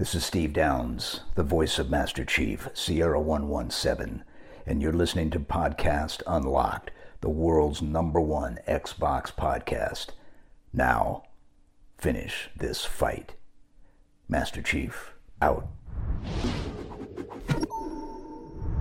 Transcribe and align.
This 0.00 0.14
is 0.14 0.24
Steve 0.24 0.54
Downes, 0.54 1.20
the 1.34 1.42
voice 1.42 1.78
of 1.78 1.90
Master 1.90 2.24
Chief, 2.24 2.70
Sierra 2.72 3.20
117, 3.20 4.24
and 4.64 4.80
you're 4.80 4.94
listening 4.94 5.28
to 5.28 5.38
Podcast 5.38 6.22
Unlocked, 6.26 6.90
the 7.20 7.28
world's 7.28 7.82
number 7.82 8.18
one 8.18 8.60
Xbox 8.66 9.30
podcast. 9.30 10.12
Now, 10.72 11.24
finish 11.98 12.48
this 12.56 12.86
fight. 12.86 13.34
Master 14.26 14.62
Chief, 14.62 15.12
out. 15.42 15.68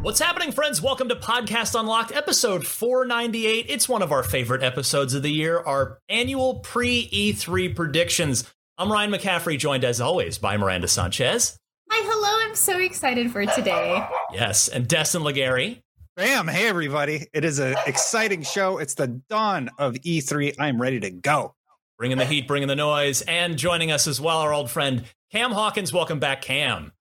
What's 0.01 0.21
happening, 0.21 0.53
friends? 0.53 0.81
Welcome 0.81 1.09
to 1.09 1.17
Podcast 1.17 1.77
Unlocked, 1.77 2.13
episode 2.13 2.65
498. 2.65 3.65
It's 3.67 3.89
one 3.89 4.01
of 4.01 4.13
our 4.13 4.23
favorite 4.23 4.63
episodes 4.63 5.13
of 5.13 5.23
the 5.23 5.33
year, 5.33 5.59
our 5.59 5.99
annual 6.07 6.59
pre 6.59 7.09
E3 7.09 7.75
predictions. 7.75 8.45
I'm 8.81 8.89
Ryan 8.89 9.11
McCaffrey, 9.11 9.59
joined 9.59 9.83
as 9.83 9.99
always 9.99 10.37
by 10.37 10.55
Miranda 10.55 10.87
Sanchez. 10.87 11.57
Hi, 11.89 12.01
hello. 12.09 12.47
I'm 12.47 12.55
so 12.55 12.79
excited 12.79 13.29
for 13.29 13.45
today. 13.45 14.07
Yes, 14.31 14.69
and 14.69 14.87
Destin 14.87 15.21
Legarie. 15.21 15.81
Bam! 16.15 16.47
Hey, 16.47 16.69
everybody. 16.69 17.27
It 17.33 17.43
is 17.43 17.59
an 17.59 17.75
exciting 17.85 18.41
show. 18.41 18.77
It's 18.77 18.93
the 18.93 19.07
dawn 19.29 19.69
of 19.77 19.95
E3. 19.95 20.55
I'm 20.59 20.81
ready 20.81 21.01
to 21.01 21.09
go. 21.09 21.55
Bringing 21.97 22.17
the 22.17 22.23
heat, 22.23 22.47
bringing 22.47 22.69
the 22.69 22.75
noise, 22.77 23.21
and 23.23 23.57
joining 23.57 23.91
us 23.91 24.07
as 24.07 24.21
well, 24.21 24.37
our 24.37 24.53
old 24.53 24.71
friend 24.71 25.03
Cam 25.29 25.51
Hawkins. 25.51 25.91
Welcome 25.91 26.19
back, 26.19 26.41
Cam. 26.41 26.93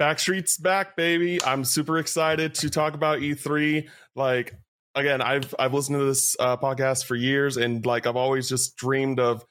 Backstreet's 0.00 0.56
back, 0.56 0.96
baby. 0.96 1.44
I'm 1.44 1.64
super 1.64 1.98
excited 1.98 2.54
to 2.54 2.70
talk 2.70 2.94
about 2.94 3.18
E3. 3.18 3.86
Like 4.14 4.54
again, 4.94 5.20
I've 5.20 5.54
I've 5.58 5.74
listened 5.74 5.98
to 5.98 6.04
this 6.06 6.34
uh, 6.40 6.56
podcast 6.56 7.04
for 7.04 7.14
years, 7.14 7.58
and 7.58 7.84
like 7.84 8.06
I've 8.06 8.16
always 8.16 8.48
just 8.48 8.74
dreamed 8.76 9.20
of 9.20 9.44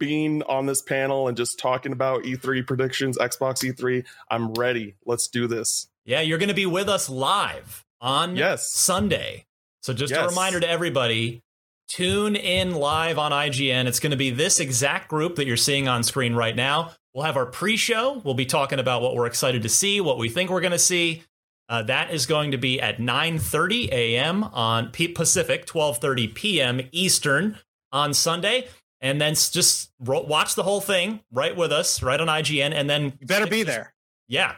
being 0.00 0.42
on 0.44 0.66
this 0.66 0.82
panel 0.82 1.28
and 1.28 1.36
just 1.36 1.60
talking 1.60 1.92
about 1.92 2.24
E3 2.24 2.66
predictions, 2.66 3.16
Xbox 3.18 3.62
E3. 3.62 4.04
I'm 4.28 4.52
ready. 4.54 4.96
Let's 5.06 5.28
do 5.28 5.46
this. 5.46 5.86
Yeah, 6.04 6.22
you're 6.22 6.38
going 6.38 6.48
to 6.48 6.54
be 6.54 6.66
with 6.66 6.88
us 6.88 7.08
live 7.08 7.84
on 8.00 8.34
yes. 8.34 8.68
Sunday. 8.72 9.46
So 9.82 9.92
just 9.92 10.10
Yes. 10.12 10.24
a 10.24 10.28
reminder 10.28 10.58
to 10.58 10.68
everybody, 10.68 11.42
tune 11.88 12.34
in 12.34 12.74
live 12.74 13.18
on 13.18 13.30
IGN. 13.30 13.86
It's 13.86 14.00
going 14.00 14.10
to 14.10 14.16
be 14.16 14.30
this 14.30 14.58
exact 14.58 15.08
group 15.08 15.36
that 15.36 15.46
you're 15.46 15.56
seeing 15.56 15.86
on 15.86 16.02
screen 16.02 16.34
right 16.34 16.56
now. 16.56 16.90
We'll 17.14 17.24
have 17.24 17.36
our 17.36 17.46
pre-show. 17.46 18.20
We'll 18.24 18.34
be 18.34 18.46
talking 18.46 18.78
about 18.78 19.02
what 19.02 19.14
we're 19.14 19.26
excited 19.26 19.62
to 19.62 19.68
see, 19.68 20.00
what 20.00 20.18
we 20.18 20.28
think 20.28 20.50
we're 20.50 20.60
going 20.60 20.72
to 20.72 20.78
see. 20.78 21.22
Uh, 21.68 21.82
that 21.82 22.12
is 22.12 22.26
going 22.26 22.50
to 22.50 22.58
be 22.58 22.80
at 22.80 22.98
9:30 22.98 23.90
a.m. 23.92 24.42
on 24.44 24.88
P- 24.90 25.06
Pacific, 25.08 25.66
12:30 25.66 26.34
p.m. 26.34 26.80
Eastern 26.90 27.58
on 27.92 28.12
Sunday, 28.12 28.66
and 29.00 29.20
then 29.20 29.34
just 29.34 29.90
ro- 30.00 30.22
watch 30.22 30.54
the 30.54 30.62
whole 30.62 30.80
thing 30.80 31.20
right 31.32 31.56
with 31.56 31.72
us, 31.72 32.02
right 32.02 32.20
on 32.20 32.26
IGN, 32.28 32.72
and 32.72 32.88
then 32.88 33.14
You 33.20 33.26
better 33.26 33.46
be 33.46 33.62
there. 33.62 33.94
yeah. 34.28 34.56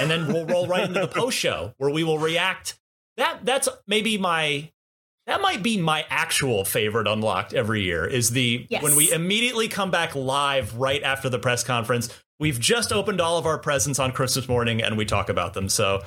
And 0.00 0.08
then 0.08 0.28
we'll 0.32 0.46
roll 0.46 0.68
right 0.68 0.84
into 0.84 1.00
the 1.00 1.08
post 1.20 1.36
show 1.36 1.74
where 1.78 1.90
we 1.90 2.04
will 2.04 2.18
react. 2.18 2.78
That 3.16 3.44
that's 3.44 3.68
maybe 3.88 4.16
my 4.18 4.70
that 5.26 5.40
might 5.42 5.62
be 5.62 5.76
my 5.80 6.06
actual 6.08 6.64
favorite 6.64 7.06
unlocked 7.08 7.52
every 7.52 7.82
year 7.82 8.04
is 8.06 8.30
the 8.30 8.66
Yes. 8.70 8.82
when 8.82 8.96
we 8.96 9.10
immediately 9.12 9.68
come 9.68 9.90
back 9.90 10.14
live 10.14 10.74
right 10.76 11.02
after 11.02 11.28
the 11.28 11.38
press 11.38 11.64
conference. 11.64 12.08
We've 12.38 12.58
just 12.58 12.92
opened 12.92 13.20
all 13.20 13.36
of 13.36 13.46
our 13.46 13.58
presents 13.58 13.98
on 13.98 14.12
Christmas 14.12 14.48
morning 14.48 14.80
and 14.82 14.96
we 14.96 15.04
talk 15.04 15.28
about 15.28 15.54
them. 15.54 15.68
So 15.68 16.02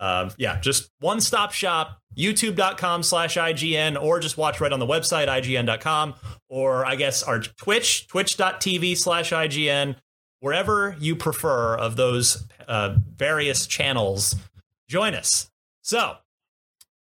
um, 0.00 0.30
yeah, 0.38 0.58
just 0.60 0.90
one 1.00 1.20
stop 1.20 1.52
shop, 1.52 2.00
youtube.com 2.16 3.02
slash 3.02 3.36
IGN, 3.36 4.00
or 4.00 4.20
just 4.20 4.36
watch 4.36 4.60
right 4.60 4.72
on 4.72 4.78
the 4.80 4.86
website, 4.86 5.28
IGN.com, 5.28 6.14
or 6.48 6.84
I 6.86 6.96
guess 6.96 7.22
our 7.22 7.40
Twitch, 7.40 8.08
twitch.tv 8.08 8.96
slash 8.96 9.32
IGN, 9.32 9.96
wherever 10.40 10.96
you 10.98 11.16
prefer 11.16 11.76
of 11.76 11.96
those 11.96 12.44
uh, 12.68 12.96
various 13.16 13.66
channels, 13.66 14.34
join 14.88 15.14
us. 15.14 15.50
So 15.82 16.16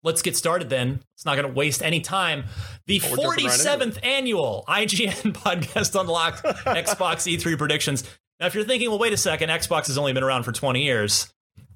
let's 0.02 0.22
get 0.22 0.36
started 0.36 0.68
then. 0.70 1.00
It's 1.14 1.24
not 1.24 1.36
going 1.36 1.48
to 1.48 1.54
waste 1.54 1.82
any 1.82 2.00
time. 2.00 2.44
The 2.86 3.00
Oh, 3.04 3.10
we're 3.10 3.36
jumping 3.36 3.46
right 3.46 3.58
47th 3.58 4.04
annual 4.04 4.64
IGN 4.68 5.32
Podcast 5.32 5.98
Unlocked 5.98 6.42
Xbox 6.44 7.26
E3 7.32 7.56
predictions. 7.56 8.04
Now, 8.40 8.46
if 8.46 8.54
you're 8.54 8.64
thinking, 8.64 8.90
well, 8.90 8.98
wait 8.98 9.12
a 9.12 9.16
second, 9.16 9.48
Xbox 9.48 9.86
has 9.86 9.96
only 9.96 10.12
been 10.12 10.24
around 10.24 10.42
for 10.42 10.52
20 10.52 10.82
years. 10.82 11.32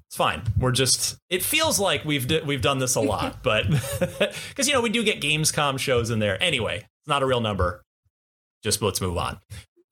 It's 0.09 0.17
fine. 0.17 0.41
We're 0.57 0.71
just. 0.71 1.19
It 1.29 1.43
feels 1.43 1.79
like 1.79 2.03
we've 2.03 2.25
d- 2.27 2.41
we've 2.43 2.63
done 2.63 2.79
this 2.79 2.95
a 2.95 2.99
lot, 2.99 3.43
but 3.43 3.69
because 4.49 4.67
you 4.67 4.73
know 4.73 4.81
we 4.81 4.89
do 4.89 5.03
get 5.03 5.21
Gamescom 5.21 5.77
shows 5.77 6.09
in 6.09 6.17
there. 6.17 6.41
Anyway, 6.41 6.77
it's 6.77 7.07
not 7.07 7.21
a 7.21 7.27
real 7.27 7.41
number. 7.41 7.83
Just 8.63 8.81
let's 8.81 9.01
move 9.01 9.19
on. 9.19 9.39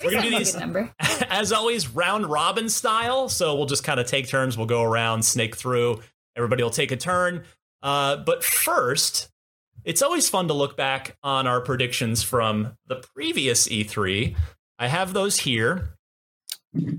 We're 0.03 0.11
gonna 0.11 0.23
do 0.23 0.39
these 0.39 0.55
number. 0.55 0.91
as 1.29 1.51
always, 1.51 1.89
round 1.89 2.25
robin 2.25 2.67
style. 2.67 3.29
So 3.29 3.53
we'll 3.55 3.67
just 3.67 3.83
kind 3.83 3.99
of 3.99 4.07
take 4.07 4.27
turns. 4.27 4.57
We'll 4.57 4.65
go 4.65 4.81
around, 4.81 5.21
snake 5.23 5.55
through. 5.55 6.01
Everybody 6.35 6.63
will 6.63 6.71
take 6.71 6.91
a 6.91 6.97
turn. 6.97 7.43
Uh, 7.83 8.17
but 8.17 8.43
first, 8.43 9.29
it's 9.85 10.01
always 10.01 10.27
fun 10.27 10.47
to 10.47 10.53
look 10.55 10.75
back 10.75 11.15
on 11.21 11.45
our 11.45 11.61
predictions 11.61 12.23
from 12.23 12.75
the 12.87 13.03
previous 13.13 13.67
E3. 13.67 14.35
I 14.79 14.87
have 14.87 15.13
those 15.13 15.37
here, 15.37 15.89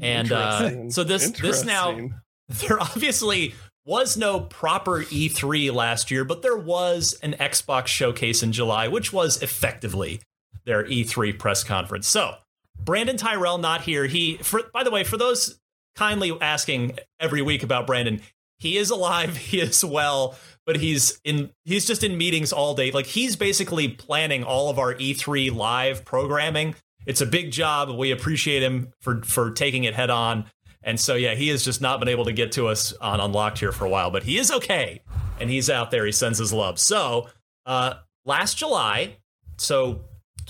and 0.00 0.30
uh, 0.30 0.88
so 0.88 1.02
this 1.02 1.32
this 1.32 1.64
now 1.64 1.90
Interesting. 1.90 2.20
there 2.66 2.80
obviously 2.80 3.54
was 3.84 4.16
no 4.16 4.40
proper 4.40 5.02
E3 5.04 5.72
last 5.72 6.10
year, 6.10 6.24
but 6.24 6.42
there 6.42 6.56
was 6.56 7.18
an 7.22 7.32
Xbox 7.34 7.86
showcase 7.86 8.42
in 8.42 8.52
July, 8.52 8.88
which 8.88 9.12
was 9.12 9.42
effectively 9.42 10.20
their 10.64 10.84
E3 10.84 11.38
press 11.38 11.64
conference. 11.64 12.06
So, 12.06 12.34
Brandon 12.78 13.16
Tyrell 13.16 13.58
not 13.58 13.82
here. 13.82 14.06
He 14.06 14.36
for 14.36 14.62
by 14.72 14.84
the 14.84 14.90
way, 14.90 15.04
for 15.04 15.16
those 15.16 15.58
kindly 15.96 16.36
asking 16.40 16.98
every 17.18 17.42
week 17.42 17.62
about 17.62 17.86
Brandon, 17.86 18.20
he 18.58 18.76
is 18.76 18.90
alive, 18.90 19.36
he 19.48 19.60
is 19.60 19.84
well, 19.84 20.36
but 20.66 20.76
he's 20.76 21.18
in 21.24 21.50
he's 21.64 21.86
just 21.86 22.04
in 22.04 22.18
meetings 22.18 22.52
all 22.52 22.74
day. 22.74 22.90
Like 22.90 23.06
he's 23.06 23.36
basically 23.36 23.88
planning 23.88 24.44
all 24.44 24.68
of 24.70 24.78
our 24.78 24.94
E3 24.94 25.54
live 25.54 26.04
programming. 26.04 26.74
It's 27.06 27.22
a 27.22 27.26
big 27.26 27.52
job. 27.52 27.90
We 27.90 28.10
appreciate 28.10 28.62
him 28.62 28.92
for 29.00 29.22
for 29.22 29.50
taking 29.50 29.84
it 29.84 29.94
head 29.94 30.10
on. 30.10 30.44
And 30.82 30.98
so, 30.98 31.14
yeah, 31.14 31.34
he 31.34 31.48
has 31.48 31.64
just 31.64 31.80
not 31.80 31.98
been 31.98 32.08
able 32.08 32.24
to 32.24 32.32
get 32.32 32.52
to 32.52 32.68
us 32.68 32.92
on 32.94 33.20
Unlocked 33.20 33.58
here 33.58 33.72
for 33.72 33.84
a 33.84 33.88
while, 33.88 34.10
but 34.10 34.22
he 34.22 34.38
is 34.38 34.50
okay. 34.50 35.02
And 35.40 35.50
he's 35.50 35.68
out 35.68 35.90
there. 35.90 36.06
He 36.06 36.12
sends 36.12 36.38
his 36.38 36.52
love. 36.52 36.78
So, 36.78 37.28
uh, 37.66 37.94
last 38.24 38.56
July, 38.56 39.16
so 39.56 40.00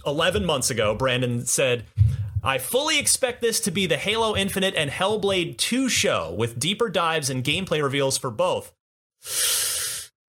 11 0.07 0.45
months 0.45 0.71
ago, 0.71 0.95
Brandon 0.95 1.45
said, 1.45 1.85
I 2.43 2.59
fully 2.59 2.99
expect 2.99 3.41
this 3.41 3.59
to 3.61 3.71
be 3.71 3.87
the 3.87 3.97
Halo 3.97 4.37
Infinite 4.37 4.75
and 4.77 4.91
Hellblade 4.91 5.57
2 5.59 5.89
show 5.89 6.33
with 6.33 6.59
deeper 6.59 6.89
dives 6.89 7.31
and 7.31 7.43
gameplay 7.43 7.83
reveals 7.83 8.17
for 8.17 8.31
both. 8.31 8.73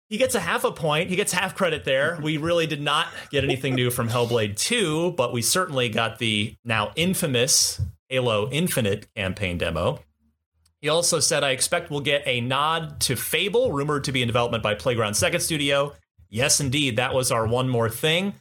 He 0.09 0.17
gets 0.17 0.35
a 0.35 0.41
half 0.41 0.65
a 0.65 0.71
point. 0.71 1.09
He 1.09 1.15
gets 1.15 1.31
half 1.31 1.55
credit 1.55 1.85
there. 1.85 2.19
We 2.21 2.37
really 2.37 2.67
did 2.67 2.81
not 2.81 3.07
get 3.29 3.43
anything 3.43 3.75
new 3.75 3.89
from 3.89 4.09
Hellblade 4.09 4.57
2, 4.57 5.11
but 5.11 5.31
we 5.31 5.41
certainly 5.41 5.89
got 5.89 6.19
the 6.19 6.55
now 6.65 6.91
infamous 6.95 7.79
Halo 8.11 8.49
Infinite 8.51 9.07
campaign 9.15 9.57
demo. 9.57 9.99
He 10.81 10.89
also 10.89 11.19
said, 11.19 11.43
I 11.43 11.51
expect 11.51 11.89
we'll 11.89 12.01
get 12.01 12.23
a 12.25 12.41
nod 12.41 12.99
to 13.01 13.15
Fable, 13.15 13.71
rumored 13.71 14.03
to 14.03 14.11
be 14.11 14.21
in 14.21 14.27
development 14.27 14.63
by 14.63 14.73
Playground 14.73 15.13
Second 15.13 15.39
Studio. 15.39 15.93
Yes, 16.29 16.59
indeed, 16.59 16.97
that 16.97 17.13
was 17.13 17.31
our 17.31 17.47
one 17.47 17.69
more 17.69 17.89
thing. 17.89 18.33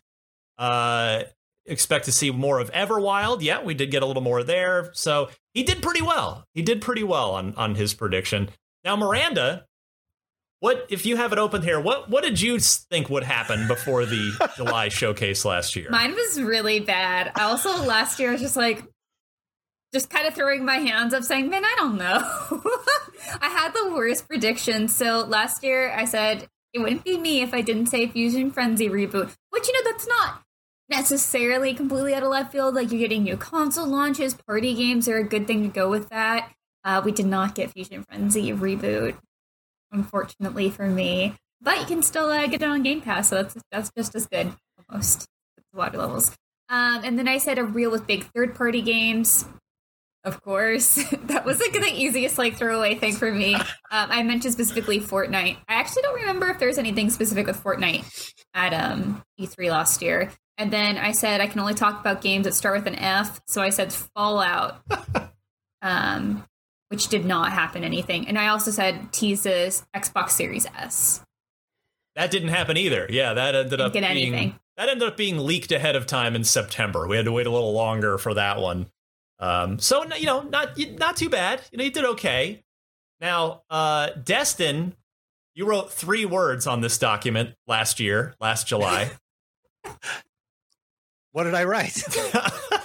Uh, 0.58 1.22
expect 1.66 2.06
to 2.06 2.12
see 2.12 2.30
more 2.30 2.58
of 2.58 2.72
Everwild. 2.72 3.42
Yeah, 3.42 3.62
we 3.62 3.74
did 3.74 3.90
get 3.90 4.02
a 4.02 4.06
little 4.06 4.22
more 4.22 4.42
there. 4.42 4.90
So 4.92 5.28
he 5.54 5.62
did 5.62 5.82
pretty 5.82 6.02
well. 6.02 6.44
He 6.52 6.62
did 6.62 6.80
pretty 6.80 7.04
well 7.04 7.32
on, 7.32 7.54
on 7.54 7.74
his 7.76 7.94
prediction. 7.94 8.48
Now, 8.84 8.96
Miranda, 8.96 9.66
what 10.60 10.86
if 10.88 11.06
you 11.06 11.16
have 11.16 11.32
it 11.32 11.38
open 11.38 11.62
here? 11.62 11.80
What 11.80 12.10
what 12.10 12.22
did 12.22 12.40
you 12.40 12.58
think 12.58 13.08
would 13.08 13.24
happen 13.24 13.66
before 13.66 14.04
the 14.04 14.50
July 14.56 14.88
showcase 14.88 15.44
last 15.44 15.74
year? 15.76 15.88
Mine 15.90 16.14
was 16.14 16.40
really 16.40 16.80
bad. 16.80 17.32
I 17.34 17.44
also 17.44 17.82
last 17.84 18.18
year 18.18 18.30
I 18.30 18.32
was 18.32 18.42
just 18.42 18.56
like, 18.56 18.84
just 19.92 20.10
kind 20.10 20.26
of 20.26 20.34
throwing 20.34 20.64
my 20.64 20.76
hands 20.76 21.14
up, 21.14 21.22
saying, 21.22 21.48
"Man, 21.48 21.64
I 21.64 21.74
don't 21.76 21.96
know." 21.96 22.18
I 23.40 23.48
had 23.48 23.72
the 23.72 23.92
worst 23.92 24.28
prediction. 24.28 24.88
So 24.88 25.20
last 25.20 25.62
year 25.62 25.92
I 25.92 26.04
said 26.04 26.48
it 26.72 26.80
wouldn't 26.80 27.04
be 27.04 27.18
me 27.18 27.42
if 27.42 27.52
I 27.52 27.60
didn't 27.60 27.86
say 27.86 28.06
Fusion 28.06 28.50
Frenzy 28.50 28.88
reboot, 28.88 29.34
which 29.50 29.66
you 29.68 29.74
know 29.74 29.90
that's 29.90 30.06
not 30.06 30.42
necessarily 30.88 31.74
completely 31.74 32.14
out 32.14 32.22
of 32.22 32.30
left 32.30 32.52
field. 32.52 32.74
Like 32.74 32.90
you're 32.90 33.00
getting 33.00 33.24
new 33.24 33.36
console 33.36 33.86
launches, 33.86 34.34
party 34.34 34.74
games 34.74 35.08
are 35.08 35.18
a 35.18 35.24
good 35.24 35.46
thing 35.46 35.62
to 35.62 35.68
go 35.68 35.88
with 35.88 36.08
that. 36.10 36.52
Uh, 36.84 37.02
we 37.04 37.12
did 37.12 37.26
not 37.26 37.54
get 37.54 37.70
Fusion 37.72 38.04
Frenzy 38.04 38.52
reboot, 38.52 39.16
unfortunately 39.92 40.70
for 40.70 40.86
me. 40.86 41.34
But 41.60 41.80
you 41.80 41.86
can 41.86 42.02
still 42.02 42.30
uh, 42.30 42.46
get 42.46 42.62
it 42.62 42.68
on 42.68 42.82
Game 42.82 43.02
Pass, 43.02 43.28
so 43.28 43.42
that's 43.42 43.56
that's 43.70 43.90
just 43.96 44.14
as 44.14 44.26
good 44.26 44.52
almost 44.88 45.26
water 45.74 45.98
levels. 45.98 46.36
Um, 46.68 47.02
and 47.04 47.18
then 47.18 47.28
I 47.28 47.38
said 47.38 47.58
a 47.58 47.64
reel 47.64 47.90
with 47.90 48.06
big 48.06 48.24
third 48.34 48.54
party 48.54 48.80
games. 48.80 49.44
Of 50.24 50.42
course, 50.42 50.94
that 51.24 51.44
was 51.44 51.60
like 51.60 51.72
the 51.72 51.92
easiest 51.92 52.36
like 52.38 52.56
throwaway 52.56 52.94
thing 52.96 53.14
for 53.14 53.30
me. 53.32 53.56
Um, 53.92 54.08
I 54.08 54.22
mentioned 54.22 54.54
specifically 54.54 55.00
Fortnite. 55.00 55.56
I 55.68 55.74
actually 55.74 56.02
don't 56.02 56.20
remember 56.20 56.46
if 56.46 56.60
there's 56.60 56.78
anything 56.78 57.10
specific 57.10 57.48
with 57.48 57.60
Fortnite 57.60 58.32
at 58.54 58.72
um, 58.72 59.24
E3 59.40 59.68
last 59.68 60.00
year. 60.00 60.30
And 60.58 60.72
then 60.72 60.96
I 60.96 61.10
said 61.10 61.40
I 61.40 61.48
can 61.48 61.58
only 61.58 61.74
talk 61.74 61.98
about 61.98 62.22
games 62.22 62.44
that 62.44 62.54
start 62.54 62.76
with 62.76 62.86
an 62.86 62.94
F, 62.94 63.40
so 63.48 63.60
I 63.60 63.70
said 63.70 63.92
Fallout. 63.92 64.80
um, 65.82 66.44
which 66.90 67.08
did 67.08 67.24
not 67.24 67.52
happen 67.52 67.84
anything. 67.84 68.28
And 68.28 68.38
I 68.38 68.48
also 68.48 68.70
said 68.70 69.12
teases 69.12 69.86
Xbox 69.96 70.30
Series 70.30 70.66
S. 70.66 71.24
That 72.16 72.30
didn't 72.30 72.48
happen 72.48 72.76
either. 72.76 73.06
Yeah, 73.08 73.32
that 73.34 73.54
ended 73.54 73.80
up 73.80 73.92
being 73.92 74.04
anything. 74.04 74.58
that 74.76 74.88
ended 74.88 75.08
up 75.08 75.16
being 75.16 75.38
leaked 75.38 75.70
ahead 75.70 75.94
of 75.96 76.06
time 76.06 76.34
in 76.34 76.42
September. 76.42 77.06
We 77.06 77.16
had 77.16 77.24
to 77.26 77.32
wait 77.32 77.46
a 77.46 77.50
little 77.50 77.72
longer 77.72 78.18
for 78.18 78.34
that 78.34 78.60
one. 78.60 78.86
Um, 79.40 79.78
so 79.78 80.04
you 80.14 80.26
know, 80.26 80.42
not 80.42 80.78
not 80.98 81.16
too 81.16 81.28
bad. 81.28 81.62
You 81.72 81.78
know, 81.78 81.84
you 81.84 81.90
did 81.90 82.04
okay. 82.04 82.62
Now, 83.20 83.62
uh, 83.68 84.10
Destin, 84.22 84.94
you 85.54 85.66
wrote 85.66 85.92
three 85.92 86.24
words 86.24 86.66
on 86.66 86.80
this 86.80 86.98
document 86.98 87.54
last 87.66 88.00
year, 88.00 88.34
last 88.40 88.66
July. 88.66 89.10
What 91.32 91.44
did 91.44 91.54
I 91.54 91.62
write? 91.62 91.96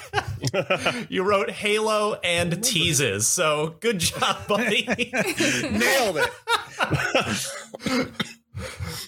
you 1.09 1.23
wrote 1.23 1.49
Halo 1.49 2.13
and 2.23 2.63
teases. 2.63 3.27
So 3.27 3.75
good 3.79 3.99
job, 3.99 4.47
buddy. 4.47 4.85
Nailed 4.87 6.17
it. 7.85 8.31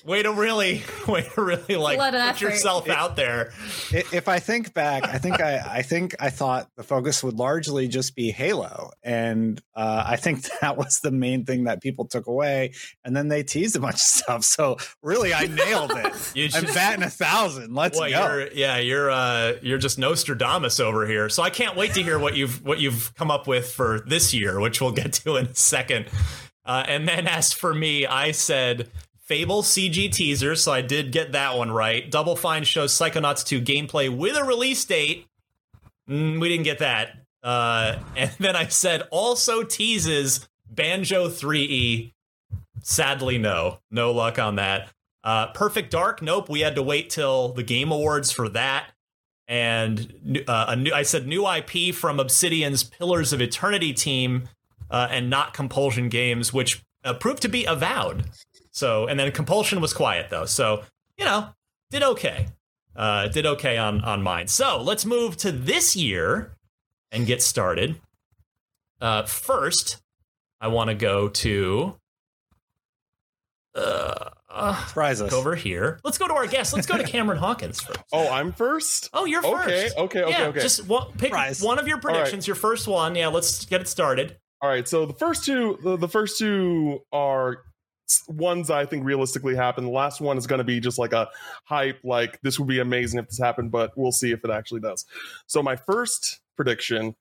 Way 0.07 0.23
to 0.23 0.31
really, 0.31 0.81
way 1.07 1.21
to 1.35 1.41
really 1.41 1.75
like 1.75 1.99
lot 1.99 2.13
put 2.13 2.19
effort. 2.21 2.41
yourself 2.41 2.89
out 2.89 3.15
there. 3.15 3.51
If 3.91 4.27
I 4.27 4.39
think 4.39 4.73
back, 4.73 5.03
I 5.05 5.17
think 5.19 5.41
I, 5.41 5.57
I 5.59 5.81
think 5.83 6.15
I 6.19 6.29
thought 6.29 6.69
the 6.77 6.83
focus 6.83 7.23
would 7.23 7.35
largely 7.35 7.87
just 7.87 8.15
be 8.15 8.31
Halo, 8.31 8.91
and 9.03 9.61
uh, 9.75 10.03
I 10.07 10.15
think 10.15 10.43
that 10.61 10.77
was 10.77 11.01
the 11.03 11.11
main 11.11 11.45
thing 11.45 11.65
that 11.65 11.81
people 11.81 12.05
took 12.07 12.25
away. 12.27 12.71
And 13.03 13.15
then 13.15 13.27
they 13.27 13.43
teased 13.43 13.75
a 13.75 13.79
bunch 13.79 13.95
of 13.95 13.99
stuff. 13.99 14.43
So 14.43 14.77
really, 15.03 15.33
I 15.33 15.45
nailed 15.47 15.91
it. 15.91 16.13
You 16.33 16.45
I'm 16.45 16.63
just- 16.63 16.73
batting 16.75 17.03
a 17.03 17.09
thousand. 17.09 17.73
Let's 17.75 17.99
Well, 17.99 18.09
go. 18.09 18.27
you're 18.35 18.51
yeah, 18.53 18.77
you're 18.77 19.11
uh 19.11 19.53
you're 19.61 19.77
just 19.77 19.97
Nostradamus 19.99 20.79
over 20.79 21.05
here. 21.05 21.29
So 21.29 21.43
I 21.43 21.49
can't 21.49 21.75
wait 21.75 21.93
to 21.95 22.03
hear 22.03 22.17
what 22.17 22.35
you've 22.35 22.63
what 22.63 22.79
you've 22.79 23.13
come 23.15 23.29
up 23.31 23.47
with 23.47 23.71
for 23.71 24.01
this 24.07 24.33
year, 24.33 24.59
which 24.59 24.79
we'll 24.81 24.91
get 24.93 25.13
to 25.13 25.35
in 25.35 25.47
a 25.47 25.55
second. 25.55 26.05
Uh, 26.65 26.83
and 26.87 27.07
then 27.07 27.27
as 27.27 27.53
for 27.53 27.73
me, 27.73 28.05
I 28.05 28.31
said 28.31 28.89
Fable 29.27 29.61
CG 29.61 30.09
teaser, 30.11 30.55
so 30.55 30.71
I 30.71 30.81
did 30.81 31.11
get 31.11 31.33
that 31.33 31.57
one 31.57 31.69
right. 31.71 32.09
Double 32.09 32.35
Fine 32.35 32.63
shows 32.63 32.93
Psychonauts 32.93 33.45
2 33.45 33.61
gameplay 33.61 34.15
with 34.15 34.37
a 34.37 34.43
release 34.43 34.83
date. 34.85 35.27
Mm, 36.09 36.39
we 36.39 36.47
didn't 36.47 36.63
get 36.63 36.79
that. 36.79 37.25
Uh, 37.43 37.99
and 38.15 38.31
then 38.39 38.55
I 38.55 38.67
said 38.67 39.03
also 39.11 39.63
teases 39.63 40.47
Banjo-Threeie. 40.69 42.13
Sadly, 42.81 43.37
no. 43.37 43.79
No 43.91 44.11
luck 44.11 44.39
on 44.39 44.55
that. 44.55 44.89
Uh, 45.23 45.47
Perfect 45.47 45.91
Dark, 45.91 46.21
nope. 46.21 46.47
We 46.47 46.61
had 46.61 46.75
to 46.75 46.81
wait 46.81 47.09
till 47.09 47.49
the 47.49 47.63
Game 47.63 47.91
Awards 47.91 48.31
for 48.31 48.47
that. 48.49 48.91
And 49.49 50.43
uh, 50.47 50.65
a 50.69 50.75
new, 50.77 50.93
I 50.93 51.03
said 51.03 51.27
new 51.27 51.45
IP 51.49 51.93
from 51.93 52.19
Obsidian's 52.19 52.83
Pillars 52.83 53.33
of 53.33 53.41
Eternity 53.41 53.93
team, 53.93 54.47
uh, 54.89 55.07
and 55.09 55.29
not 55.29 55.53
Compulsion 55.53 56.09
Games, 56.09 56.53
which 56.53 56.81
uh, 57.03 57.13
proved 57.13 57.41
to 57.41 57.47
be 57.47 57.65
Avowed. 57.65 58.25
So, 58.77 59.07
and 59.07 59.19
then 59.19 59.31
Compulsion 59.31 59.81
was 59.81 59.91
quiet 59.91 60.29
though. 60.29 60.45
So, 60.45 60.83
you 61.17 61.25
know, 61.25 61.49
did 61.89 62.03
okay. 62.03 62.45
Uh, 62.95 63.27
did 63.27 63.43
okay 63.47 63.75
on 63.77 64.01
on 64.01 64.21
mine. 64.21 64.47
So 64.47 64.79
let's 64.81 65.03
move 65.03 65.35
to 65.37 65.51
this 65.51 65.95
year 65.95 66.55
and 67.11 67.25
get 67.25 67.41
started. 67.41 67.99
Uh, 69.01 69.23
first, 69.23 69.97
I 70.61 70.67
want 70.67 70.89
to 70.89 70.93
go 70.95 71.27
to 71.27 71.95
uh, 73.75 74.29
uh, 74.49 74.85
Surprise 74.85 75.21
us. 75.21 75.33
over 75.33 75.55
here. 75.55 75.99
Let's 76.03 76.17
go 76.19 76.27
to 76.27 76.33
our 76.35 76.45
guest. 76.47 76.73
Let's 76.73 76.85
go 76.87 76.97
to 76.97 77.03
Cameron 77.15 77.39
Hawkins 77.39 77.81
first. 77.81 77.99
oh, 78.13 78.29
I'm 78.29 78.51
first. 78.53 79.09
Oh, 79.13 79.25
you're 79.25 79.41
first. 79.41 79.57
okay, 79.67 79.89
okay, 79.97 80.21
okay, 80.23 80.31
yeah, 80.31 80.47
okay. 80.49 80.61
Just 80.61 80.87
one, 80.87 81.11
pick 81.13 81.29
Surprise. 81.29 81.61
one 81.63 81.79
of 81.79 81.87
your 81.87 81.99
predictions. 81.99 82.45
Your 82.47 82.55
first 82.55 82.87
one. 82.87 83.15
Yeah, 83.15 83.27
let's 83.27 83.65
get 83.65 83.81
it 83.81 83.87
started. 83.87 84.37
All 84.61 84.69
right, 84.69 84.87
so 84.87 85.05
the 85.07 85.13
first 85.13 85.45
two, 85.45 85.77
the, 85.83 85.97
the 85.97 86.07
first 86.07 86.39
two 86.39 87.01
are 87.11 87.53
s- 87.53 87.57
ones 88.27 88.69
I 88.69 88.85
think 88.85 89.05
realistically 89.05 89.55
happen. 89.55 89.85
The 89.85 89.91
last 89.91 90.21
one 90.21 90.37
is 90.37 90.47
going 90.47 90.59
to 90.59 90.63
be 90.65 90.79
just 90.79 90.97
like 90.97 91.13
a 91.13 91.27
hype, 91.65 91.99
like 92.03 92.39
this 92.41 92.59
would 92.59 92.67
be 92.67 92.79
amazing 92.79 93.19
if 93.19 93.27
this 93.27 93.39
happened, 93.39 93.71
but 93.71 93.91
we'll 93.95 94.11
see 94.11 94.31
if 94.31 94.43
it 94.43 94.49
actually 94.51 94.81
does. 94.81 95.05
So 95.47 95.61
my 95.61 95.75
first 95.75 96.39
prediction 96.55 97.15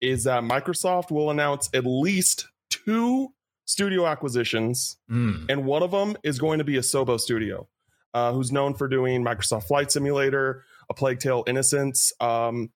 is 0.00 0.24
that 0.24 0.42
Microsoft 0.42 1.10
will 1.10 1.30
announce 1.30 1.70
at 1.74 1.84
least 1.86 2.48
two 2.70 3.32
studio 3.64 4.06
acquisitions, 4.06 4.98
Mm. 5.10 5.46
and 5.48 5.64
one 5.64 5.82
of 5.82 5.90
them 5.92 6.16
is 6.24 6.38
going 6.38 6.58
to 6.58 6.64
be 6.64 6.74
Asobo 6.74 7.18
studio, 7.20 7.68
uh, 8.12 8.32
who's 8.32 8.50
known 8.50 8.74
for 8.74 8.88
doing 8.88 9.22
Microsoft 9.24 9.64
Flight 9.68 9.92
Simulator, 9.92 10.64
A 10.90 10.94
Plague 10.94 11.20
Tale: 11.20 11.44
Innocence. 11.46 12.12
Um, 12.20 12.70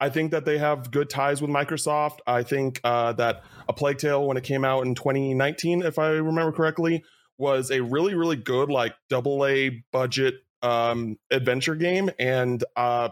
I 0.00 0.08
think 0.08 0.30
that 0.30 0.44
they 0.44 0.58
have 0.58 0.90
good 0.90 1.10
ties 1.10 1.42
with 1.42 1.50
Microsoft. 1.50 2.18
I 2.26 2.42
think 2.42 2.80
uh, 2.84 3.12
that 3.14 3.42
A 3.68 3.72
Plague 3.72 3.98
Tale, 3.98 4.26
when 4.26 4.36
it 4.36 4.44
came 4.44 4.64
out 4.64 4.86
in 4.86 4.94
2019, 4.94 5.82
if 5.82 5.98
I 5.98 6.10
remember 6.10 6.52
correctly, 6.52 7.04
was 7.36 7.70
a 7.70 7.80
really, 7.80 8.14
really 8.14 8.36
good 8.36 8.68
like 8.70 8.94
double 9.08 9.44
A 9.46 9.82
budget 9.92 10.34
um, 10.62 11.18
adventure 11.30 11.74
game, 11.74 12.10
and 12.18 12.62
uh, 12.76 13.10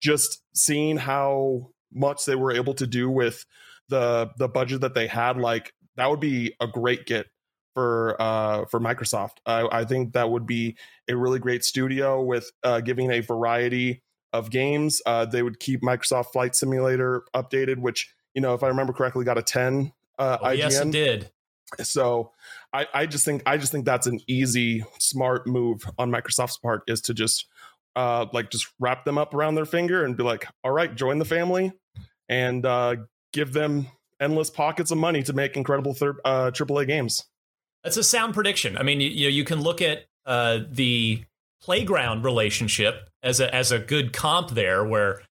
just 0.00 0.42
seeing 0.54 0.96
how 0.96 1.70
much 1.92 2.24
they 2.24 2.34
were 2.34 2.52
able 2.52 2.74
to 2.74 2.86
do 2.86 3.10
with 3.10 3.44
the 3.88 4.30
the 4.38 4.48
budget 4.48 4.80
that 4.80 4.94
they 4.94 5.06
had, 5.06 5.36
like 5.36 5.72
that 5.96 6.10
would 6.10 6.20
be 6.20 6.54
a 6.60 6.66
great 6.66 7.06
get 7.06 7.26
for 7.74 8.16
uh, 8.20 8.64
for 8.66 8.80
Microsoft. 8.80 9.38
I, 9.44 9.68
I 9.70 9.84
think 9.84 10.14
that 10.14 10.30
would 10.30 10.46
be 10.46 10.76
a 11.08 11.16
really 11.16 11.38
great 11.38 11.64
studio 11.64 12.22
with 12.22 12.50
uh, 12.62 12.80
giving 12.80 13.10
a 13.10 13.20
variety 13.20 14.02
of 14.34 14.50
games. 14.50 15.00
Uh, 15.06 15.24
they 15.24 15.42
would 15.42 15.60
keep 15.60 15.80
Microsoft 15.80 16.32
Flight 16.32 16.54
Simulator 16.54 17.24
updated, 17.34 17.78
which 17.78 18.12
you 18.34 18.42
know, 18.42 18.52
if 18.52 18.62
I 18.62 18.68
remember 18.68 18.92
correctly, 18.92 19.24
got 19.24 19.38
a 19.38 19.42
ten. 19.42 19.92
Uh, 20.18 20.38
Oh, 20.42 20.50
yes, 20.50 20.78
it 20.78 20.90
did. 20.90 21.30
So 21.82 22.32
I, 22.72 22.86
I 22.92 23.06
just 23.06 23.24
think 23.24 23.42
I 23.46 23.56
just 23.56 23.72
think 23.72 23.84
that's 23.84 24.06
an 24.06 24.20
easy, 24.26 24.84
smart 24.98 25.46
move 25.46 25.88
on 25.98 26.10
Microsoft's 26.10 26.58
part 26.58 26.82
is 26.88 27.00
to 27.02 27.14
just 27.14 27.46
uh, 27.96 28.26
like 28.32 28.50
just 28.50 28.66
wrap 28.78 29.04
them 29.04 29.18
up 29.18 29.34
around 29.34 29.54
their 29.54 29.64
finger 29.64 30.04
and 30.04 30.16
be 30.16 30.24
like, 30.24 30.46
all 30.62 30.72
right, 30.72 30.94
join 30.94 31.18
the 31.18 31.24
family, 31.24 31.72
and 32.28 32.66
uh, 32.66 32.96
give 33.32 33.52
them 33.52 33.86
endless 34.20 34.50
pockets 34.50 34.90
of 34.90 34.98
money 34.98 35.22
to 35.22 35.32
make 35.32 35.56
incredible 35.56 35.94
third 35.94 36.16
uh, 36.24 36.50
AAA 36.50 36.86
games. 36.86 37.24
That's 37.82 37.96
a 37.96 38.04
sound 38.04 38.34
prediction. 38.34 38.76
I 38.76 38.82
mean, 38.82 39.00
you, 39.00 39.08
you 39.08 39.24
know, 39.26 39.30
you 39.30 39.44
can 39.44 39.60
look 39.60 39.82
at 39.82 40.06
uh, 40.26 40.60
the 40.70 41.24
playground 41.64 42.24
relationship 42.24 43.08
as 43.22 43.40
a 43.40 43.52
as 43.54 43.72
a 43.72 43.78
good 43.78 44.12
comp 44.12 44.50
there, 44.50 44.84
where 44.84 45.22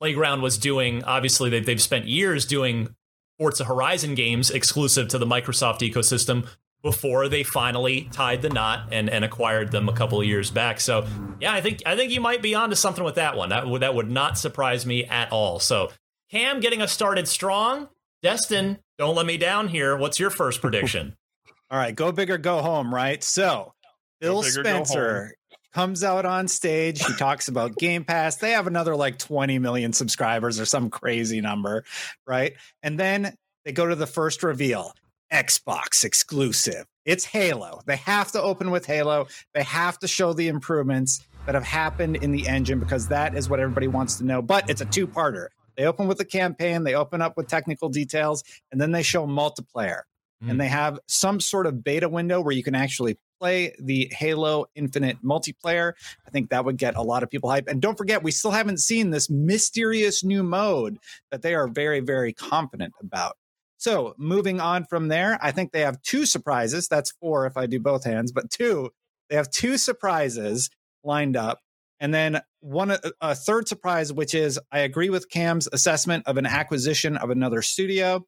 playground 0.00 0.42
was 0.42 0.58
doing. 0.58 1.04
Obviously, 1.04 1.48
they, 1.48 1.60
they've 1.60 1.80
spent 1.80 2.06
years 2.06 2.44
doing 2.44 2.94
Forza 3.38 3.64
Horizon 3.64 4.14
games 4.14 4.50
exclusive 4.50 5.08
to 5.08 5.18
the 5.18 5.26
Microsoft 5.26 5.80
ecosystem 5.80 6.48
before 6.82 7.28
they 7.28 7.42
finally 7.42 8.08
tied 8.12 8.42
the 8.42 8.48
knot 8.48 8.88
and, 8.92 9.08
and 9.08 9.24
acquired 9.24 9.72
them 9.72 9.88
a 9.88 9.92
couple 9.92 10.20
of 10.20 10.26
years 10.26 10.50
back. 10.50 10.80
So, 10.80 11.06
yeah, 11.40 11.52
I 11.52 11.60
think 11.60 11.82
I 11.86 11.96
think 11.96 12.12
you 12.12 12.20
might 12.20 12.42
be 12.42 12.54
onto 12.54 12.76
something 12.76 13.04
with 13.04 13.14
that 13.14 13.36
one. 13.36 13.50
That 13.50 13.66
would 13.66 13.82
that 13.82 13.94
would 13.94 14.10
not 14.10 14.38
surprise 14.38 14.84
me 14.84 15.04
at 15.04 15.30
all. 15.32 15.60
So, 15.60 15.90
Cam 16.30 16.60
getting 16.60 16.82
us 16.82 16.92
started 16.92 17.28
strong. 17.28 17.88
Destin, 18.22 18.78
don't 18.98 19.14
let 19.14 19.26
me 19.26 19.36
down 19.36 19.68
here. 19.68 19.96
What's 19.96 20.18
your 20.18 20.30
first 20.30 20.60
prediction? 20.60 21.16
All 21.70 21.78
right, 21.78 21.94
go 21.94 22.12
big 22.12 22.30
or 22.30 22.38
go 22.38 22.62
home, 22.62 22.94
right? 22.94 23.22
So, 23.22 23.74
Bill 24.20 24.42
big 24.42 24.56
or 24.56 24.62
go 24.62 24.70
Spencer 24.70 25.34
comes 25.76 26.02
out 26.02 26.24
on 26.24 26.48
stage. 26.48 27.04
He 27.04 27.12
talks 27.16 27.48
about 27.48 27.76
Game 27.76 28.02
Pass. 28.02 28.36
They 28.36 28.52
have 28.52 28.66
another 28.66 28.96
like 28.96 29.18
20 29.18 29.58
million 29.58 29.92
subscribers 29.92 30.58
or 30.58 30.64
some 30.64 30.88
crazy 30.88 31.42
number, 31.42 31.84
right? 32.26 32.54
And 32.82 32.98
then 32.98 33.36
they 33.66 33.72
go 33.72 33.84
to 33.84 33.94
the 33.94 34.06
first 34.06 34.42
reveal 34.42 34.94
Xbox 35.30 36.02
exclusive. 36.02 36.86
It's 37.04 37.26
Halo. 37.26 37.82
They 37.84 37.96
have 37.96 38.32
to 38.32 38.40
open 38.40 38.70
with 38.70 38.86
Halo. 38.86 39.26
They 39.52 39.64
have 39.64 39.98
to 39.98 40.08
show 40.08 40.32
the 40.32 40.48
improvements 40.48 41.20
that 41.44 41.54
have 41.54 41.64
happened 41.64 42.16
in 42.16 42.32
the 42.32 42.48
engine 42.48 42.80
because 42.80 43.08
that 43.08 43.36
is 43.36 43.50
what 43.50 43.60
everybody 43.60 43.86
wants 43.86 44.16
to 44.16 44.24
know. 44.24 44.40
But 44.40 44.70
it's 44.70 44.80
a 44.80 44.86
two 44.86 45.06
parter. 45.06 45.48
They 45.76 45.84
open 45.84 46.08
with 46.08 46.16
the 46.16 46.24
campaign, 46.24 46.84
they 46.84 46.94
open 46.94 47.20
up 47.20 47.36
with 47.36 47.48
technical 47.48 47.90
details, 47.90 48.44
and 48.72 48.80
then 48.80 48.92
they 48.92 49.02
show 49.02 49.26
multiplayer 49.26 50.04
and 50.40 50.52
hmm. 50.52 50.56
they 50.58 50.68
have 50.68 50.98
some 51.06 51.40
sort 51.40 51.66
of 51.66 51.82
beta 51.84 52.08
window 52.08 52.40
where 52.40 52.54
you 52.54 52.62
can 52.62 52.74
actually 52.74 53.18
play 53.38 53.74
the 53.78 54.10
Halo 54.12 54.66
Infinite 54.74 55.22
multiplayer. 55.24 55.92
I 56.26 56.30
think 56.30 56.50
that 56.50 56.64
would 56.64 56.76
get 56.76 56.96
a 56.96 57.02
lot 57.02 57.22
of 57.22 57.30
people 57.30 57.50
hype. 57.50 57.68
And 57.68 57.80
don't 57.80 57.98
forget, 57.98 58.22
we 58.22 58.30
still 58.30 58.50
haven't 58.50 58.78
seen 58.78 59.10
this 59.10 59.30
mysterious 59.30 60.24
new 60.24 60.42
mode 60.42 60.98
that 61.30 61.42
they 61.42 61.54
are 61.54 61.68
very, 61.68 62.00
very 62.00 62.32
confident 62.32 62.94
about. 63.00 63.36
So 63.78 64.14
moving 64.16 64.60
on 64.60 64.84
from 64.84 65.08
there, 65.08 65.38
I 65.40 65.52
think 65.52 65.72
they 65.72 65.82
have 65.82 66.00
two 66.02 66.26
surprises. 66.26 66.88
That's 66.88 67.12
four 67.20 67.46
if 67.46 67.56
I 67.56 67.66
do 67.66 67.78
both 67.78 68.04
hands, 68.04 68.32
but 68.32 68.50
two. 68.50 68.90
They 69.28 69.36
have 69.36 69.50
two 69.50 69.76
surprises 69.76 70.70
lined 71.04 71.36
up. 71.36 71.60
And 72.00 72.12
then 72.12 72.40
one 72.60 72.96
a- 73.20 73.34
third 73.34 73.68
surprise, 73.68 74.12
which 74.12 74.34
is 74.34 74.58
I 74.70 74.80
agree 74.80 75.08
with 75.08 75.30
Cam's 75.30 75.68
assessment 75.72 76.24
of 76.26 76.36
an 76.36 76.46
acquisition 76.46 77.16
of 77.16 77.30
another 77.30 77.62
studio. 77.62 78.26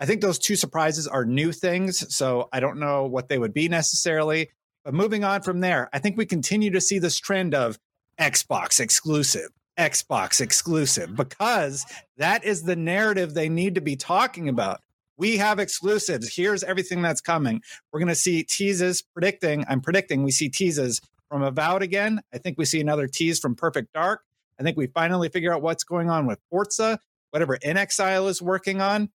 I 0.00 0.06
think 0.06 0.22
those 0.22 0.38
two 0.38 0.56
surprises 0.56 1.06
are 1.06 1.26
new 1.26 1.52
things, 1.52 2.14
so 2.14 2.48
I 2.52 2.60
don't 2.60 2.78
know 2.80 3.04
what 3.04 3.28
they 3.28 3.38
would 3.38 3.52
be 3.52 3.68
necessarily. 3.68 4.48
But 4.82 4.94
moving 4.94 5.24
on 5.24 5.42
from 5.42 5.60
there, 5.60 5.90
I 5.92 5.98
think 5.98 6.16
we 6.16 6.24
continue 6.24 6.70
to 6.70 6.80
see 6.80 6.98
this 6.98 7.18
trend 7.18 7.54
of 7.54 7.78
Xbox 8.18 8.80
exclusive, 8.80 9.50
Xbox 9.78 10.40
exclusive, 10.40 11.14
because 11.14 11.84
that 12.16 12.44
is 12.44 12.62
the 12.62 12.76
narrative 12.76 13.34
they 13.34 13.50
need 13.50 13.74
to 13.74 13.82
be 13.82 13.94
talking 13.94 14.48
about. 14.48 14.80
we 15.20 15.36
have 15.36 15.58
exclusives. 15.58 16.34
Here's 16.34 16.64
everything 16.64 17.02
that's 17.02 17.20
coming. 17.20 17.60
We're 17.92 18.00
going 18.00 18.08
to 18.08 18.14
see 18.14 18.42
teases 18.42 19.02
predicting. 19.02 19.66
I'm 19.68 19.82
predicting 19.82 20.22
we 20.22 20.30
see 20.30 20.48
teases 20.48 21.02
from 21.28 21.42
Avowed 21.42 21.82
again. 21.82 22.22
I 22.32 22.38
think 22.38 22.56
we 22.56 22.64
see 22.64 22.80
another 22.80 23.06
tease 23.06 23.38
from 23.38 23.54
Perfect 23.54 23.92
Dark. 23.92 24.22
I 24.58 24.62
think 24.62 24.78
we 24.78 24.86
finally 24.86 25.28
figure 25.28 25.52
out 25.52 25.60
what's 25.60 25.84
going 25.84 26.08
on 26.08 26.26
with 26.26 26.38
Forza, 26.48 26.98
whatever 27.32 27.58
inXile 27.58 28.30
is 28.30 28.40
working 28.40 28.80
on. 28.80 29.10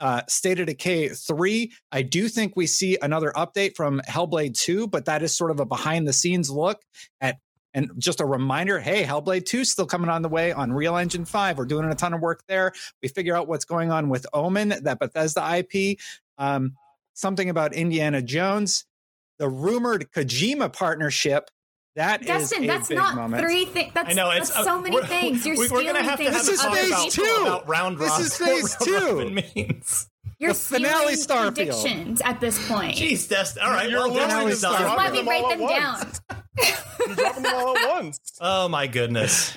Uh, 0.00 0.22
State 0.28 0.60
of 0.60 0.66
Decay 0.66 1.08
3. 1.08 1.72
I 1.90 2.02
do 2.02 2.28
think 2.28 2.54
we 2.54 2.66
see 2.66 2.98
another 3.00 3.32
update 3.34 3.74
from 3.76 4.00
Hellblade 4.08 4.58
2, 4.58 4.86
but 4.86 5.06
that 5.06 5.22
is 5.22 5.36
sort 5.36 5.50
of 5.50 5.60
a 5.60 5.64
behind 5.66 6.06
the 6.06 6.12
scenes 6.12 6.50
look 6.50 6.80
at 7.20 7.38
and 7.74 7.90
just 7.98 8.20
a 8.20 8.24
reminder 8.24 8.80
hey, 8.80 9.04
Hellblade 9.04 9.44
2 9.46 9.64
still 9.64 9.86
coming 9.86 10.10
on 10.10 10.22
the 10.22 10.28
way 10.28 10.52
on 10.52 10.70
Unreal 10.70 10.96
Engine 10.96 11.24
5. 11.24 11.58
We're 11.58 11.66
doing 11.66 11.84
a 11.90 11.94
ton 11.94 12.14
of 12.14 12.20
work 12.20 12.42
there. 12.48 12.72
We 13.02 13.08
figure 13.08 13.36
out 13.36 13.48
what's 13.48 13.64
going 13.64 13.90
on 13.90 14.08
with 14.08 14.26
Omen, 14.32 14.74
that 14.82 14.98
Bethesda 14.98 15.58
IP. 15.58 15.98
Um, 16.38 16.74
something 17.14 17.50
about 17.50 17.74
Indiana 17.74 18.22
Jones. 18.22 18.84
The 19.38 19.48
rumored 19.48 20.10
Kojima 20.12 20.72
partnership. 20.72 21.50
That 21.98 22.22
Dustin, 22.24 22.62
is 22.62 22.64
a 22.64 22.66
that's 22.72 22.88
big 22.88 22.96
not 22.98 23.14
moment. 23.16 23.42
three 23.42 23.64
things. 23.66 23.92
That's, 23.92 24.08
I 24.10 24.12
know 24.14 24.30
it's 24.30 24.50
that's 24.50 24.64
so 24.64 24.78
uh, 24.78 24.80
many 24.80 24.94
we're- 24.96 25.06
things. 25.08 25.44
You're 25.44 25.56
we- 25.56 25.60
we're 25.62 25.66
stealing 25.66 25.86
gonna 25.86 26.02
have 26.04 26.18
to 26.18 26.24
things 26.24 26.36
have 26.36 26.46
This 26.46 26.54
is 26.54 26.62
from 26.62 26.72
a 26.72 26.76
other 26.76 26.80
phase 26.82 26.90
talk 26.90 27.12
two. 27.12 27.42
about 27.42 27.68
round 27.68 27.98
This 27.98 28.08
robin. 28.10 28.24
is 28.26 28.36
phase 28.36 28.76
what 28.78 28.84
two. 28.88 29.18
robin 29.18 29.34
means. 29.54 30.08
You're 30.38 30.52
The 30.52 30.58
finale 30.58 31.16
stealing 31.16 31.42
Starfield. 31.42 31.54
predictions 31.56 32.20
at 32.22 32.40
this 32.40 32.68
point. 32.68 32.94
Jeez, 32.96 33.28
Dest. 33.28 33.58
All 33.58 33.70
right, 33.70 33.90
You're 33.90 33.98
well, 33.98 34.12
literally 34.12 34.52
Destin's 34.52 34.60
just 34.60 34.62
done. 34.62 34.82
That's 34.82 34.96
why 34.96 35.10
we 35.10 35.18
them 35.18 35.28
write 35.28 35.58
them 35.58 35.68
down. 35.68 36.12
You're 37.06 37.16
dropping 37.16 37.42
them 37.42 37.54
all 37.54 37.76
at 37.76 37.88
once. 37.94 38.20
Oh 38.40 38.68
my 38.68 38.86
goodness. 38.86 39.56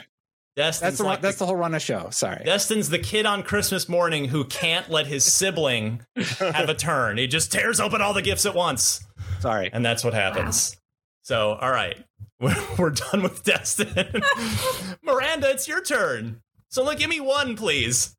Destin's 0.56 0.82
That's 0.82 0.98
the, 0.98 1.04
like 1.04 1.22
that's 1.22 1.38
the 1.38 1.46
whole 1.46 1.56
run 1.56 1.76
of 1.76 1.82
show. 1.84 2.10
Sorry. 2.10 2.42
Destin's 2.44 2.90
the 2.90 2.98
kid 3.00 3.26
on 3.28 3.44
Christmas 3.44 3.88
morning 3.88 4.26
who 4.26 4.44
can't 4.44 4.90
let 4.90 5.06
his 5.08 5.24
sibling 5.24 6.04
have 6.40 6.68
a 6.68 6.74
turn. 6.74 7.18
He 7.20 7.28
just 7.28 7.52
tears 7.52 7.80
open 7.80 8.02
all 8.02 8.14
the 8.14 8.22
gifts 8.24 8.46
at 8.48 8.56
once, 8.56 9.06
Sorry. 9.40 9.70
and 9.72 9.86
that's 9.86 10.04
what 10.04 10.14
happens. 10.16 10.76
So, 11.24 11.54
all 11.54 11.72
right, 11.72 12.04
we're, 12.40 12.90
done 12.90 13.24
with 13.24 13.44
Destin. 13.44 14.22
Miranda, 15.04 15.50
it's 15.50 15.68
your 15.68 15.82
turn. 15.82 16.42
So, 16.70 16.84
look, 16.84 17.00
give 17.00 17.10
me 17.10 17.20
one, 17.20 17.56
please. 17.56 18.16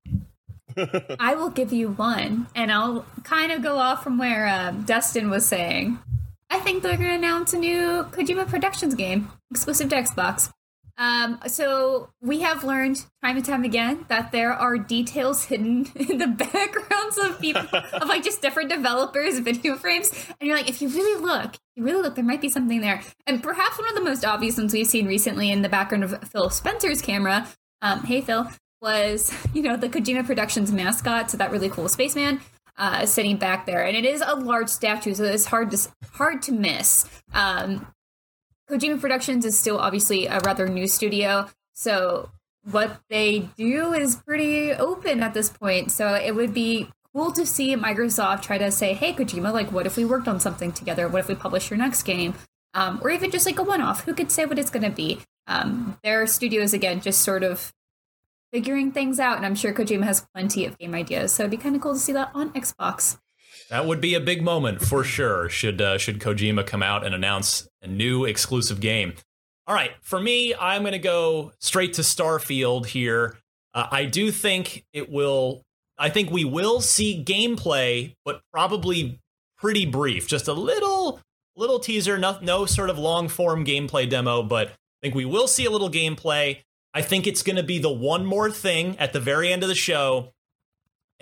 I 1.20 1.34
will 1.34 1.50
give 1.50 1.72
you 1.72 1.90
one, 1.90 2.46
and 2.54 2.72
I'll 2.72 3.04
kind 3.24 3.52
of 3.52 3.62
go 3.62 3.76
off 3.78 4.02
from 4.02 4.18
where 4.18 4.48
um, 4.48 4.82
Dustin 4.82 5.30
was 5.30 5.46
saying. 5.46 5.98
I 6.50 6.60
think 6.60 6.82
they're 6.82 6.96
going 6.96 7.08
to 7.08 7.14
announce 7.14 7.52
a 7.52 7.58
new 7.58 8.04
Kojima 8.10 8.46
Productions 8.46 8.94
game 8.94 9.30
exclusive 9.50 9.88
to 9.90 9.96
Xbox. 9.96 10.50
Um, 11.02 11.40
so 11.48 12.10
we 12.20 12.42
have 12.42 12.62
learned 12.62 13.04
time 13.24 13.36
and 13.36 13.44
time 13.44 13.64
again 13.64 14.06
that 14.06 14.30
there 14.30 14.52
are 14.52 14.78
details 14.78 15.42
hidden 15.42 15.90
in 15.96 16.18
the 16.18 16.28
backgrounds 16.28 17.18
of 17.18 17.40
people 17.40 17.66
of 17.72 18.08
like 18.08 18.22
just 18.22 18.40
different 18.40 18.70
developers' 18.70 19.40
video 19.40 19.74
frames, 19.74 20.12
and 20.40 20.46
you're 20.46 20.56
like, 20.56 20.68
if 20.68 20.80
you 20.80 20.88
really 20.88 21.20
look, 21.20 21.56
you 21.74 21.82
really 21.82 22.02
look, 22.02 22.14
there 22.14 22.24
might 22.24 22.40
be 22.40 22.48
something 22.48 22.80
there. 22.80 23.02
And 23.26 23.42
perhaps 23.42 23.80
one 23.80 23.88
of 23.88 23.96
the 23.96 24.00
most 24.00 24.24
obvious 24.24 24.56
ones 24.56 24.72
we've 24.72 24.86
seen 24.86 25.08
recently 25.08 25.50
in 25.50 25.62
the 25.62 25.68
background 25.68 26.04
of 26.04 26.28
Phil 26.28 26.50
Spencer's 26.50 27.02
camera. 27.02 27.48
Um, 27.80 28.04
hey 28.04 28.20
Phil, 28.20 28.48
was 28.80 29.34
you 29.52 29.62
know 29.62 29.76
the 29.76 29.88
Kojima 29.88 30.24
Productions 30.24 30.70
mascot, 30.70 31.32
so 31.32 31.36
that 31.36 31.50
really 31.50 31.68
cool 31.68 31.88
spaceman 31.88 32.40
uh, 32.76 33.06
sitting 33.06 33.38
back 33.38 33.66
there, 33.66 33.84
and 33.84 33.96
it 33.96 34.04
is 34.04 34.22
a 34.24 34.36
large 34.36 34.68
statue, 34.68 35.14
so 35.14 35.24
it's 35.24 35.46
hard 35.46 35.72
to 35.72 35.78
hard 36.12 36.42
to 36.42 36.52
miss. 36.52 37.10
Um, 37.34 37.88
Kojima 38.72 38.98
Productions 38.98 39.44
is 39.44 39.58
still 39.58 39.78
obviously 39.78 40.26
a 40.26 40.40
rather 40.40 40.66
new 40.66 40.88
studio, 40.88 41.48
so 41.74 42.30
what 42.70 43.00
they 43.10 43.50
do 43.58 43.92
is 43.92 44.16
pretty 44.16 44.72
open 44.72 45.22
at 45.22 45.34
this 45.34 45.50
point. 45.50 45.92
So 45.92 46.14
it 46.14 46.34
would 46.34 46.54
be 46.54 46.88
cool 47.14 47.32
to 47.32 47.44
see 47.44 47.76
Microsoft 47.76 48.40
try 48.40 48.56
to 48.56 48.70
say, 48.70 48.94
"Hey, 48.94 49.12
Kojima, 49.12 49.52
like, 49.52 49.70
what 49.72 49.84
if 49.84 49.98
we 49.98 50.06
worked 50.06 50.26
on 50.26 50.40
something 50.40 50.72
together? 50.72 51.06
What 51.06 51.20
if 51.20 51.28
we 51.28 51.34
publish 51.34 51.70
your 51.70 51.76
next 51.76 52.04
game?" 52.04 52.32
Um, 52.72 52.98
or 53.02 53.10
even 53.10 53.30
just 53.30 53.44
like 53.44 53.58
a 53.58 53.62
one-off. 53.62 54.04
Who 54.04 54.14
could 54.14 54.32
say 54.32 54.46
what 54.46 54.58
it's 54.58 54.70
going 54.70 54.84
to 54.84 54.96
be? 54.96 55.20
Um, 55.46 55.98
their 56.02 56.26
studios 56.26 56.72
again, 56.72 57.02
just 57.02 57.20
sort 57.20 57.42
of 57.42 57.74
figuring 58.52 58.92
things 58.92 59.20
out, 59.20 59.36
and 59.36 59.44
I'm 59.44 59.54
sure 59.54 59.74
Kojima 59.74 60.04
has 60.04 60.26
plenty 60.34 60.64
of 60.64 60.78
game 60.78 60.94
ideas. 60.94 61.32
So 61.32 61.42
it'd 61.42 61.50
be 61.50 61.58
kind 61.58 61.76
of 61.76 61.82
cool 61.82 61.92
to 61.92 62.00
see 62.00 62.12
that 62.14 62.30
on 62.32 62.50
Xbox. 62.54 63.18
That 63.72 63.86
would 63.86 64.02
be 64.02 64.12
a 64.12 64.20
big 64.20 64.42
moment 64.42 64.82
for 64.82 65.02
sure. 65.02 65.48
Should 65.48 65.80
uh, 65.80 65.96
should 65.96 66.20
Kojima 66.20 66.66
come 66.66 66.82
out 66.82 67.06
and 67.06 67.14
announce 67.14 67.66
a 67.80 67.86
new 67.86 68.26
exclusive 68.26 68.80
game? 68.80 69.14
All 69.66 69.74
right, 69.74 69.92
for 70.02 70.20
me, 70.20 70.54
I'm 70.54 70.82
going 70.82 70.92
to 70.92 70.98
go 70.98 71.52
straight 71.58 71.94
to 71.94 72.02
Starfield 72.02 72.84
here. 72.84 73.38
Uh, 73.72 73.86
I 73.90 74.04
do 74.04 74.30
think 74.30 74.84
it 74.92 75.10
will. 75.10 75.62
I 75.96 76.10
think 76.10 76.30
we 76.30 76.44
will 76.44 76.82
see 76.82 77.24
gameplay, 77.24 78.12
but 78.26 78.42
probably 78.52 79.18
pretty 79.56 79.86
brief, 79.86 80.28
just 80.28 80.48
a 80.48 80.52
little 80.52 81.20
little 81.56 81.78
teaser, 81.78 82.18
no, 82.18 82.38
no 82.42 82.66
sort 82.66 82.90
of 82.90 82.98
long 82.98 83.26
form 83.26 83.64
gameplay 83.64 84.06
demo, 84.06 84.42
but 84.42 84.68
I 84.68 84.72
think 85.00 85.14
we 85.14 85.24
will 85.24 85.48
see 85.48 85.64
a 85.64 85.70
little 85.70 85.90
gameplay. 85.90 86.60
I 86.92 87.00
think 87.00 87.26
it's 87.26 87.42
going 87.42 87.56
to 87.56 87.62
be 87.62 87.78
the 87.78 87.90
one 87.90 88.26
more 88.26 88.50
thing 88.50 88.98
at 88.98 89.14
the 89.14 89.20
very 89.20 89.50
end 89.50 89.62
of 89.62 89.70
the 89.70 89.74
show 89.74 90.34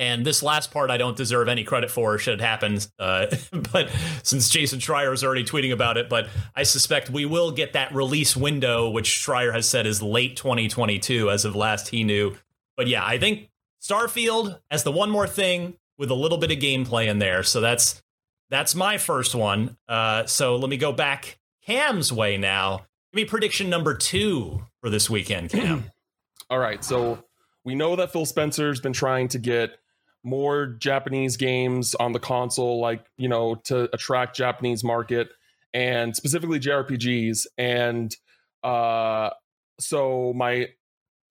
and 0.00 0.24
this 0.24 0.42
last 0.42 0.70
part, 0.70 0.90
I 0.90 0.96
don't 0.96 1.14
deserve 1.14 1.46
any 1.46 1.62
credit 1.62 1.90
for, 1.90 2.16
should 2.16 2.34
it 2.34 2.40
happen. 2.40 2.78
Uh, 2.98 3.26
but 3.72 3.90
since 4.22 4.48
Jason 4.48 4.78
Schreier 4.78 5.12
is 5.12 5.22
already 5.22 5.44
tweeting 5.44 5.72
about 5.72 5.98
it, 5.98 6.08
but 6.08 6.26
I 6.56 6.62
suspect 6.62 7.10
we 7.10 7.26
will 7.26 7.52
get 7.52 7.74
that 7.74 7.94
release 7.94 8.34
window, 8.34 8.88
which 8.88 9.10
Schreier 9.10 9.52
has 9.52 9.68
said 9.68 9.86
is 9.86 10.02
late 10.02 10.38
2022, 10.38 11.30
as 11.30 11.44
of 11.44 11.54
last 11.54 11.88
he 11.88 12.02
knew. 12.02 12.34
But 12.78 12.88
yeah, 12.88 13.04
I 13.04 13.18
think 13.18 13.50
Starfield 13.82 14.58
as 14.70 14.84
the 14.84 14.90
one 14.90 15.10
more 15.10 15.26
thing 15.26 15.74
with 15.98 16.10
a 16.10 16.14
little 16.14 16.38
bit 16.38 16.50
of 16.50 16.58
gameplay 16.58 17.06
in 17.06 17.18
there. 17.18 17.42
So 17.42 17.60
that's 17.60 18.02
that's 18.48 18.74
my 18.74 18.96
first 18.96 19.34
one. 19.34 19.76
Uh, 19.86 20.24
so 20.24 20.56
let 20.56 20.70
me 20.70 20.78
go 20.78 20.92
back 20.92 21.38
Cam's 21.66 22.10
way 22.10 22.38
now. 22.38 22.86
Give 23.12 23.22
me 23.22 23.24
prediction 23.26 23.68
number 23.68 23.94
two 23.94 24.64
for 24.80 24.88
this 24.88 25.10
weekend, 25.10 25.50
Cam. 25.50 25.90
All 26.48 26.58
right, 26.58 26.82
so 26.82 27.22
we 27.64 27.74
know 27.74 27.96
that 27.96 28.12
Phil 28.12 28.24
Spencer's 28.24 28.80
been 28.80 28.94
trying 28.94 29.28
to 29.28 29.38
get 29.38 29.76
more 30.22 30.66
Japanese 30.66 31.36
games 31.36 31.94
on 31.94 32.12
the 32.12 32.20
console, 32.20 32.80
like 32.80 33.04
you 33.16 33.28
know, 33.28 33.56
to 33.64 33.88
attract 33.94 34.36
Japanese 34.36 34.84
market 34.84 35.28
and 35.72 36.14
specifically 36.16 36.60
JRPGs. 36.60 37.46
And 37.56 38.14
uh, 38.62 39.30
so 39.78 40.32
my 40.34 40.68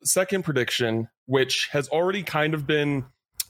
second 0.04 0.44
prediction, 0.44 1.10
which 1.26 1.70
has 1.72 1.90
already 1.90 2.24
kind 2.24 2.54
of 2.54 2.66
been 2.66 3.06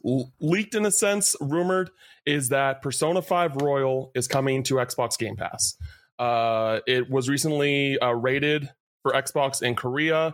l- 0.05 0.31
leaked 0.39 0.75
in 0.75 0.85
a 0.85 0.91
sense, 0.91 1.35
rumored, 1.39 1.91
is 2.25 2.49
that 2.49 2.81
Persona 2.81 3.21
5 3.21 3.57
Royal 3.57 4.11
is 4.15 4.27
coming 4.27 4.63
to 4.63 4.75
Xbox 4.75 5.17
Game 5.17 5.35
Pass. 5.35 5.75
Uh, 6.17 6.79
it 6.85 7.09
was 7.09 7.29
recently 7.29 7.97
uh, 7.99 8.11
rated 8.11 8.69
for 9.03 9.13
Xbox 9.13 9.61
in 9.61 9.75
Korea, 9.75 10.33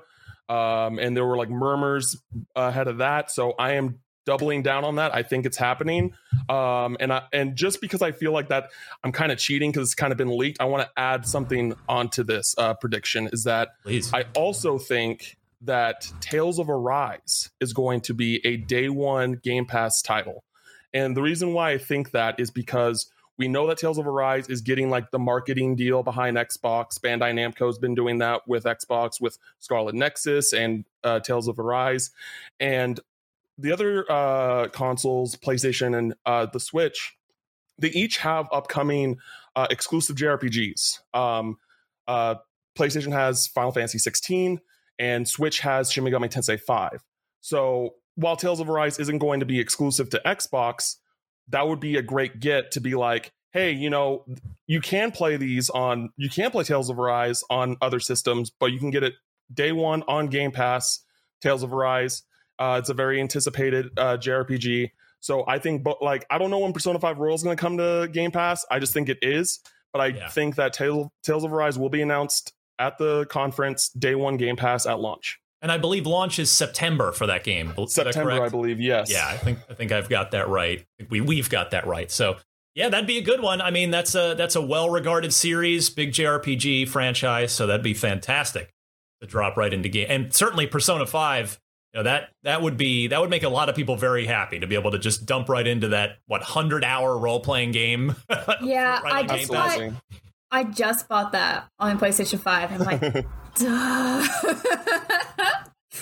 um, 0.49 0.97
and 0.99 1.15
there 1.15 1.25
were 1.25 1.37
like 1.37 1.49
murmurs 1.49 2.17
ahead 2.55 2.87
of 2.87 2.97
that. 2.97 3.29
So 3.29 3.53
I 3.59 3.73
am 3.73 3.99
doubling 4.25 4.63
down 4.63 4.83
on 4.83 4.95
that. 4.95 5.13
I 5.13 5.23
think 5.23 5.45
it's 5.45 5.57
happening, 5.57 6.13
um, 6.49 6.97
and 6.99 7.13
I, 7.13 7.23
and 7.31 7.55
just 7.55 7.81
because 7.81 8.01
I 8.01 8.11
feel 8.11 8.31
like 8.31 8.49
that, 8.49 8.71
I'm 9.03 9.11
kind 9.11 9.31
of 9.31 9.37
cheating 9.37 9.71
because 9.71 9.87
it's 9.87 9.95
kind 9.95 10.11
of 10.11 10.17
been 10.17 10.37
leaked. 10.37 10.59
I 10.59 10.65
want 10.65 10.87
to 10.87 10.91
add 10.99 11.27
something 11.27 11.75
onto 11.87 12.23
this 12.23 12.55
uh, 12.57 12.73
prediction. 12.73 13.29
Is 13.31 13.43
that 13.43 13.69
Please. 13.83 14.13
I 14.13 14.25
also 14.35 14.77
think 14.77 15.37
that 15.61 16.11
Tales 16.21 16.59
of 16.59 16.69
Arise 16.69 17.49
is 17.59 17.73
going 17.73 18.01
to 18.01 18.13
be 18.13 18.45
a 18.45 18.57
day 18.57 18.89
one 18.89 19.33
Game 19.43 19.65
Pass 19.65 20.01
title. 20.01 20.43
And 20.93 21.15
the 21.15 21.21
reason 21.21 21.53
why 21.53 21.71
I 21.71 21.77
think 21.77 22.11
that 22.11 22.39
is 22.39 22.51
because 22.51 23.11
we 23.37 23.47
know 23.47 23.67
that 23.67 23.77
Tales 23.77 23.97
of 23.97 24.07
Arise 24.07 24.47
is 24.47 24.61
getting 24.61 24.89
like 24.89 25.11
the 25.11 25.19
marketing 25.19 25.75
deal 25.75 26.03
behind 26.03 26.37
Xbox. 26.37 26.99
Bandai 26.99 27.33
Namco's 27.33 27.77
been 27.77 27.95
doing 27.95 28.19
that 28.19 28.47
with 28.47 28.63
Xbox 28.63 29.19
with 29.19 29.37
Scarlet 29.59 29.95
Nexus 29.95 30.53
and 30.53 30.85
uh, 31.03 31.19
Tales 31.19 31.47
of 31.47 31.59
Arise. 31.59 32.11
And 32.59 32.99
the 33.57 33.71
other 33.71 34.09
uh, 34.11 34.67
consoles, 34.69 35.35
PlayStation 35.35 35.97
and 35.97 36.13
uh, 36.25 36.47
the 36.51 36.59
Switch, 36.59 37.15
they 37.77 37.89
each 37.89 38.17
have 38.17 38.47
upcoming 38.51 39.17
uh, 39.55 39.67
exclusive 39.69 40.15
JRPGs. 40.15 40.99
Um, 41.13 41.57
uh, 42.07 42.35
PlayStation 42.77 43.11
has 43.13 43.47
Final 43.47 43.71
Fantasy 43.71 43.97
16 43.97 44.59
and 44.99 45.27
Switch 45.27 45.59
has 45.61 45.91
Shin 45.91 46.03
Megami 46.03 46.29
Tensei 46.29 46.59
5. 46.59 47.03
So 47.41 47.95
while 48.15 48.35
Tales 48.35 48.59
of 48.59 48.69
Arise 48.69 48.99
isn't 48.99 49.19
going 49.19 49.39
to 49.39 49.45
be 49.45 49.59
exclusive 49.59 50.09
to 50.11 50.21
Xbox, 50.25 50.95
that 51.49 51.67
would 51.67 51.79
be 51.79 51.97
a 51.97 52.01
great 52.01 52.39
get 52.39 52.71
to 52.71 52.81
be 52.81 52.95
like, 52.95 53.31
hey, 53.51 53.71
you 53.71 53.89
know, 53.89 54.25
you 54.67 54.81
can 54.81 55.11
play 55.11 55.37
these 55.37 55.69
on, 55.69 56.09
you 56.17 56.29
can 56.29 56.51
play 56.51 56.63
Tales 56.63 56.89
of 56.89 56.99
Arise 56.99 57.43
on 57.49 57.77
other 57.81 57.99
systems, 57.99 58.49
but 58.49 58.67
you 58.67 58.79
can 58.79 58.91
get 58.91 59.03
it 59.03 59.13
day 59.53 59.71
one 59.71 60.03
on 60.07 60.27
Game 60.27 60.51
Pass. 60.51 61.01
Tales 61.41 61.63
of 61.63 61.73
Arise. 61.73 62.23
Uh, 62.59 62.77
it's 62.79 62.89
a 62.89 62.93
very 62.93 63.19
anticipated 63.19 63.91
uh, 63.97 64.17
JRPG. 64.17 64.91
So 65.19 65.43
I 65.47 65.59
think, 65.59 65.83
but 65.83 66.01
like, 66.01 66.25
I 66.29 66.37
don't 66.37 66.51
know 66.51 66.59
when 66.59 66.73
Persona 66.73 66.99
5 66.99 67.17
Royal 67.17 67.35
is 67.35 67.43
going 67.43 67.57
to 67.57 67.61
come 67.61 67.77
to 67.77 68.07
Game 68.11 68.31
Pass. 68.31 68.65
I 68.69 68.79
just 68.79 68.93
think 68.93 69.09
it 69.09 69.17
is. 69.21 69.59
But 69.91 70.01
I 70.01 70.07
yeah. 70.07 70.29
think 70.29 70.55
that 70.55 70.73
Tale, 70.73 71.11
Tales 71.23 71.45
of 71.45 71.53
Arise 71.53 71.79
will 71.79 71.89
be 71.89 72.01
announced 72.01 72.53
at 72.79 72.97
the 72.97 73.25
conference, 73.27 73.89
day 73.89 74.13
one 74.13 74.37
Game 74.37 74.57
Pass 74.57 74.85
at 74.85 74.99
launch. 74.99 75.39
And 75.61 75.71
I 75.71 75.77
believe 75.77 76.05
launch 76.05 76.37
is 76.37 76.51
September 76.51 77.11
for 77.11 77.27
that 77.27 77.43
game. 77.43 77.73
September, 77.87 78.33
that 78.35 78.41
I 78.43 78.49
believe. 78.49 78.79
Yes. 78.79 79.11
Yeah, 79.11 79.25
I 79.25 79.37
think 79.37 79.59
I 79.69 79.73
think 79.73 79.91
I've 79.91 80.09
got 80.09 80.31
that 80.31 80.49
right. 80.49 80.85
We 81.09 81.21
we've 81.21 81.49
got 81.49 81.71
that 81.71 81.87
right. 81.87 82.11
So 82.11 82.35
yeah, 82.75 82.89
that'd 82.89 83.07
be 83.07 83.17
a 83.17 83.23
good 83.23 83.41
one. 83.41 83.61
I 83.61 83.71
mean, 83.71 83.89
that's 83.89 84.13
a 84.15 84.35
that's 84.37 84.55
a 84.55 84.61
well-regarded 84.61 85.33
series, 85.33 85.89
big 85.89 86.11
JRPG 86.11 86.89
franchise, 86.89 87.53
so 87.53 87.65
that'd 87.65 87.81
be 87.81 87.93
fantastic 87.93 88.73
to 89.21 89.27
drop 89.27 89.55
right 89.55 89.73
into 89.73 89.87
game. 89.87 90.07
And 90.09 90.33
certainly 90.33 90.67
Persona 90.67 91.05
5 91.05 91.59
know, 91.95 92.03
that 92.03 92.29
that 92.43 92.61
would 92.61 92.77
be 92.77 93.07
that 93.07 93.21
would 93.21 93.29
make 93.29 93.43
a 93.43 93.49
lot 93.49 93.69
of 93.69 93.75
people 93.75 93.95
very 93.95 94.25
happy 94.25 94.59
to 94.59 94.67
be 94.67 94.75
able 94.75 94.91
to 94.91 94.99
just 94.99 95.25
dump 95.25 95.49
right 95.49 95.65
into 95.65 95.89
that 95.89 96.17
what 96.27 96.43
hundred 96.43 96.83
hour 96.83 97.17
role 97.17 97.39
playing 97.39 97.71
game. 97.71 98.15
Yeah, 98.61 99.01
Right 99.01 99.29
I 99.29 99.37
just 99.37 99.51
bought, 99.51 99.79
I 100.51 100.63
just 100.63 101.07
bought 101.07 101.31
that 101.33 101.67
on 101.79 101.99
PlayStation 101.99 102.39
5. 102.39 102.71
I'm 102.71 102.79
like. 102.79 103.25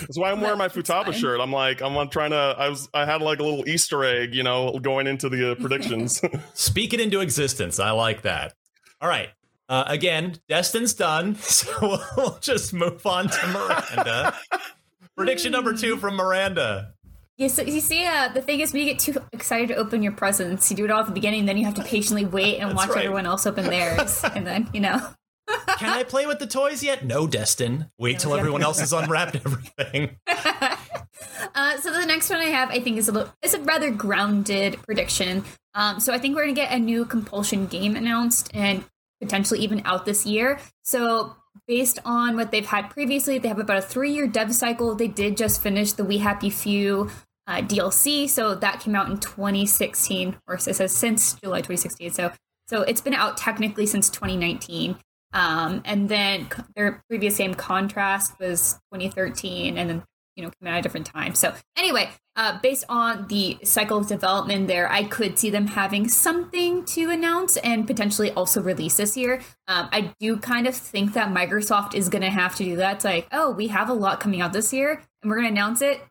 That's 0.00 0.18
why 0.18 0.32
I'm 0.32 0.40
wearing 0.40 0.58
my 0.58 0.68
Futaba 0.68 1.06
fine. 1.06 1.14
shirt. 1.14 1.40
I'm 1.40 1.52
like, 1.52 1.80
I'm 1.80 2.08
trying 2.08 2.30
to. 2.30 2.54
I 2.58 2.68
was, 2.68 2.88
I 2.94 3.04
had 3.04 3.22
like 3.22 3.38
a 3.38 3.42
little 3.42 3.68
Easter 3.68 4.04
egg, 4.04 4.34
you 4.34 4.42
know, 4.42 4.78
going 4.80 5.06
into 5.06 5.28
the 5.28 5.52
uh, 5.52 5.54
predictions. 5.60 6.20
Speak 6.54 6.92
it 6.92 7.00
into 7.00 7.20
existence. 7.20 7.78
I 7.78 7.90
like 7.90 8.22
that. 8.22 8.54
All 9.00 9.08
right. 9.08 9.28
Uh, 9.68 9.84
again, 9.86 10.36
Destin's 10.48 10.94
done, 10.94 11.36
so 11.36 11.98
we'll 12.16 12.38
just 12.40 12.74
move 12.74 13.06
on 13.06 13.28
to 13.28 13.46
Miranda. 13.46 14.36
Prediction 15.16 15.52
number 15.52 15.72
two 15.72 15.96
from 15.96 16.16
Miranda. 16.16 16.94
You, 17.36 17.48
so, 17.48 17.62
you 17.62 17.80
see, 17.80 18.04
uh, 18.06 18.28
the 18.28 18.40
thing 18.40 18.60
is, 18.60 18.72
when 18.72 18.82
you 18.82 18.88
get 18.88 18.98
too 18.98 19.20
excited 19.32 19.68
to 19.68 19.76
open 19.76 20.02
your 20.02 20.12
presents, 20.12 20.70
you 20.70 20.76
do 20.76 20.84
it 20.84 20.90
all 20.90 21.00
at 21.00 21.06
the 21.06 21.12
beginning, 21.12 21.46
then 21.46 21.56
you 21.56 21.64
have 21.64 21.74
to 21.74 21.82
patiently 21.82 22.24
wait 22.24 22.58
and 22.58 22.76
watch 22.76 22.90
right. 22.90 22.98
everyone 22.98 23.26
else 23.26 23.46
open 23.46 23.64
theirs. 23.64 24.24
and 24.34 24.46
then, 24.46 24.68
you 24.72 24.80
know. 24.80 25.00
Can 25.78 25.90
I 25.90 26.04
play 26.04 26.26
with 26.26 26.38
the 26.38 26.46
toys 26.46 26.82
yet? 26.82 27.04
No, 27.04 27.26
Destin. 27.26 27.90
Wait 27.98 28.18
till 28.18 28.34
everyone 28.34 28.62
else 28.62 28.80
has 28.80 28.92
unwrapped 28.92 29.36
everything. 29.36 30.16
Uh, 31.54 31.78
so 31.78 31.92
the 31.92 32.04
next 32.04 32.28
one 32.28 32.40
I 32.40 32.46
have, 32.46 32.70
I 32.70 32.80
think, 32.80 32.98
is 32.98 33.08
a 33.08 33.12
little, 33.12 33.32
it's 33.40 33.54
a 33.54 33.60
rather 33.60 33.90
grounded 33.90 34.76
prediction. 34.82 35.44
Um, 35.74 36.00
so 36.00 36.12
I 36.12 36.18
think 36.18 36.34
we're 36.34 36.42
gonna 36.42 36.52
get 36.52 36.72
a 36.72 36.78
new 36.78 37.04
compulsion 37.04 37.66
game 37.66 37.96
announced 37.96 38.50
and 38.52 38.84
potentially 39.20 39.60
even 39.60 39.80
out 39.84 40.04
this 40.04 40.26
year. 40.26 40.58
So 40.82 41.36
based 41.66 41.98
on 42.04 42.36
what 42.36 42.50
they've 42.50 42.66
had 42.66 42.90
previously, 42.90 43.38
they 43.38 43.48
have 43.48 43.58
about 43.58 43.78
a 43.78 43.82
three-year 43.82 44.26
dev 44.26 44.54
cycle. 44.54 44.94
They 44.94 45.08
did 45.08 45.36
just 45.36 45.60
finish 45.60 45.92
the 45.92 46.04
We 46.04 46.18
Happy 46.18 46.50
Few 46.50 47.10
uh, 47.46 47.58
DLC, 47.58 48.28
so 48.28 48.54
that 48.54 48.80
came 48.80 48.94
out 48.94 49.08
in 49.10 49.18
2016, 49.18 50.36
or 50.46 50.54
it 50.54 50.62
says 50.62 50.96
since 50.96 51.34
July 51.34 51.58
2016. 51.58 52.12
So 52.12 52.32
so 52.66 52.82
it's 52.82 53.00
been 53.00 53.14
out 53.14 53.36
technically 53.36 53.86
since 53.86 54.08
2019. 54.08 54.96
Um, 55.32 55.82
and 55.84 56.08
then 56.08 56.48
their 56.76 57.02
previous 57.08 57.36
game 57.36 57.54
Contrast 57.54 58.38
was 58.38 58.74
2013, 58.92 59.76
and 59.76 59.90
then 59.90 60.02
you 60.36 60.42
know 60.42 60.50
came 60.50 60.68
out 60.68 60.78
at 60.78 60.82
different 60.82 61.06
times. 61.06 61.38
So 61.38 61.54
anyway, 61.76 62.10
uh, 62.36 62.58
based 62.60 62.84
on 62.88 63.26
the 63.28 63.58
cycle 63.64 63.98
of 63.98 64.06
development 64.06 64.66
there, 64.66 64.90
I 64.90 65.04
could 65.04 65.38
see 65.38 65.50
them 65.50 65.68
having 65.68 66.08
something 66.08 66.84
to 66.86 67.10
announce 67.10 67.56
and 67.58 67.86
potentially 67.86 68.30
also 68.32 68.60
release 68.60 68.96
this 68.96 69.16
year. 69.16 69.40
Um, 69.68 69.88
I 69.92 70.12
do 70.18 70.36
kind 70.36 70.66
of 70.66 70.74
think 70.74 71.12
that 71.14 71.32
Microsoft 71.32 71.94
is 71.94 72.08
going 72.08 72.22
to 72.22 72.30
have 72.30 72.56
to 72.56 72.64
do 72.64 72.76
that. 72.76 72.96
It's 72.96 73.04
like, 73.04 73.28
oh, 73.32 73.50
we 73.50 73.68
have 73.68 73.88
a 73.88 73.94
lot 73.94 74.20
coming 74.20 74.40
out 74.40 74.52
this 74.52 74.72
year, 74.72 75.02
and 75.22 75.30
we're 75.30 75.36
going 75.36 75.46
to 75.46 75.52
announce 75.52 75.82
it 75.82 76.02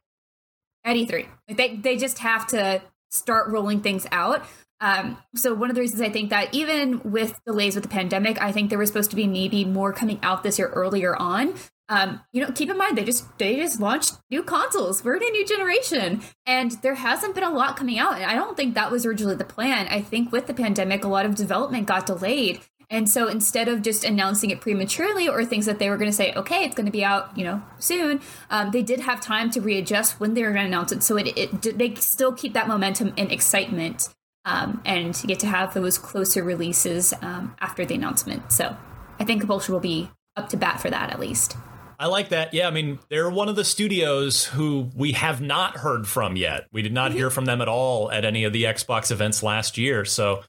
at 0.84 0.96
E3. 0.96 1.28
Like 1.48 1.58
they 1.58 1.76
they 1.76 1.98
just 1.98 2.20
have 2.20 2.48
to 2.48 2.82
start 3.12 3.50
rolling 3.50 3.82
things 3.82 4.08
out. 4.12 4.44
Um, 4.82 5.18
so 5.34 5.54
one 5.54 5.70
of 5.70 5.76
the 5.76 5.82
reasons 5.82 6.02
I 6.02 6.10
think 6.10 6.30
that 6.32 6.54
even 6.54 7.00
with 7.10 7.40
delays 7.46 7.76
with 7.76 7.84
the 7.84 7.90
pandemic, 7.90 8.42
I 8.42 8.52
think 8.52 8.70
there 8.70 8.78
was 8.78 8.90
supposed 8.90 9.12
to 9.12 9.16
be 9.16 9.28
maybe 9.28 9.64
more 9.64 9.94
coming 9.94 10.20
out 10.24 10.44
this 10.44 10.60
year 10.60 10.68
earlier 10.70 11.16
on. 11.16 11.54
Um, 11.90 12.22
you 12.32 12.42
know, 12.42 12.52
keep 12.52 12.70
in 12.70 12.78
mind 12.78 12.98
they 12.98 13.04
just 13.04 13.38
they 13.38 13.58
just 13.58 13.80
launched 13.80 14.18
new 14.32 14.42
consoles. 14.42 15.04
We're 15.04 15.18
in 15.18 15.24
a 15.24 15.30
new 15.32 15.46
generation, 15.46 16.22
and 16.46 16.72
there 16.82 16.96
hasn't 16.96 17.36
been 17.36 17.44
a 17.44 17.52
lot 17.52 17.76
coming 17.76 18.00
out. 18.00 18.16
And 18.16 18.26
I 18.26 18.36
don't 18.36 18.56
think 18.56 18.76
that 18.76 18.92
was 18.92 19.06
originally 19.06 19.36
the 19.36 19.44
plan. 19.44 19.88
I 19.90 20.02
think 20.02 20.32
with 20.32 20.48
the 20.48 20.54
pandemic, 20.54 21.04
a 21.04 21.08
lot 21.10 21.26
of 21.26 21.36
development 21.36 21.88
got 21.88 22.06
delayed. 22.06 22.62
And 22.90 23.10
so 23.10 23.28
instead 23.28 23.70
of 23.70 23.82
just 23.82 24.04
announcing 24.04 24.52
it 24.52 24.62
prematurely 24.62 25.28
or 25.28 25.44
things 25.46 25.66
that 25.66 25.80
they 25.80 25.90
were 25.90 25.98
going 25.98 26.12
to 26.12 26.16
say, 26.16 26.32
okay, 26.34 26.64
it's 26.64 26.76
going 26.76 26.86
to 26.86 26.92
be 26.92 27.04
out, 27.04 27.36
you 27.36 27.44
know, 27.44 27.64
soon, 27.80 28.22
um, 28.52 28.70
they 28.70 28.84
did 28.84 29.00
have 29.00 29.20
time 29.20 29.50
to 29.52 29.62
readjust 29.62 30.20
when 30.20 30.36
they 30.36 30.44
were 30.44 30.52
going 30.52 30.62
to 30.62 30.68
announce 30.68 30.92
it. 30.92 31.02
So 31.02 31.18
it, 31.18 31.36
it 31.36 31.78
they 31.80 31.96
still 31.96 32.34
keep 32.34 32.54
that 32.54 32.68
momentum 32.68 33.14
and 33.18 33.32
excitement 33.32 34.10
um, 34.46 34.82
and 34.86 35.20
get 35.26 35.40
to 35.40 35.48
have 35.48 35.74
those 35.74 35.98
closer 35.98 36.44
releases 36.44 37.14
um, 37.22 37.56
after 37.60 37.84
the 37.84 37.96
announcement. 37.96 38.52
So 38.52 38.76
I 39.20 39.24
think 39.24 39.42
Compulsion 39.42 39.74
will 39.74 39.82
be 39.82 40.12
up 40.36 40.50
to 40.50 40.58
bat 40.58 40.80
for 40.80 40.90
that 40.90 41.10
at 41.10 41.20
least. 41.20 41.56
I 42.00 42.08
like 42.08 42.30
that. 42.30 42.54
Yeah, 42.54 42.68
I 42.68 42.72
mean, 42.72 43.00
they're 43.10 43.30
one 43.30 43.50
of 43.50 43.56
the 43.56 43.64
studios 43.64 44.46
who 44.46 44.90
we 44.96 45.14
have 45.14 45.42
not 45.42 45.78
heard 45.78 46.08
from 46.08 46.36
yet. 46.36 46.68
We 46.72 46.82
did 46.82 46.94
not 46.94 47.12
mhm. 47.12 47.16
hear 47.16 47.30
from 47.30 47.46
them 47.46 47.62
at 47.62 47.68
all 47.68 48.12
at 48.12 48.26
any 48.26 48.44
of 48.44 48.54
the 48.54 48.64
Xbox 48.64 49.12
events 49.12 49.44
last 49.44 49.78
year, 49.78 50.06
so 50.06 50.44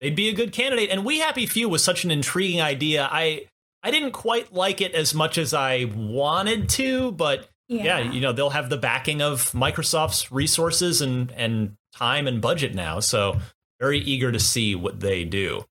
they'd 0.00 0.16
be 0.16 0.28
a 0.28 0.34
good 0.34 0.52
candidate. 0.52 0.90
And 0.90 1.04
We 1.04 1.18
Happy 1.18 1.46
Few 1.46 1.68
was 1.68 1.82
such 1.82 2.04
an 2.04 2.10
intriguing 2.10 2.60
idea. 2.60 3.08
I 3.10 3.46
I 3.82 3.90
didn't 3.90 4.12
quite 4.12 4.52
like 4.52 4.80
it 4.80 4.94
as 4.94 5.14
much 5.14 5.38
as 5.38 5.54
I 5.54 5.84
wanted 5.94 6.68
to, 6.70 7.12
but 7.12 7.48
yeah, 7.68 7.98
you 7.98 8.20
know, 8.20 8.32
they'll 8.32 8.50
have 8.50 8.70
the 8.70 8.78
backing 8.78 9.20
of 9.22 9.52
Microsoft's 9.52 10.32
resources 10.32 11.00
and 11.00 11.30
and 11.32 11.76
time 11.94 12.26
and 12.26 12.40
budget 12.40 12.74
now. 12.74 13.00
So 13.00 13.40
very 13.80 13.98
eager 13.98 14.32
to 14.32 14.40
see 14.40 14.74
what 14.74 15.00
they 15.00 15.24
do. 15.24 15.64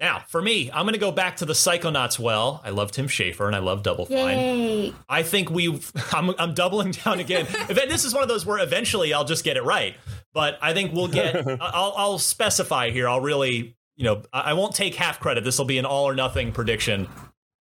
Now, 0.00 0.22
for 0.28 0.40
me, 0.40 0.70
I'm 0.70 0.84
going 0.84 0.92
to 0.92 1.00
go 1.00 1.10
back 1.10 1.38
to 1.38 1.44
the 1.44 1.54
Psychonauts 1.54 2.20
well. 2.20 2.60
I 2.64 2.70
love 2.70 2.92
Tim 2.92 3.08
Schafer 3.08 3.46
and 3.46 3.56
I 3.56 3.58
love 3.58 3.82
Double 3.82 4.06
Fine. 4.06 4.38
Yay! 4.38 4.94
I 5.08 5.24
think 5.24 5.50
we've. 5.50 5.90
I'm, 6.14 6.30
I'm 6.38 6.54
doubling 6.54 6.92
down 6.92 7.18
again. 7.18 7.46
This 7.68 8.04
is 8.04 8.14
one 8.14 8.22
of 8.22 8.28
those 8.28 8.46
where 8.46 8.62
eventually 8.62 9.12
I'll 9.12 9.24
just 9.24 9.44
get 9.44 9.56
it 9.56 9.64
right. 9.64 9.96
But 10.32 10.56
I 10.62 10.72
think 10.72 10.92
we'll 10.92 11.08
get. 11.08 11.34
I'll, 11.60 11.94
I'll 11.96 12.18
specify 12.18 12.90
here. 12.90 13.08
I'll 13.08 13.20
really, 13.20 13.76
you 13.96 14.04
know, 14.04 14.22
I 14.32 14.50
I 14.50 14.52
won't 14.52 14.74
take 14.74 14.94
half 14.94 15.18
credit. 15.18 15.42
This 15.42 15.58
will 15.58 15.64
be 15.64 15.78
an 15.78 15.84
all 15.84 16.04
or 16.04 16.14
nothing 16.14 16.52
prediction. 16.52 17.08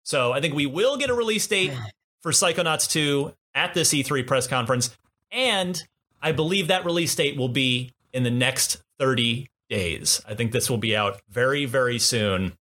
So 0.03 0.33
I 0.33 0.41
think 0.41 0.55
we 0.55 0.67
will 0.67 0.99
get 0.99 1.09
a 1.09 1.15
release 1.15 1.47
date 1.47 1.73
for 2.21 2.33
Psychonauts 2.33 2.89
2 2.91 3.33
at 3.55 3.73
this 3.73 3.93
E3 3.93 4.27
press 4.27 4.47
conference, 4.47 4.97
and 5.33 5.83
I 6.23 6.33
believe 6.33 6.69
that 6.69 6.85
release 6.85 7.15
date 7.15 7.37
will 7.37 7.49
be 7.49 7.93
in 8.13 8.23
the 8.23 8.31
next 8.31 8.83
30 8.99 9.49
days. 9.69 10.23
I 10.29 10.35
think 10.35 10.53
this 10.53 10.71
will 10.71 10.79
be 10.79 10.97
out 10.97 11.21
very, 11.29 11.65
very 11.65 11.99
soon. 11.99 12.53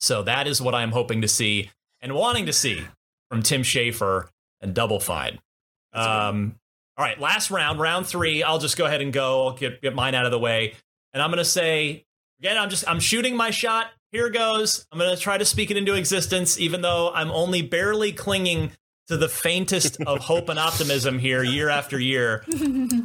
So 0.00 0.22
that 0.22 0.46
is 0.46 0.60
what 0.60 0.74
I'm 0.74 0.92
hoping 0.92 1.22
to 1.22 1.28
see 1.28 1.70
and 2.00 2.14
wanting 2.14 2.46
to 2.46 2.52
see 2.52 2.82
from 3.30 3.42
Tim 3.42 3.62
Schafer 3.62 4.28
and 4.60 4.74
Double 4.74 5.00
Fine. 5.00 5.38
Um, 5.92 6.56
all 6.96 7.04
right, 7.04 7.18
last 7.18 7.50
round, 7.50 7.80
round 7.80 8.06
three. 8.06 8.42
I'll 8.42 8.58
just 8.58 8.76
go 8.76 8.86
ahead 8.86 9.00
and 9.00 9.12
go. 9.12 9.46
I'll 9.46 9.54
get, 9.54 9.80
get 9.82 9.94
mine 9.94 10.14
out 10.14 10.24
of 10.24 10.30
the 10.30 10.38
way. 10.38 10.74
And 11.12 11.22
I'm 11.22 11.30
going 11.30 11.38
to 11.38 11.44
say, 11.44 12.04
again, 12.38 12.56
I'm 12.56 12.70
just, 12.70 12.88
I'm 12.88 13.00
shooting 13.00 13.36
my 13.36 13.50
shot. 13.50 13.88
Here 14.10 14.28
goes. 14.28 14.86
I'm 14.92 14.98
going 14.98 15.14
to 15.14 15.20
try 15.20 15.38
to 15.38 15.44
speak 15.44 15.70
it 15.70 15.76
into 15.76 15.94
existence, 15.94 16.58
even 16.60 16.82
though 16.82 17.10
I'm 17.14 17.30
only 17.30 17.62
barely 17.62 18.12
clinging 18.12 18.72
to 19.08 19.16
the 19.16 19.28
faintest 19.28 20.00
of 20.02 20.18
hope 20.22 20.48
and 20.48 20.58
optimism 20.58 21.18
here 21.18 21.42
year 21.42 21.68
after 21.68 21.98
year. 21.98 22.44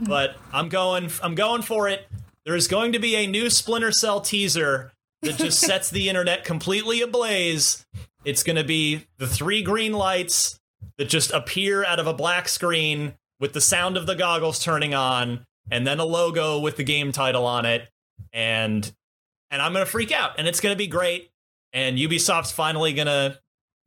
But 0.07 0.37
I'm 0.53 0.69
going, 0.69 1.09
I'm 1.21 1.35
going 1.35 1.61
for 1.61 1.89
it. 1.89 2.07
There 2.47 2.55
is 2.55 2.69
going 2.69 2.93
to 2.93 2.99
be 2.99 3.13
a 3.17 3.27
new 3.27 3.49
Splinter 3.49 3.91
Cell 3.91 4.21
teaser 4.21 4.93
that 5.21 5.35
just 5.35 5.59
sets 5.67 5.89
the 5.89 6.07
internet 6.07 6.45
completely 6.45 7.01
ablaze. 7.01 7.85
It's 8.23 8.41
going 8.41 8.55
to 8.55 8.63
be 8.63 9.05
the 9.17 9.27
three 9.27 9.61
green 9.61 9.91
lights 9.91 10.57
that 10.97 11.09
just 11.09 11.31
appear 11.31 11.83
out 11.83 11.99
of 11.99 12.07
a 12.07 12.13
black 12.13 12.47
screen 12.47 13.15
with 13.41 13.51
the 13.51 13.59
sound 13.59 13.97
of 13.97 14.05
the 14.05 14.15
goggles 14.15 14.63
turning 14.63 14.95
on 14.95 15.45
and 15.69 15.85
then 15.85 15.99
a 15.99 16.05
logo 16.05 16.57
with 16.57 16.77
the 16.77 16.85
game 16.85 17.11
title 17.11 17.45
on 17.45 17.65
it 17.65 17.89
and 18.31 18.93
and 19.51 19.61
I'm 19.61 19.73
going 19.73 19.85
to 19.85 19.91
freak 19.91 20.13
out 20.13 20.35
and 20.37 20.47
it's 20.47 20.61
going 20.61 20.73
to 20.73 20.77
be 20.77 20.87
great 20.87 21.29
and 21.73 21.97
Ubisoft's 21.97 22.53
finally 22.53 22.93
going 22.93 23.07
to 23.07 23.37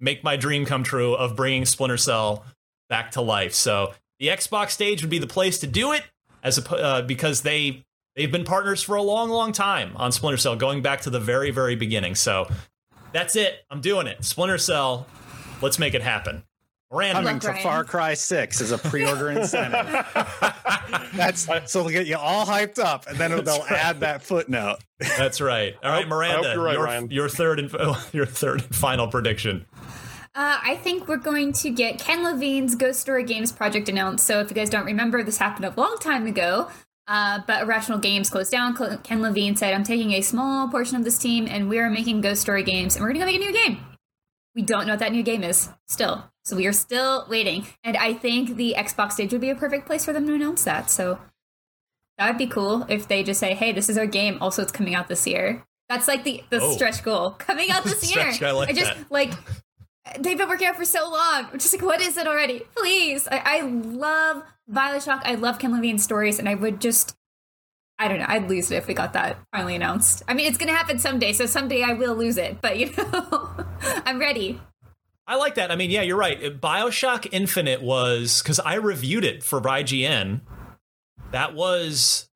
make 0.01 0.23
my 0.23 0.37
dream 0.37 0.67
come 0.67 0.83
true 0.83 1.15
of 1.15 1.35
bringing 1.35 1.65
Splinter 1.65 1.97
Cell 1.97 2.45
back 2.91 3.13
to 3.13 3.23
life. 3.23 3.55
So 3.55 3.95
the 4.19 4.29
Xbox 4.29 4.73
stage 4.73 5.01
would 5.01 5.11
be 5.11 5.19
the 5.19 5.27
place 5.27 5.59
to 5.61 5.67
do 5.67 5.93
it 5.93 6.03
as 6.43 6.59
a, 6.59 6.77
uh, 6.77 7.03
because 7.03 7.41
they 7.41 7.87
they've 8.17 8.31
been 8.33 8.45
partners 8.45 8.83
for 8.83 8.97
a 8.97 9.03
long 9.03 9.31
long 9.31 9.53
time 9.53 9.93
on 9.97 10.13
Splinter 10.13 10.39
Cell 10.39 10.57
going 10.57 10.83
back 10.83 11.03
to 11.03 11.11
the 11.11 11.21
very 11.21 11.51
very 11.51 11.77
beginning. 11.77 12.15
So 12.15 12.49
that's 13.13 13.37
it. 13.37 13.65
I'm 13.71 13.81
doing 13.81 14.07
it. 14.07 14.25
Splinter 14.25 14.59
Cell. 14.59 15.07
Let's 15.63 15.79
make 15.79 15.95
it 15.95 16.03
happen. 16.03 16.45
Random. 16.93 17.25
Coming 17.25 17.41
to 17.41 17.55
Far 17.63 17.85
Cry 17.85 18.15
6 18.15 18.61
as 18.61 18.73
a 18.73 18.79
pre-order 18.79 19.31
incentive. 19.31 19.85
That's 21.15 21.43
so 21.71 21.83
they'll 21.83 21.91
get 21.91 22.07
you 22.07 22.17
all 22.17 22.45
hyped 22.45 22.79
up, 22.81 23.07
and 23.07 23.17
then 23.17 23.45
they'll 23.45 23.65
add 23.71 24.01
that 24.01 24.23
footnote. 24.23 24.79
That's 24.99 25.41
right. 25.41 25.77
All 25.85 25.91
right, 25.91 26.01
hope- 26.01 26.09
Miranda, 26.09 26.53
you're 26.55 26.83
right, 26.83 27.01
your, 27.03 27.11
your 27.13 27.29
third 27.29 27.61
and 27.61 27.71
your 28.13 28.27
third 28.27 28.63
and 28.63 28.75
final 28.75 29.07
prediction. 29.07 29.67
Uh, 30.35 30.59
I 30.63 30.77
think 30.77 31.09
we're 31.09 31.17
going 31.17 31.53
to 31.55 31.71
get 31.71 31.99
Ken 31.99 32.23
Levine's 32.25 32.75
Ghost 32.75 33.01
Story 33.01 33.25
Games 33.25 33.51
project 33.53 33.89
announced. 33.89 34.27
So, 34.27 34.41
if 34.41 34.49
you 34.51 34.55
guys 34.55 34.71
don't 34.71 34.87
remember, 34.87 35.23
this 35.23 35.39
happened 35.39 35.67
a 35.67 35.75
long 35.81 35.97
time 36.01 36.27
ago. 36.27 36.69
Uh, 37.11 37.41
but 37.47 37.63
Irrational 37.63 37.99
Games 37.99 38.31
closed 38.31 38.53
down. 38.53 38.77
Ken 39.03 39.21
Levine 39.21 39.57
said, 39.57 39.75
"I'm 39.75 39.83
taking 39.85 40.13
a 40.13 40.21
small 40.21 40.69
portion 40.69 40.97
of 40.97 41.03
this 41.05 41.19
team, 41.19 41.47
and 41.51 41.69
we 41.69 41.79
are 41.81 41.91
making 41.91 42.21
Ghost 42.21 42.41
Story 42.41 42.63
games, 42.63 42.95
and 42.95 43.03
we're 43.05 43.13
going 43.13 43.21
to 43.21 43.27
make 43.27 43.37
a 43.37 43.39
new 43.45 43.53
game. 43.53 43.85
We 44.55 44.63
don't 44.63 44.87
know 44.87 44.93
what 44.93 45.01
that 45.01 45.13
new 45.13 45.23
game 45.25 45.43
is. 45.43 45.69
Still, 45.89 46.25
So 46.45 46.57
we 46.57 46.67
are 46.67 46.73
still 46.73 47.27
waiting. 47.29 47.67
And 47.85 47.97
I 47.97 48.13
think 48.15 48.57
the 48.57 48.75
Xbox 48.79 49.13
stage 49.13 49.33
would 49.33 49.41
be 49.41 49.51
a 49.51 49.55
perfect 49.57 49.87
place 49.87 50.05
for 50.05 50.13
them 50.13 50.27
to 50.29 50.35
announce 50.35 50.65
that. 50.65 50.89
So 50.91 51.19
that 52.19 52.29
would 52.29 52.39
be 52.39 52.47
cool 52.47 52.85
if 52.89 53.07
they 53.09 53.23
just 53.23 53.39
say, 53.41 53.55
hey, 53.55 53.73
this 53.73 53.89
is 53.89 53.97
our 53.99 54.07
game. 54.07 54.39
Also, 54.41 54.63
it's 54.63 54.73
coming 54.73 54.95
out 54.95 55.09
this 55.09 55.27
year. 55.27 55.65
That's 55.89 56.07
like 56.09 56.25
the, 56.25 56.43
the 56.51 56.61
Oh. 56.61 56.73
stretch 56.73 57.03
goal. 57.03 57.31
Coming 57.33 57.71
out 57.71 57.85
this 57.91 58.15
year. 58.15 58.33
I 58.47 58.51
like 58.53 58.75
just 58.75 58.95
that. 58.97 59.11
like 59.11 59.33
they've 60.19 60.39
been 60.39 60.49
working 60.49 60.67
out 60.67 60.77
for 60.77 60.85
so 60.85 61.11
long. 61.11 61.47
I'm 61.53 61.59
just 61.59 61.73
like, 61.73 61.83
what 61.83 62.01
is 62.01 62.17
it 62.17 62.27
already? 62.27 62.63
Please. 62.77 63.29
I, 63.29 63.43
I 63.45 63.61
love 63.63 64.43
Bioshock. 64.71 65.23
I 65.25 65.35
love 65.35 65.59
Ken 65.59 65.73
Levine's 65.73 66.03
stories, 66.03 66.39
and 66.39 66.49
I 66.49 66.55
would 66.55 66.81
just 66.81 67.17
I 68.01 68.09
don't 68.09 68.19
know. 68.19 68.27
I'd 68.27 68.49
lose 68.49 68.71
it 68.71 68.77
if 68.77 68.87
we 68.87 68.95
got 68.95 69.13
that 69.13 69.37
finally 69.53 69.77
announced. 69.77 70.23
I 70.27 70.33
mean, 70.33 70.47
it's 70.47 70.57
gonna 70.57 70.73
happen 70.75 70.99
someday, 70.99 71.35
so 71.35 71.45
someday 71.45 71.83
I 71.83 71.93
will 71.93 72.15
lose 72.15 72.39
it. 72.39 72.63
But 72.63 72.79
you 72.79 72.91
know, 72.97 73.51
I'm 74.07 74.19
ready. 74.19 74.59
I 75.27 75.37
like 75.37 75.57
that. 75.57 75.71
I 75.71 75.77
mean, 75.77 75.91
yeah, 75.91 76.01
you're 76.01 76.17
right. 76.17 76.41
Bioshock 76.61 77.29
Infinite 77.31 77.83
was 77.83 78.43
because 78.43 78.59
I 78.59 78.75
reviewed 78.75 79.25
it 79.25 79.45
for 79.45 79.61
IGN. 79.61 80.41
That 81.31 81.55
was 81.55 82.29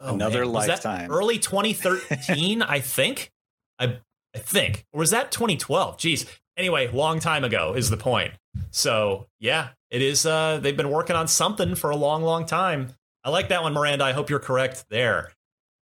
oh, 0.00 0.14
Another 0.14 0.48
was 0.48 0.66
that 0.66 0.84
lifetime. 0.84 1.10
early 1.10 1.38
2013, 1.40 2.62
I 2.62 2.78
think. 2.78 3.32
I 3.80 3.98
I 4.34 4.38
think, 4.38 4.86
or 4.92 5.00
was 5.00 5.10
that 5.10 5.32
2012? 5.32 5.98
Jeez. 5.98 6.26
Anyway, 6.56 6.88
long 6.88 7.20
time 7.20 7.44
ago 7.44 7.74
is 7.74 7.88
the 7.88 7.96
point. 7.96 8.32
So 8.70 9.28
yeah, 9.38 9.68
it 9.90 10.02
is. 10.02 10.26
Uh, 10.26 10.58
they've 10.60 10.76
been 10.76 10.90
working 10.90 11.16
on 11.16 11.28
something 11.28 11.74
for 11.74 11.90
a 11.90 11.96
long, 11.96 12.22
long 12.22 12.46
time. 12.46 12.94
I 13.24 13.30
like 13.30 13.48
that 13.48 13.62
one, 13.62 13.72
Miranda. 13.72 14.04
I 14.04 14.12
hope 14.12 14.30
you're 14.30 14.38
correct 14.38 14.86
there. 14.90 15.32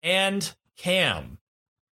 And 0.03 0.51
Cam, 0.77 1.37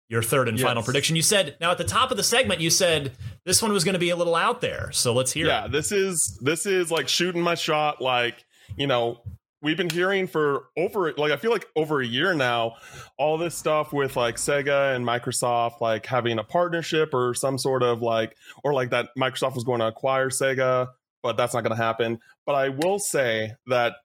your 0.09 0.23
third 0.23 0.49
and 0.49 0.61
final 0.61 0.83
prediction. 0.83 1.17
You 1.17 1.23
said 1.23 1.57
now 1.61 1.71
at 1.71 1.79
the 1.79 1.85
top 1.85 2.11
of 2.11 2.17
the 2.17 2.23
segment, 2.23 2.61
you 2.61 2.71
said 2.71 3.13
this 3.45 3.61
one 3.63 3.73
was 3.73 3.85
going 3.85 3.95
to 3.95 3.99
be 3.99 4.11
a 4.11 4.17
little 4.17 4.35
out 4.35 4.61
there. 4.61 4.91
So 4.93 5.13
let's 5.13 5.33
hear. 5.33 5.47
yeah 5.47 5.65
it. 5.65 5.73
this 5.73 5.93
is 5.93 6.39
this 6.43 6.67
is 6.67 6.91
like 6.91 7.09
shooting 7.09 7.43
my 7.43 7.55
shot 7.55 8.01
like 8.01 8.45
you 8.77 8.87
know 8.87 9.21
we've 9.63 9.77
been 9.77 9.91
hearing 9.91 10.27
for 10.27 10.65
over 10.77 11.13
like 11.17 11.33
i 11.33 11.37
feel 11.37 11.51
like 11.51 11.67
over 11.77 12.01
a 12.01 12.07
year 12.07 12.35
now 12.35 12.75
all 13.19 13.39
this 13.39 13.55
stuff 13.55 13.93
with 13.93 14.17
like 14.17 14.37
sega 14.37 14.95
and 14.95 15.05
microsoft 15.05 15.81
like 15.81 16.07
having 16.07 16.39
a 16.39 16.45
partnership 16.45 17.13
or 17.15 17.35
some 17.35 17.59
sort 17.59 17.83
of 17.83 18.03
like 18.03 18.37
or 18.65 18.75
like 18.75 18.91
that 18.91 19.09
microsoft 19.19 19.55
was 19.55 19.65
going 19.65 19.81
to 19.81 19.87
acquire 19.87 20.29
sega 20.29 20.89
but 21.23 21.37
that's 21.37 21.55
not 21.55 21.63
going 21.63 21.77
to 21.77 21.83
happen 21.83 22.19
but 22.45 22.55
i 22.55 22.69
will 22.69 22.99
say 22.99 23.53
that 23.67 23.97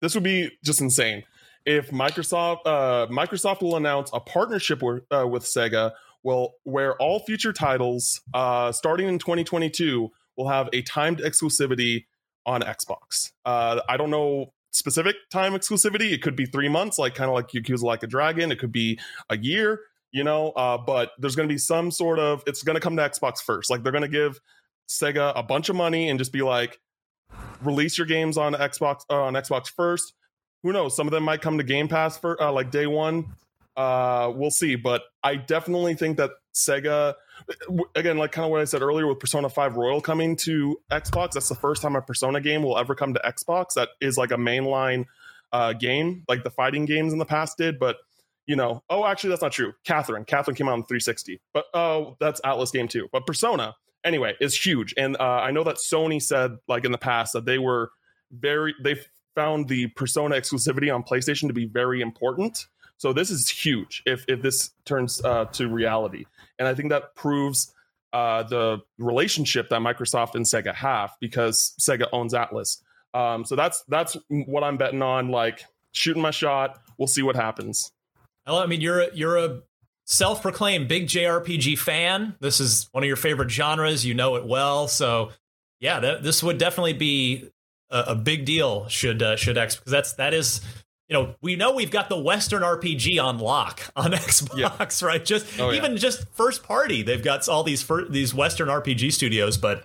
this 0.00 0.14
would 0.14 0.24
be 0.24 0.50
just 0.64 0.80
insane 0.80 1.22
if 1.66 1.90
microsoft 1.90 2.58
uh 2.64 3.06
microsoft 3.08 3.60
will 3.60 3.76
announce 3.76 4.10
a 4.12 4.20
partnership 4.20 4.82
with, 4.82 5.02
uh, 5.10 5.26
with 5.26 5.44
sega 5.44 5.92
well 6.22 6.54
where 6.62 6.94
all 6.96 7.20
future 7.20 7.52
titles 7.52 8.20
uh 8.34 8.70
starting 8.70 9.08
in 9.08 9.18
2022 9.18 10.10
will 10.36 10.48
have 10.48 10.68
a 10.72 10.82
timed 10.82 11.18
exclusivity 11.18 12.04
on 12.46 12.62
Xbox. 12.62 13.32
Uh, 13.44 13.80
I 13.88 13.96
don't 13.96 14.10
know 14.10 14.52
specific 14.72 15.16
time 15.30 15.52
exclusivity. 15.52 16.12
It 16.12 16.22
could 16.22 16.34
be 16.34 16.46
three 16.46 16.68
months, 16.68 16.98
like 16.98 17.14
kind 17.14 17.28
of 17.30 17.34
like 17.34 17.48
Yakuza 17.48 17.82
Like 17.82 18.02
a 18.02 18.06
Dragon. 18.06 18.50
It 18.50 18.58
could 18.58 18.72
be 18.72 18.98
a 19.30 19.38
year, 19.38 19.80
you 20.10 20.24
know. 20.24 20.50
Uh, 20.50 20.76
but 20.76 21.12
there's 21.18 21.36
going 21.36 21.48
to 21.48 21.52
be 21.52 21.58
some 21.58 21.90
sort 21.90 22.18
of. 22.18 22.42
It's 22.46 22.62
going 22.62 22.74
to 22.74 22.80
come 22.80 22.96
to 22.96 23.02
Xbox 23.08 23.40
first. 23.40 23.70
Like 23.70 23.82
they're 23.82 23.92
going 23.92 24.02
to 24.02 24.08
give 24.08 24.40
Sega 24.88 25.32
a 25.36 25.42
bunch 25.42 25.68
of 25.68 25.76
money 25.76 26.08
and 26.08 26.18
just 26.18 26.32
be 26.32 26.42
like, 26.42 26.80
release 27.62 27.96
your 27.96 28.06
games 28.06 28.36
on 28.36 28.54
Xbox 28.54 29.02
uh, 29.08 29.22
on 29.22 29.34
Xbox 29.34 29.68
first. 29.68 30.14
Who 30.62 30.72
knows? 30.72 30.96
Some 30.96 31.06
of 31.06 31.12
them 31.12 31.24
might 31.24 31.40
come 31.40 31.58
to 31.58 31.64
Game 31.64 31.88
Pass 31.88 32.16
for 32.18 32.40
uh, 32.42 32.52
like 32.52 32.70
day 32.70 32.86
one. 32.86 33.26
Uh, 33.76 34.32
we'll 34.34 34.50
see. 34.50 34.76
But 34.76 35.02
I 35.22 35.36
definitely 35.36 35.94
think 35.94 36.16
that 36.18 36.30
Sega 36.54 37.14
again, 37.94 38.18
like 38.18 38.32
kind 38.32 38.44
of 38.44 38.50
what 38.50 38.60
I 38.60 38.64
said 38.64 38.82
earlier 38.82 39.06
with 39.06 39.18
Persona 39.18 39.48
5 39.48 39.76
Royal 39.76 40.00
coming 40.00 40.36
to 40.36 40.78
Xbox, 40.90 41.32
that's 41.32 41.48
the 41.48 41.54
first 41.54 41.82
time 41.82 41.96
a 41.96 42.02
Persona 42.02 42.40
game 42.40 42.62
will 42.62 42.78
ever 42.78 42.94
come 42.94 43.14
to 43.14 43.20
Xbox. 43.20 43.74
That 43.74 43.90
is 44.00 44.16
like 44.16 44.30
a 44.30 44.36
mainline 44.36 45.06
uh, 45.52 45.72
game, 45.72 46.24
like 46.28 46.44
the 46.44 46.50
fighting 46.50 46.84
games 46.84 47.12
in 47.12 47.18
the 47.18 47.24
past 47.24 47.58
did. 47.58 47.78
But, 47.78 47.96
you 48.46 48.56
know, 48.56 48.82
oh, 48.90 49.06
actually, 49.06 49.30
that's 49.30 49.42
not 49.42 49.52
true. 49.52 49.72
Catherine. 49.84 50.24
Catherine 50.24 50.56
came 50.56 50.68
out 50.68 50.74
on 50.74 50.84
360. 50.84 51.40
But, 51.52 51.66
oh, 51.74 52.16
that's 52.20 52.40
Atlus 52.42 52.72
game 52.72 52.88
too. 52.88 53.08
But 53.12 53.26
Persona, 53.26 53.74
anyway, 54.04 54.34
is 54.40 54.56
huge. 54.56 54.94
And 54.96 55.16
uh, 55.18 55.22
I 55.22 55.50
know 55.50 55.64
that 55.64 55.76
Sony 55.76 56.20
said, 56.20 56.56
like 56.68 56.84
in 56.84 56.92
the 56.92 56.98
past, 56.98 57.32
that 57.32 57.44
they 57.44 57.58
were 57.58 57.90
very, 58.30 58.74
they 58.82 58.96
found 59.34 59.68
the 59.68 59.88
Persona 59.88 60.36
exclusivity 60.36 60.94
on 60.94 61.02
PlayStation 61.02 61.48
to 61.48 61.54
be 61.54 61.66
very 61.66 62.00
important. 62.00 62.66
So 63.02 63.12
this 63.12 63.30
is 63.30 63.48
huge 63.48 64.00
if 64.06 64.24
if 64.28 64.42
this 64.42 64.70
turns 64.84 65.20
uh, 65.24 65.46
to 65.46 65.66
reality, 65.66 66.24
and 66.60 66.68
I 66.68 66.74
think 66.74 66.90
that 66.90 67.16
proves 67.16 67.74
uh, 68.12 68.44
the 68.44 68.80
relationship 68.96 69.70
that 69.70 69.80
Microsoft 69.80 70.36
and 70.36 70.44
Sega 70.44 70.72
have 70.72 71.10
because 71.20 71.74
Sega 71.80 72.06
owns 72.12 72.32
Atlus. 72.32 72.80
Um, 73.12 73.44
so 73.44 73.56
that's 73.56 73.82
that's 73.88 74.16
what 74.28 74.62
I'm 74.62 74.76
betting 74.76 75.02
on. 75.02 75.30
Like 75.30 75.64
shooting 75.90 76.22
my 76.22 76.30
shot. 76.30 76.80
We'll 76.96 77.08
see 77.08 77.22
what 77.22 77.34
happens. 77.34 77.90
I 78.46 78.66
mean, 78.66 78.80
you're 78.80 79.00
a, 79.00 79.08
you're 79.12 79.36
a 79.36 79.62
self-proclaimed 80.04 80.86
big 80.86 81.08
JRPG 81.08 81.80
fan. 81.80 82.36
This 82.38 82.60
is 82.60 82.88
one 82.92 83.02
of 83.02 83.08
your 83.08 83.16
favorite 83.16 83.50
genres. 83.50 84.06
You 84.06 84.14
know 84.14 84.36
it 84.36 84.46
well. 84.46 84.86
So, 84.86 85.32
yeah, 85.80 85.98
this 85.98 86.40
would 86.40 86.58
definitely 86.58 86.92
be 86.92 87.50
a, 87.90 88.04
a 88.08 88.14
big 88.14 88.44
deal. 88.44 88.86
Should 88.86 89.24
uh, 89.24 89.34
should 89.34 89.58
X 89.58 89.74
because 89.74 89.90
that's 89.90 90.12
that 90.12 90.34
is. 90.34 90.60
You 91.12 91.18
know, 91.18 91.34
we 91.42 91.56
know 91.56 91.72
we've 91.74 91.90
got 91.90 92.08
the 92.08 92.18
Western 92.18 92.62
RPG 92.62 93.22
on 93.22 93.38
lock 93.38 93.82
on 93.94 94.12
Xbox, 94.12 95.02
right? 95.06 95.22
Just 95.22 95.60
Oh, 95.60 95.68
yeah. 95.68 95.76
even 95.76 95.98
just 95.98 96.26
first 96.32 96.62
party, 96.62 97.02
they've 97.02 97.22
got 97.22 97.46
all 97.50 97.62
these 97.62 97.82
fir- 97.82 98.08
these 98.08 98.32
Western 98.32 98.68
RPG 98.68 99.12
studios, 99.12 99.58
but 99.58 99.84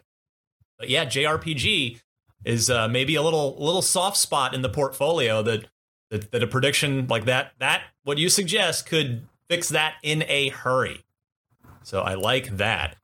but 0.80 0.90
yeah, 0.90 1.04
JRPG 1.04 2.00
is 2.46 2.70
uh, 2.70 2.88
maybe 2.88 3.16
a 3.16 3.22
little 3.22 3.58
little 3.60 3.82
soft 3.82 4.16
spot 4.16 4.54
in 4.54 4.62
the 4.62 4.70
portfolio 4.70 5.42
that, 5.44 5.66
that 6.12 6.32
that 6.32 6.44
a 6.44 6.48
prediction 6.48 7.08
like 7.08 7.26
that 7.26 7.52
that 7.60 7.82
what 8.06 8.18
you 8.18 8.30
suggest 8.30 8.86
could 8.86 9.28
fix 9.50 9.68
that 9.68 9.96
in 10.04 10.24
a 10.30 10.48
hurry. 10.48 11.04
So 11.84 12.00
I 12.00 12.14
like 12.14 12.56
that. 12.56 12.96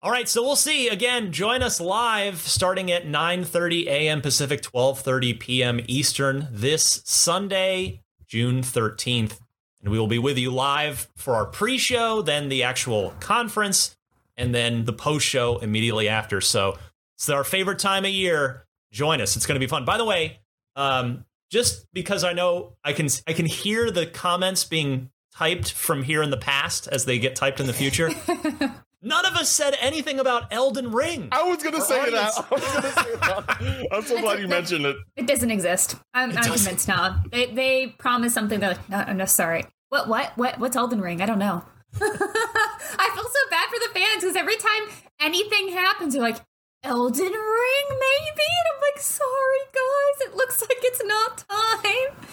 All 0.00 0.12
right, 0.12 0.28
so 0.28 0.42
we'll 0.42 0.54
see. 0.54 0.88
Again, 0.88 1.32
join 1.32 1.60
us 1.60 1.80
live 1.80 2.38
starting 2.38 2.88
at 2.92 3.04
9:30 3.04 3.86
a.m. 3.86 4.20
Pacific, 4.20 4.62
12:30 4.62 5.40
p.m. 5.40 5.80
Eastern 5.88 6.46
this 6.52 7.02
Sunday, 7.04 8.02
June 8.24 8.62
13th. 8.62 9.40
And 9.82 9.90
we 9.90 9.98
will 9.98 10.06
be 10.06 10.20
with 10.20 10.38
you 10.38 10.52
live 10.52 11.08
for 11.16 11.34
our 11.34 11.46
pre-show, 11.46 12.22
then 12.22 12.48
the 12.48 12.62
actual 12.62 13.12
conference, 13.18 13.96
and 14.36 14.54
then 14.54 14.84
the 14.84 14.92
post-show 14.92 15.58
immediately 15.58 16.08
after. 16.08 16.40
So 16.40 16.78
it's 17.16 17.28
our 17.28 17.42
favorite 17.42 17.80
time 17.80 18.04
of 18.04 18.12
year. 18.12 18.66
Join 18.92 19.20
us. 19.20 19.34
It's 19.34 19.46
going 19.46 19.56
to 19.56 19.64
be 19.64 19.68
fun. 19.68 19.84
By 19.84 19.96
the 19.96 20.04
way, 20.04 20.38
um, 20.76 21.24
just 21.50 21.86
because 21.92 22.22
I 22.22 22.34
know 22.34 22.76
I 22.84 22.92
can 22.92 23.08
I 23.26 23.32
can 23.32 23.46
hear 23.46 23.90
the 23.90 24.06
comments 24.06 24.62
being 24.62 25.10
typed 25.34 25.72
from 25.72 26.04
here 26.04 26.22
in 26.22 26.30
the 26.30 26.36
past 26.36 26.86
as 26.86 27.04
they 27.04 27.18
get 27.18 27.34
typed 27.34 27.58
in 27.58 27.66
the 27.66 27.72
future. 27.72 28.10
None 29.00 29.24
of 29.26 29.34
us 29.34 29.48
said 29.48 29.76
anything 29.80 30.18
about 30.18 30.52
Elden 30.52 30.90
Ring. 30.90 31.28
I 31.30 31.42
was 31.44 31.62
gonna 31.62 31.80
say 31.80 32.00
audience- 32.00 32.34
that. 32.36 32.46
I 32.50 32.54
was 32.54 32.64
gonna 32.64 32.92
say 32.92 33.14
that. 33.16 33.86
I'm 33.92 34.02
so 34.02 34.20
glad 34.20 34.40
you 34.40 34.48
mentioned 34.48 34.84
it. 34.86 34.96
It 35.16 35.26
doesn't 35.26 35.50
exist. 35.50 35.94
I'm, 36.14 36.30
I'm 36.30 36.34
doesn't. 36.36 36.52
convinced 36.54 36.88
now. 36.88 37.22
They 37.30 37.46
they 37.46 37.86
promised 37.98 38.34
something. 38.34 38.58
They're 38.58 38.70
like, 38.70 38.88
no, 38.88 39.04
no, 39.12 39.24
sorry. 39.24 39.64
What 39.90 40.08
what 40.08 40.32
what 40.36 40.58
what's 40.58 40.74
Elden 40.76 41.00
Ring? 41.00 41.22
I 41.22 41.26
don't 41.26 41.38
know. 41.38 41.64
I 42.00 43.10
feel 43.14 43.24
so 43.24 43.50
bad 43.50 43.68
for 43.68 43.78
the 43.78 43.90
fans 43.98 44.22
because 44.22 44.36
every 44.36 44.56
time 44.56 44.82
anything 45.20 45.68
happens, 45.70 46.14
you're 46.14 46.22
like, 46.22 46.38
Elden 46.82 47.24
Ring, 47.24 47.86
maybe, 47.88 48.42
and 48.42 48.66
I'm 48.74 48.80
like, 48.82 49.00
sorry 49.00 49.58
guys, 49.72 50.28
it 50.28 50.34
looks 50.36 50.60
like 50.60 50.78
it's 50.82 51.02
not 51.04 51.38
time. 51.38 52.26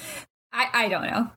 I 0.52 0.68
I 0.86 0.90
don't 0.90 1.06
know. 1.06 1.32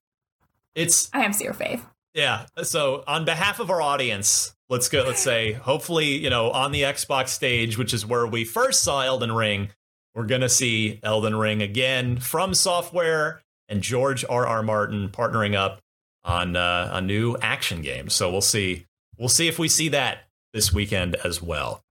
It's 0.74 1.10
I 1.12 1.20
have 1.20 1.34
zero 1.34 1.52
faith. 1.52 1.84
yeah. 2.14 2.46
So 2.62 3.04
on 3.06 3.24
behalf 3.24 3.60
of 3.60 3.70
our 3.70 3.80
audience, 3.82 4.54
let's 4.68 4.88
go. 4.88 5.04
Let's 5.04 5.22
say, 5.22 5.52
hopefully, 5.52 6.16
you 6.16 6.30
know, 6.30 6.50
on 6.50 6.72
the 6.72 6.82
Xbox 6.82 7.28
stage, 7.28 7.78
which 7.78 7.94
is 7.94 8.04
where 8.06 8.26
we 8.26 8.44
first 8.44 8.82
saw 8.82 9.02
Elden 9.02 9.32
Ring, 9.32 9.70
we're 10.14 10.26
gonna 10.26 10.48
see 10.48 11.00
Elden 11.02 11.36
Ring 11.36 11.62
again 11.62 12.16
FromSoftware 12.18 13.40
and 13.68 13.82
George 13.82 14.24
R. 14.28 14.46
R. 14.46 14.62
Martin 14.62 15.08
partnering 15.10 15.54
up 15.54 15.80
on 16.24 16.56
uh, 16.56 16.90
a 16.92 17.00
new 17.00 17.36
action 17.40 17.82
game. 17.82 18.08
So 18.08 18.30
we'll 18.30 18.40
see. 18.40 18.86
We'll 19.16 19.28
see 19.28 19.48
if 19.48 19.58
we 19.58 19.68
see 19.68 19.88
that 19.88 20.28
this 20.52 20.72
weekend 20.72 21.16
as 21.16 21.42
well. 21.42 21.82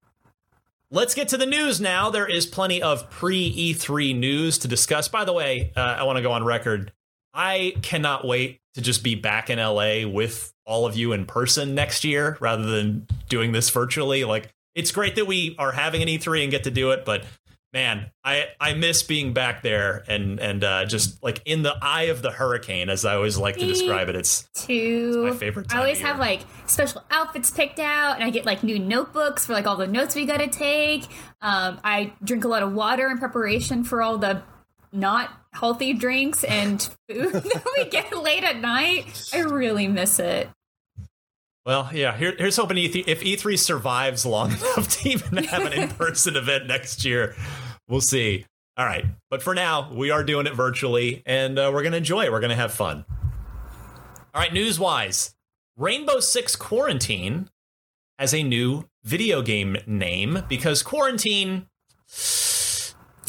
Let's 0.90 1.16
get 1.16 1.28
to 1.30 1.38
the 1.38 1.46
news 1.46 1.82
now. 1.82 2.10
There 2.10 2.28
is 2.28 2.46
plenty 2.46 2.82
of 2.82 3.10
pre 3.10 3.74
E3 3.74 4.18
news 4.18 4.58
to 4.60 4.70
discuss. 4.70 5.10
By 5.10 5.26
the 5.26 5.34
way, 5.34 5.74
uh, 5.76 5.82
I 5.82 6.04
want 6.04 6.18
to 6.18 6.22
go 6.22 6.32
on 6.32 6.46
record. 6.46 6.94
I 7.34 7.76
cannot 7.82 8.26
wait 8.26 8.62
to 8.76 8.82
just 8.82 9.04
be 9.04 9.16
back 9.16 9.50
in 9.50 9.60
LA 9.60 10.08
with 10.08 10.54
all 10.68 10.86
of 10.86 10.96
you 10.96 11.14
in 11.14 11.26
person 11.26 11.74
next 11.74 12.04
year 12.04 12.38
rather 12.40 12.66
than 12.66 13.08
doing 13.30 13.54
this 13.54 13.70
virtually. 13.70 14.24
Like, 14.24 14.50
it's 14.76 14.92
great 14.92 15.16
that 15.16 15.26
we 15.26 15.56
are 15.58 15.72
having 15.72 16.04
an 16.04 16.08
E3 16.08 16.44
and 16.44 16.52
get 16.52 16.66
to 16.66 16.72
do 16.72 16.92
it, 16.92 17.06
but 17.06 17.24
man, 17.74 18.10
I 18.24 18.46
I 18.60 18.74
miss 18.74 19.04
being 19.04 19.34
back 19.34 19.62
there 19.62 20.04
and 20.08 20.40
and 20.40 20.64
uh, 20.64 20.86
just 20.86 21.22
like 21.24 21.42
in 21.46 21.64
the 21.64 21.76
eye 21.82 22.04
of 22.04 22.22
the 22.22 22.32
hurricane, 22.32 22.90
as 22.90 23.06
I 23.06 23.16
always 23.16 23.38
like 23.38 23.58
to 23.58 23.66
describe 23.66 24.10
it. 24.10 24.16
It's 24.16 24.48
Too. 24.54 25.24
my 25.24 25.36
favorite 25.36 25.74
I 25.74 25.80
always 25.80 26.00
have 26.00 26.20
like 26.20 26.42
special 26.66 27.04
outfits 27.12 27.52
picked 27.52 27.80
out, 27.80 28.16
and 28.16 28.24
I 28.24 28.30
get 28.30 28.46
like 28.46 28.64
new 28.64 28.80
notebooks 28.80 29.46
for 29.46 29.54
like 29.54 29.68
all 29.68 29.78
the 29.78 29.88
notes 29.88 30.16
we 30.16 30.26
got 30.26 30.38
to 30.38 30.48
take. 30.48 31.04
Um, 31.42 31.80
I 31.84 32.14
drink 32.24 32.46
a 32.46 32.48
lot 32.48 32.64
of 32.64 32.74
water 32.74 33.10
in 33.10 33.18
preparation 33.18 33.84
for 33.84 34.02
all 34.02 34.18
the 34.18 34.42
not 34.92 35.30
healthy 35.52 35.94
drinks 35.94 36.44
and 36.44 36.82
food 37.10 37.34
that 37.34 37.66
we 37.78 37.86
get 37.86 38.16
late 38.16 38.44
at 38.44 38.60
night. 38.60 39.30
I 39.34 39.40
really 39.40 39.88
miss 39.88 40.20
it. 40.20 40.50
Well, 41.68 41.90
yeah. 41.94 42.18
Here, 42.18 42.34
here's 42.38 42.56
hoping 42.56 42.78
E3, 42.78 43.04
if 43.08 43.20
E3 43.22 43.60
survives 43.60 44.26
long 44.26 44.52
enough 44.54 44.88
to 44.88 45.10
even 45.10 45.44
have 45.44 45.66
an 45.66 45.74
in-person 45.74 46.36
event 46.38 46.66
next 46.66 47.04
year. 47.04 47.36
We'll 47.90 48.00
see. 48.00 48.46
All 48.78 48.86
right, 48.86 49.06
but 49.30 49.44
for 49.44 49.54
now, 49.54 49.92
we 49.92 50.10
are 50.12 50.24
doing 50.24 50.48
it 50.48 50.54
virtually, 50.54 51.24
and 51.26 51.60
uh, 51.60 51.72
we're 51.74 51.84
gonna 51.84 51.98
enjoy 51.98 52.24
it. 52.26 52.32
We're 52.32 52.40
gonna 52.40 52.56
have 52.56 52.72
fun. 52.72 53.04
All 54.34 54.42
right, 54.42 54.54
news-wise, 54.54 55.36
Rainbow 55.76 56.22
Six 56.22 56.56
Quarantine 56.56 57.50
has 58.18 58.34
a 58.34 58.44
new 58.44 58.88
video 59.04 59.42
game 59.42 59.78
name 59.86 60.44
because 60.48 60.84
quarantine. 60.84 61.68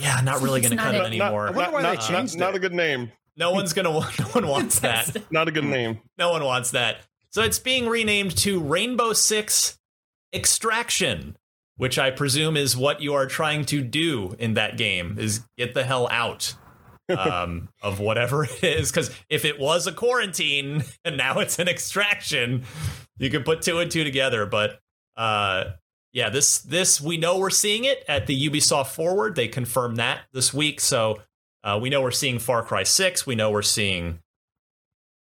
Yeah, 0.01 0.21
not 0.23 0.41
really 0.43 0.61
going 0.61 0.73
to 0.73 0.77
cut 0.77 0.95
it 0.95 1.01
a- 1.01 1.07
anymore. 1.07 1.49
I 1.49 1.51
wonder 1.51 1.73
why 1.73 1.83
they 1.83 1.95
not, 1.95 2.07
changed 2.07 2.39
not, 2.39 2.51
it. 2.51 2.53
not 2.53 2.55
a 2.55 2.59
good 2.59 2.75
name. 2.75 3.11
No 3.37 3.51
one's 3.53 3.73
gonna. 3.73 3.91
No 3.91 4.01
one 4.03 4.47
wants 4.47 4.81
that. 4.81 5.17
Not 5.33 5.49
a 5.49 5.51
good 5.51 5.65
name. 5.65 6.01
No 6.19 6.31
one 6.31 6.45
wants 6.45 6.73
that. 6.73 7.08
So 7.31 7.43
it's 7.43 7.59
being 7.59 7.89
renamed 7.89 8.37
to 8.39 8.61
Rainbow 8.61 9.13
Six 9.13 9.79
Extraction, 10.35 11.37
which 11.77 11.99
I 11.99 12.11
presume 12.11 12.57
is 12.57 12.77
what 12.77 13.01
you 13.01 13.15
are 13.15 13.27
trying 13.27 13.65
to 13.67 13.83
do 13.83 14.35
in 14.39 14.55
that 14.55 14.77
game: 14.77 15.17
is 15.19 15.43
get 15.57 15.75
the 15.75 15.85
hell 15.85 16.09
out 16.11 16.55
um, 17.17 17.69
of 17.83 18.01
whatever 18.01 18.45
it 18.45 18.63
is. 18.63 18.91
Because 18.91 19.11
if 19.29 19.45
it 19.45 19.59
was 19.59 19.87
a 19.87 19.93
quarantine 19.93 20.85
and 21.05 21.17
now 21.17 21.39
it's 21.39 21.59
an 21.59 21.69
extraction, 21.69 22.65
you 23.19 23.31
can 23.31 23.43
put 23.43 23.63
two 23.63 23.79
and 23.79 23.91
two 23.91 24.05
together. 24.05 24.47
But 24.47 24.81
uh, 25.17 25.73
yeah, 26.13 26.31
this 26.31 26.59
this 26.59 27.01
we 27.01 27.17
know 27.17 27.39
we're 27.39 27.51
seeing 27.51 27.85
it 27.85 28.05
at 28.09 28.27
the 28.27 28.49
Ubisoft 28.49 28.89
Forward. 28.89 29.37
They 29.37 29.49
confirmed 29.49 29.99
that 29.99 30.21
this 30.33 30.55
week, 30.55 30.81
so 30.81 31.21
uh, 31.63 31.79
we 31.81 31.91
know 31.91 32.01
we're 32.01 32.11
seeing 32.11 32.39
Far 32.39 32.63
Cry 32.63 32.83
Six. 32.85 33.27
We 33.27 33.35
know 33.35 33.51
we're 33.51 33.63
seeing 33.63 34.21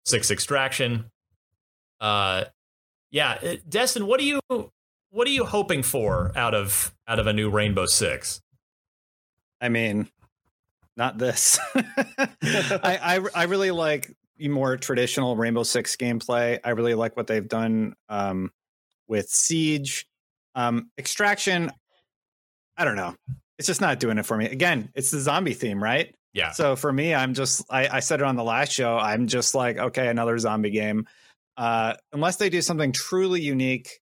Six 0.06 0.30
Extraction. 0.30 1.06
Uh, 2.06 2.46
yeah, 3.10 3.56
Destin, 3.68 4.06
what 4.06 4.20
are 4.20 4.24
you 4.24 4.40
what 5.10 5.28
are 5.28 5.32
you 5.32 5.44
hoping 5.44 5.82
for 5.82 6.32
out 6.36 6.54
of 6.54 6.94
out 7.08 7.18
of 7.18 7.26
a 7.26 7.34
new 7.34 7.50
Rainbow 7.50 7.88
Six? 7.88 8.44
I 9.60 9.70
mean, 9.70 10.08
not 10.96 11.18
this. 11.18 11.58
I, 11.76 12.80
I 13.02 13.20
I 13.34 13.44
really 13.46 13.72
like 13.72 14.16
more 14.40 14.78
traditional 14.78 15.36
Rainbow 15.36 15.64
Six 15.64 15.96
gameplay. 15.96 16.60
I 16.64 16.72
really 16.72 16.94
like 16.94 17.18
what 17.18 17.26
they've 17.26 17.48
done 17.48 17.96
um, 18.08 18.52
with 19.08 19.28
Siege, 19.28 20.06
um, 20.54 20.92
Extraction. 21.00 21.72
I 22.78 22.86
don't 22.86 22.98
know. 22.98 23.16
It's 23.58 23.68
just 23.68 23.82
not 23.82 24.00
doing 24.00 24.20
it 24.20 24.28
for 24.28 24.38
me. 24.38 24.46
Again, 24.46 24.92
it's 24.94 25.10
the 25.10 25.22
zombie 25.22 25.56
theme, 25.56 25.82
right? 25.82 26.14
Yeah, 26.34 26.52
So 26.52 26.76
for 26.76 26.94
me, 26.94 27.16
I'm 27.16 27.34
just 27.34 27.66
I, 27.68 27.88
I 27.88 28.00
said 28.02 28.20
it 28.20 28.26
on 28.26 28.36
the 28.36 28.44
last 28.44 28.74
show. 28.74 28.96
I'm 28.96 29.26
just 29.26 29.56
like, 29.56 29.78
okay, 29.78 30.08
another 30.08 30.38
zombie 30.38 30.70
game. 30.70 31.08
Uh, 31.58 31.96
unless 32.12 32.38
they 32.38 32.50
do 32.50 32.62
something 32.62 32.92
truly 32.92 33.42
unique, 33.42 34.00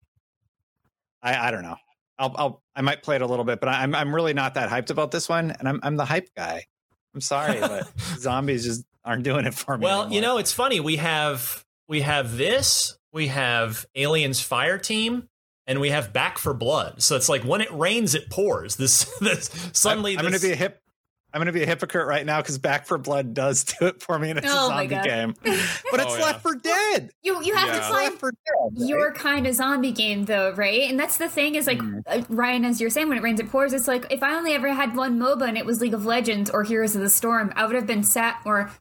I 1.21 1.47
I 1.47 1.51
don't 1.51 1.63
know. 1.63 1.77
I'll 2.17 2.35
I'll 2.37 2.63
I 2.75 2.81
might 2.81 3.03
play 3.03 3.15
it 3.15 3.21
a 3.21 3.27
little 3.27 3.45
bit, 3.45 3.59
but 3.59 3.69
I'm 3.69 3.93
I'm 3.95 4.13
really 4.13 4.33
not 4.33 4.55
that 4.55 4.69
hyped 4.69 4.89
about 4.89 5.11
this 5.11 5.29
one, 5.29 5.51
and 5.51 5.67
I'm 5.67 5.79
I'm 5.83 5.95
the 5.95 6.05
hype 6.05 6.29
guy. 6.35 6.65
I'm 7.13 7.21
sorry, 7.21 7.59
but 7.59 7.91
zombies 8.17 8.65
just 8.65 8.85
aren't 9.05 9.23
doing 9.23 9.45
it 9.45 9.53
for 9.53 9.77
me. 9.77 9.83
Well, 9.83 10.11
you 10.11 10.21
know, 10.21 10.37
it's 10.37 10.51
funny. 10.51 10.79
We 10.79 10.97
have 10.97 11.63
we 11.87 12.01
have 12.01 12.37
this. 12.37 12.97
We 13.11 13.27
have 13.27 13.85
Aliens 13.95 14.39
Fireteam, 14.39 15.27
and 15.67 15.79
we 15.79 15.91
have 15.91 16.11
Back 16.13 16.39
4 16.39 16.55
Blood. 16.55 17.03
So 17.03 17.15
it's 17.15 17.29
like 17.29 17.43
when 17.43 17.61
it 17.61 17.71
rains, 17.71 18.15
it 18.15 18.29
pours. 18.29 18.75
This 18.75 19.05
this 19.19 19.49
suddenly. 19.73 20.13
I'm, 20.13 20.19
I'm 20.19 20.25
going 20.25 20.39
to 20.39 20.45
be 20.45 20.51
a 20.51 20.55
hip. 20.55 20.81
I'm 21.33 21.39
going 21.39 21.47
to 21.47 21.51
be 21.51 21.63
a 21.63 21.65
hypocrite 21.65 22.05
right 22.07 22.25
now 22.25 22.41
because 22.41 22.59
Back 22.59 22.85
4 22.85 22.99
Blood 22.99 23.33
does 23.33 23.63
do 23.63 23.87
it 23.87 24.01
for 24.03 24.19
me, 24.19 24.29
and 24.29 24.37
it's 24.37 24.47
Oh 24.49 24.65
a 24.65 24.69
zombie 24.69 24.87
game. 25.03 25.33
But 25.43 25.99
it's 26.01 26.13
Oh, 26.13 26.17
yeah. 26.17 26.25
Left 26.25 26.41
4 26.43 26.55
Dead. 26.55 27.09
You 27.23 27.43
you 27.43 27.55
have 27.55 27.67
Yeah. 27.67 27.73
to 27.73 27.77
It's 27.79 27.87
find 27.87 28.03
Left 28.05 28.19
4 28.19 28.31
Dead. 28.31 28.37
right? 28.79 28.87
your 28.89 29.13
kind 29.13 29.47
of 29.47 29.55
zombie 29.55 29.91
game 29.91 30.25
though 30.25 30.51
right 30.53 30.89
and 30.89 30.99
that's 30.99 31.17
the 31.17 31.27
thing 31.29 31.55
is 31.55 31.67
like 31.67 31.79
Mhm. 31.79 32.01
uh, 32.07 32.21
ryan 32.29 32.65
as 32.65 32.79
you're 32.81 32.89
saying 32.89 33.09
when 33.09 33.17
it 33.17 33.23
rains 33.23 33.39
it 33.39 33.49
pours 33.49 33.73
it's 33.73 33.87
like 33.87 34.05
if 34.11 34.21
i 34.23 34.33
only 34.35 34.53
ever 34.53 34.71
had 34.73 34.95
one 34.95 35.19
moba 35.19 35.47
and 35.47 35.57
it 35.57 35.65
was 35.65 35.79
league 35.81 35.93
of 35.93 36.05
legends 36.05 36.49
or 36.49 36.63
heroes 36.63 36.95
of 36.95 37.01
the 37.01 37.09
storm 37.09 37.51
i 37.55 37.65
would 37.65 37.75
have 37.75 37.85
been 37.87 38.03
sat 38.03 38.39
or 38.45 38.71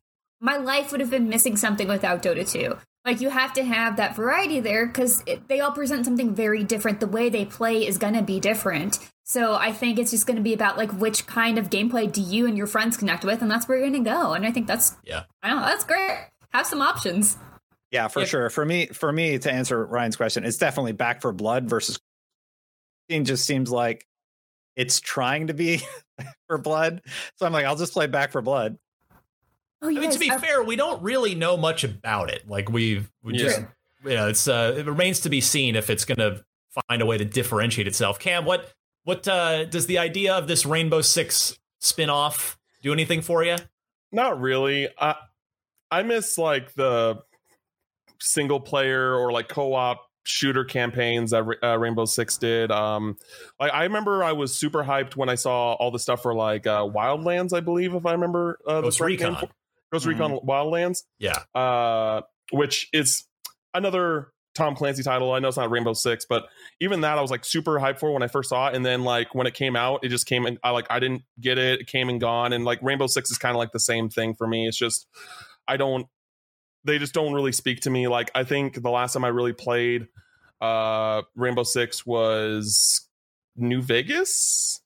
my 0.41 0.57
life 0.57 0.91
would 0.93 1.01
have 1.01 1.11
been 1.11 1.29
missing 1.29 1.57
something 1.57 1.89
without 1.89 2.23
dota 2.23 2.49
2 2.51 2.77
like 3.05 3.21
you 3.21 3.31
have 3.31 3.53
to 3.53 3.65
have 3.65 3.97
that 3.97 4.15
variety 4.17 4.61
there 4.61 4.87
because 4.87 5.23
they 5.49 5.61
all 5.61 5.73
present 5.73 6.05
something 6.05 6.35
very 6.35 6.65
different 6.65 7.01
the 7.01 7.07
way 7.07 7.29
they 7.29 7.45
play 7.45 7.87
is 7.87 7.99
going 7.99 8.15
to 8.15 8.23
be 8.23 8.41
different 8.41 8.99
so 9.33 9.55
i 9.55 9.73
think 9.73 9.99
it's 9.99 10.11
just 10.11 10.27
going 10.27 10.37
to 10.37 10.43
be 10.43 10.53
about 10.53 10.77
like 10.77 10.93
which 10.93 11.27
kind 11.27 11.59
of 11.59 11.71
gameplay 11.71 12.11
do 12.11 12.21
you 12.21 12.47
and 12.47 12.57
your 12.57 12.67
friends 12.67 12.97
connect 12.97 13.25
with 13.25 13.41
and 13.43 13.51
that's 13.51 13.67
where 13.69 13.79
you're 13.79 13.89
going 13.91 14.05
to 14.05 14.11
go 14.11 14.33
and 14.33 14.45
i 14.47 14.51
think 14.53 14.67
that's 14.67 14.97
Yeah. 15.05 15.23
i 15.43 15.49
don't 15.49 15.61
know 15.61 15.67
that's 15.67 15.85
great 15.85 16.27
have 16.53 16.67
some 16.67 16.83
options 16.83 17.37
Yeah, 17.91 18.09
for 18.09 18.21
Yeah. 18.21 18.27
sure. 18.27 18.51
For 18.51 18.65
me, 18.65 18.87
for 18.87 19.13
me 19.13 19.39
to 19.39 19.53
answer 19.53 19.85
Ryan's 19.85 20.17
question, 20.17 20.45
it's 20.47 20.57
definitely 20.57 20.93
Back 20.93 21.21
4 21.21 21.33
Blood 21.33 21.69
versus. 21.69 21.99
It 23.09 23.21
just 23.25 23.45
seems 23.45 23.71
like 23.71 24.07
it's 24.77 24.99
trying 25.01 25.49
to 25.49 25.55
be 25.55 25.83
for 26.49 26.57
blood. 26.59 27.03
So 27.37 27.45
I'm 27.47 27.53
like, 27.53 27.67
I'll 27.67 27.77
just 27.77 27.93
play 27.93 28.07
Back 28.07 28.33
4 28.33 28.41
Blood. 28.43 28.79
oh 29.83 29.89
I 29.89 29.93
mean, 29.93 30.11
to 30.11 30.19
be 30.19 30.31
I- 30.31 30.39
fair, 30.39 30.63
we 30.63 30.77
don't 30.77 31.03
really 31.03 31.35
know 31.35 31.57
much 31.59 31.85
about 31.85 32.31
it. 32.31 32.49
Like 32.49 32.71
we've 32.71 33.11
we 33.23 33.35
Yeah. 33.35 33.39
just 33.45 33.61
you 34.05 34.15
know, 34.15 34.29
it's 34.29 34.49
uh 34.49 34.75
it 34.79 34.87
remains 34.87 35.21
to 35.21 35.29
be 35.29 35.41
seen 35.43 35.77
if 35.77 35.91
it's 35.91 36.05
gonna 36.07 36.41
find 36.89 37.03
a 37.03 37.07
way 37.07 37.19
to 37.19 37.25
differentiate 37.27 37.87
itself. 37.87 38.19
Cam, 38.19 38.45
what 38.47 38.73
what 39.05 39.27
uh 39.29 39.65
does 39.65 39.87
the 39.87 39.99
idea 39.99 40.35
of 40.35 40.47
this 40.49 40.65
Rainbow 40.67 41.01
Six 41.01 41.59
spin-off 41.81 42.59
do 42.83 42.93
anything 42.93 43.21
for 43.23 43.45
you? 43.45 43.57
Not 44.11 44.41
really. 44.41 44.89
I 44.99 45.17
I 45.91 46.03
miss 46.03 46.39
like 46.39 46.75
the 46.75 47.23
single 48.21 48.61
player 48.61 49.15
or 49.15 49.33
like 49.33 49.49
co-op 49.49 50.07
shooter 50.25 50.65
campaigns 50.65 51.33
that 51.33 51.45
uh, 51.63 51.77
Rainbow 51.79 52.05
Six 52.05 52.39
did. 52.39 52.71
Um, 52.71 53.17
like 53.59 53.73
I 53.75 53.83
remember 53.85 54.23
I 54.23 54.33
was 54.33 54.55
super 54.55 54.85
hyped 54.85 55.17
when 55.17 55.29
I 55.29 55.35
saw 55.35 55.73
all 55.75 55.91
the 55.91 55.99
stuff 55.99 56.23
for 56.23 56.35
like 56.35 56.67
uh, 56.67 56.83
Wildlands, 56.83 57.53
I 57.53 57.61
believe, 57.61 57.95
if 57.95 58.07
I 58.07 58.13
remember 58.13 58.59
uh, 58.67 58.77
the 58.77 58.83
Ghost 58.83 59.01
name 59.01 59.07
Recon. 59.09 59.37
for- 59.37 59.49
Ghost 59.93 60.07
Mhm. 60.07 60.09
Recon 60.09 60.39
Wildlands, 60.47 61.03
Yeah. 61.19 61.39
uh, 61.55 62.23
which 62.53 62.89
is 62.93 63.25
another 63.75 64.29
Tom 64.55 64.75
Clancy 64.75 65.03
title. 65.03 65.33
I 65.33 65.39
know 65.39 65.49
it's 65.49 65.57
not 65.57 65.71
Rainbow 65.71 65.95
Six, 65.95 66.27
but 66.29 66.45
even 66.81 67.01
that 67.03 67.17
I 67.17 67.23
was 67.23 67.31
like 67.31 67.45
super 67.45 67.79
hyped 67.79 67.99
for 67.99 68.13
when 68.13 68.23
I 68.23 68.27
first 68.27 68.51
saw 68.51 68.69
it, 68.69 68.75
and 68.75 68.85
then 68.85 69.03
like 69.03 69.35
when 69.35 69.47
it 69.47 69.55
came 69.55 69.77
out, 69.77 70.01
it 70.05 70.09
just 70.09 70.27
came 70.27 70.45
and 70.45 70.59
I 70.63 70.71
like 70.71 70.87
I 70.91 70.99
didn't 70.99 71.23
get 71.41 71.57
it. 71.59 71.81
It 71.81 71.87
came 71.87 72.09
and 72.09 72.21
gone, 72.21 72.53
and 72.53 72.65
like 72.65 72.81
Rainbow 72.83 73.07
Six 73.07 73.31
is 73.31 73.39
kind 73.39 73.55
of 73.55 73.59
like 73.59 73.73
the 73.73 73.81
same 73.81 74.11
thing 74.11 74.35
for 74.35 74.47
me. 74.47 74.69
It's 74.69 74.77
just 74.77 75.07
I 75.67 75.77
don't. 75.77 76.07
They 76.85 76.99
just 76.99 77.15
don't 77.15 77.33
really 77.33 77.53
speak 77.53 77.81
to 77.81 77.91
me. 77.91 78.09
Like 78.09 78.31
I 78.35 78.45
think 78.45 78.83
the 78.83 78.91
last 78.91 79.15
time 79.15 79.25
I 79.25 79.29
really 79.29 79.55
played 79.55 80.09
uh 80.61 81.23
Rainbow 81.35 81.63
Six 81.63 82.05
was 82.05 83.09
New 83.57 83.81
Vegas, 83.81 84.82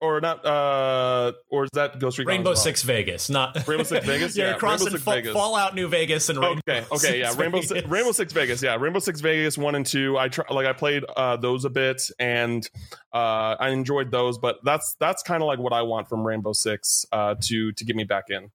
or 0.00 0.20
not? 0.20 0.44
uh 0.46 1.32
Or 1.48 1.64
is 1.64 1.70
that 1.74 1.98
Ghost 1.98 2.18
Recon? 2.18 2.32
Rainbow 2.34 2.50
well? 2.50 2.56
Six 2.56 2.82
Vegas, 2.82 3.28
not 3.30 3.54
Rainbow 3.68 3.84
Six 3.84 4.06
Vegas? 4.06 4.36
yeah, 4.36 4.44
Yeah, 4.44 4.50
you're 4.50 4.58
crossing 4.58 4.86
Rainbow 4.86 4.96
Six 4.98 5.04
Fa- 5.04 5.10
Vegas. 5.12 5.32
Fallout 5.32 5.74
New 5.74 5.88
Vegas 5.88 6.28
and 6.28 6.38
Rainbow 6.38 6.60
Okay, 6.68 6.80
okay, 6.86 6.96
Six 6.96 7.16
yeah, 7.18 7.34
Rainbow 7.36 7.58
Six, 7.60 7.72
Vegas. 7.72 7.90
Rainbow 7.90 8.12
Six 8.12 8.32
Vegas, 8.32 8.62
yeah, 8.62 8.76
Rainbow 8.76 8.98
Six 8.98 9.20
Vegas 9.20 9.58
one 9.58 9.74
and 9.74 9.84
two. 9.86 10.16
I 10.18 10.28
try, 10.28 10.44
like 10.50 10.66
I 10.66 10.72
played 10.72 11.04
uh, 11.16 11.36
those 11.36 11.64
a 11.64 11.70
bit, 11.70 12.02
and 12.18 12.68
uh, 13.12 13.56
I 13.60 13.70
enjoyed 13.70 14.10
those. 14.10 14.38
But 14.38 14.58
that's 14.64 14.96
that's 15.00 15.22
kind 15.22 15.42
of 15.42 15.46
like 15.46 15.58
what 15.58 15.72
I 15.72 15.82
want 15.82 16.08
from 16.08 16.26
Rainbow 16.26 16.52
Six 16.52 17.04
uh, 17.12 17.34
to 17.42 17.72
to 17.72 17.84
get 17.84 17.96
me 17.96 18.04
back 18.04 18.24
in. 18.30 18.50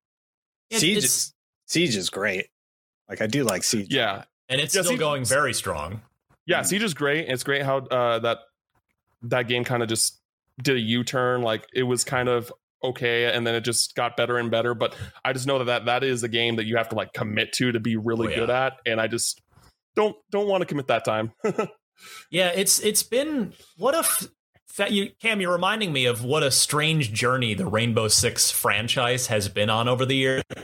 It- 0.71 0.79
Siege, 0.79 0.97
is, 1.03 1.33
Siege 1.67 1.95
is 1.95 2.09
great. 2.09 2.47
Like 3.07 3.21
I 3.21 3.27
do 3.27 3.43
like 3.43 3.63
Siege. 3.63 3.93
Yeah, 3.93 4.23
and 4.49 4.59
it's 4.59 4.73
Yeah, 4.73 4.81
still 4.81 4.93
see- 4.93 4.97
going 4.97 5.25
very 5.25 5.53
strong. 5.53 6.01
yeah. 6.47 6.63
Siege 6.63 6.81
is 6.83 6.95
great. 6.95 7.29
It's 7.29 7.43
great 7.43 7.61
how 7.61 7.77
uh, 7.77 8.17
that 8.19 8.39
that 9.21 9.47
game 9.47 9.63
kind 9.63 9.83
of 9.83 9.89
just 9.89 10.19
did 10.61 10.77
a 10.77 10.79
U 10.81 11.03
turn. 11.03 11.41
Like 11.41 11.65
it 11.73 11.83
was 11.83 12.03
kind 12.03 12.29
of 12.29 12.51
okay, 12.83 13.25
and 13.33 13.45
then 13.47 13.55
it 13.55 13.61
just 13.61 13.95
got 13.95 14.15
better 14.17 14.37
and 14.37 14.51
better. 14.51 14.73
But 14.73 14.95
I 15.23 15.33
just 15.33 15.47
know 15.47 15.57
that 15.59 15.65
that, 15.65 15.85
that 15.85 16.03
is 16.03 16.23
a 16.23 16.27
game 16.29 16.57
that 16.57 16.65
you 16.65 16.77
have 16.77 16.89
to 16.89 16.95
like 16.95 17.13
commit 17.13 17.53
to 17.53 17.71
to 17.71 17.79
be 17.79 17.95
really 17.97 18.27
Oh, 18.27 18.29
yeah. 18.31 18.35
good 18.37 18.49
at, 18.49 18.73
and 18.85 18.99
I 19.01 19.07
just 19.07 19.41
don't 19.95 20.15
don't 20.31 20.47
want 20.47 20.61
to 20.61 20.65
commit 20.65 20.87
that 20.87 21.05
time. 21.05 21.31
Yeah, 22.29 22.49
it's 22.49 22.79
it's 22.81 23.03
been 23.03 23.53
what 23.77 23.95
a 23.95 23.99
f- 23.99 24.27
that 24.75 24.91
you 24.91 25.11
Cam. 25.21 25.39
You're 25.39 25.53
reminding 25.53 25.93
me 25.93 26.05
of 26.07 26.25
what 26.25 26.43
a 26.43 26.51
strange 26.51 27.13
journey 27.13 27.53
the 27.53 27.65
Rainbow 27.65 28.09
Six 28.09 28.51
franchise 28.51 29.27
has 29.27 29.47
been 29.47 29.69
on 29.69 29.87
over 29.87 30.05
the 30.05 30.17
years 30.17 30.43
I 30.57 30.61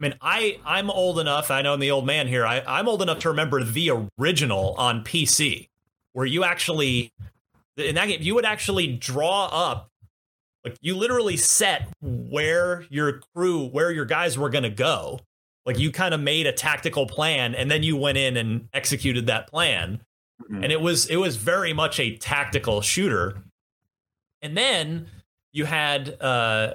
mean, 0.00 0.14
I 0.20 0.58
I'm 0.66 0.90
old 0.90 1.20
enough. 1.20 1.52
I 1.52 1.62
know 1.62 1.74
I'm 1.74 1.78
the 1.78 1.92
old 1.92 2.06
man 2.06 2.26
here. 2.26 2.44
I, 2.44 2.60
I'm 2.66 2.88
old 2.88 3.02
enough 3.02 3.20
to 3.20 3.28
remember 3.28 3.62
the 3.62 3.92
original 4.18 4.74
on 4.76 5.04
PC, 5.04 5.68
where 6.12 6.26
you 6.26 6.42
actually 6.42 7.12
in 7.76 7.94
that 7.96 8.06
game 8.06 8.22
you 8.22 8.34
would 8.34 8.44
actually 8.44 8.96
draw 8.96 9.46
up 9.46 9.90
Like 10.64 10.78
you 10.80 10.96
literally 10.96 11.36
set 11.36 11.88
where 12.00 12.86
your 12.88 13.20
crew, 13.34 13.66
where 13.66 13.90
your 13.90 14.06
guys 14.06 14.38
were 14.38 14.48
going 14.48 14.64
to 14.64 14.70
go. 14.70 15.20
Like 15.66 15.78
you 15.78 15.92
kind 15.92 16.14
of 16.14 16.20
made 16.20 16.46
a 16.46 16.52
tactical 16.52 17.06
plan 17.06 17.54
and 17.54 17.70
then 17.70 17.82
you 17.82 17.96
went 17.96 18.18
in 18.18 18.36
and 18.36 18.68
executed 18.72 19.26
that 19.26 19.46
plan. 19.46 20.00
Mm-hmm. 20.42 20.64
And 20.64 20.72
it 20.72 20.80
was 20.80 21.06
it 21.06 21.16
was 21.16 21.36
very 21.36 21.72
much 21.72 22.00
a 22.00 22.16
tactical 22.16 22.80
shooter. 22.80 23.42
And 24.42 24.56
then 24.56 25.06
you 25.52 25.64
had 25.64 26.20
uh 26.20 26.74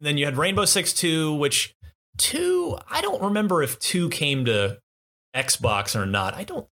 then 0.00 0.18
you 0.18 0.24
had 0.24 0.36
Rainbow 0.36 0.64
Six 0.64 0.92
2 0.92 1.34
which 1.34 1.74
2 2.18 2.78
I 2.90 3.00
don't 3.00 3.22
remember 3.22 3.62
if 3.62 3.78
2 3.78 4.10
came 4.10 4.44
to 4.46 4.78
Xbox 5.34 5.98
or 6.00 6.06
not. 6.06 6.34
I 6.34 6.44
don't 6.44 6.66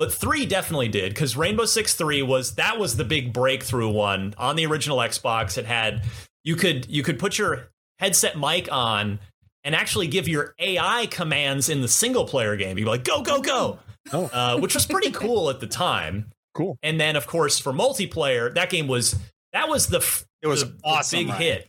but 0.00 0.12
3 0.12 0.46
definitely 0.46 0.88
did 0.88 1.14
cuz 1.14 1.36
Rainbow 1.36 1.66
Six 1.66 1.94
3 1.94 2.22
was 2.22 2.56
that 2.56 2.76
was 2.76 2.96
the 2.96 3.04
big 3.04 3.32
breakthrough 3.32 3.88
one 3.88 4.34
on 4.36 4.56
the 4.56 4.66
original 4.66 4.98
Xbox. 4.98 5.56
It 5.56 5.66
had 5.66 6.02
you 6.42 6.56
could 6.56 6.90
you 6.90 7.04
could 7.04 7.20
put 7.20 7.38
your 7.38 7.70
headset 8.00 8.36
mic 8.36 8.70
on 8.72 9.20
and 9.62 9.74
actually 9.74 10.06
give 10.06 10.26
your 10.26 10.54
AI 10.58 11.06
commands 11.06 11.68
in 11.68 11.82
the 11.82 11.88
single 11.88 12.24
player 12.24 12.56
game. 12.56 12.78
You'd 12.78 12.84
be 12.84 12.90
like, 12.90 13.04
go, 13.04 13.22
go, 13.22 13.40
go. 13.40 13.78
Oh. 14.14 14.30
Uh, 14.32 14.58
which 14.58 14.74
was 14.74 14.86
pretty 14.86 15.10
cool 15.10 15.50
at 15.50 15.60
the 15.60 15.66
time. 15.66 16.30
Cool. 16.54 16.78
And 16.82 16.98
then, 16.98 17.16
of 17.16 17.26
course, 17.26 17.58
for 17.58 17.70
multiplayer, 17.70 18.52
that 18.54 18.70
game 18.70 18.88
was 18.88 19.14
that 19.52 19.68
was 19.68 19.88
the 19.88 19.98
it 20.40 20.46
was 20.46 20.64
the, 20.64 20.74
awesome, 20.82 21.18
the 21.18 21.24
big 21.26 21.68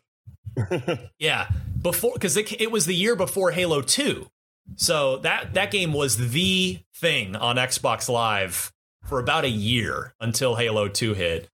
right? 0.58 0.90
hit. 0.90 1.10
yeah, 1.20 1.50
before 1.82 2.14
because 2.14 2.38
it, 2.38 2.62
it 2.62 2.72
was 2.72 2.86
the 2.86 2.96
year 2.96 3.18
before 3.18 3.52
Halo 3.52 3.82
Two, 3.82 4.28
so 4.76 5.18
that 5.18 5.54
that 5.54 5.72
game 5.72 5.94
was 5.94 6.32
the 6.32 6.80
thing 6.96 7.36
on 7.36 7.56
Xbox 7.56 8.10
Live 8.10 8.72
for 9.06 9.20
about 9.20 9.46
a 9.46 9.50
year 9.50 10.14
until 10.20 10.56
Halo 10.56 10.88
Two 10.88 11.14
hit, 11.14 11.50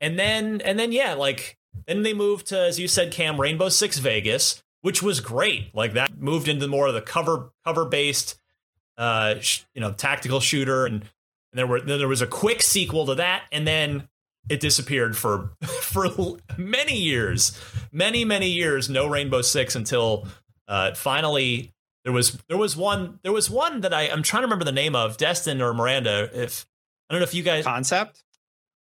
and 0.00 0.18
then 0.18 0.60
and 0.62 0.78
then 0.78 0.92
yeah, 0.92 1.14
like 1.14 1.58
then 1.86 2.02
they 2.02 2.14
moved 2.14 2.48
to 2.48 2.58
as 2.58 2.78
you 2.78 2.88
said, 2.88 3.12
Cam 3.12 3.40
Rainbow 3.40 3.68
Six 3.68 3.98
Vegas, 3.98 4.62
which 4.82 5.02
was 5.02 5.20
great. 5.20 5.74
Like 5.74 5.94
that 5.94 6.18
moved 6.18 6.48
into 6.48 6.68
more 6.68 6.88
of 6.88 6.94
the 6.94 7.02
cover 7.02 7.52
cover 7.64 7.84
based, 7.84 8.38
uh, 8.98 9.36
sh- 9.40 9.62
you 9.74 9.80
know, 9.80 9.92
tactical 9.92 10.40
shooter, 10.40 10.86
and, 10.86 11.02
and 11.02 11.10
there 11.54 11.66
were 11.66 11.80
then 11.80 11.98
there 11.98 12.08
was 12.08 12.22
a 12.22 12.26
quick 12.26 12.62
sequel 12.62 13.06
to 13.06 13.16
that, 13.16 13.44
and 13.50 13.66
then 13.66 14.08
it 14.48 14.60
disappeared 14.60 15.16
for 15.16 15.52
for 15.62 16.08
many 16.56 16.96
years, 16.96 17.58
many 17.90 18.24
many 18.24 18.48
years. 18.48 18.88
No 18.88 19.06
Rainbow 19.06 19.42
Six 19.42 19.74
until 19.74 20.28
uh, 20.68 20.94
finally 20.94 21.71
there 22.04 22.12
was 22.12 22.38
there 22.48 22.56
was 22.56 22.76
one 22.76 23.18
there 23.22 23.32
was 23.32 23.50
one 23.50 23.80
that 23.82 23.94
I 23.94 24.08
I'm 24.08 24.22
trying 24.22 24.42
to 24.42 24.46
remember 24.46 24.64
the 24.64 24.72
name 24.72 24.94
of 24.96 25.16
Destin 25.16 25.62
or 25.62 25.72
Miranda. 25.74 26.30
If 26.32 26.66
I 27.08 27.14
don't 27.14 27.20
know 27.20 27.24
if 27.24 27.34
you 27.34 27.42
guys 27.42 27.64
concept. 27.64 28.22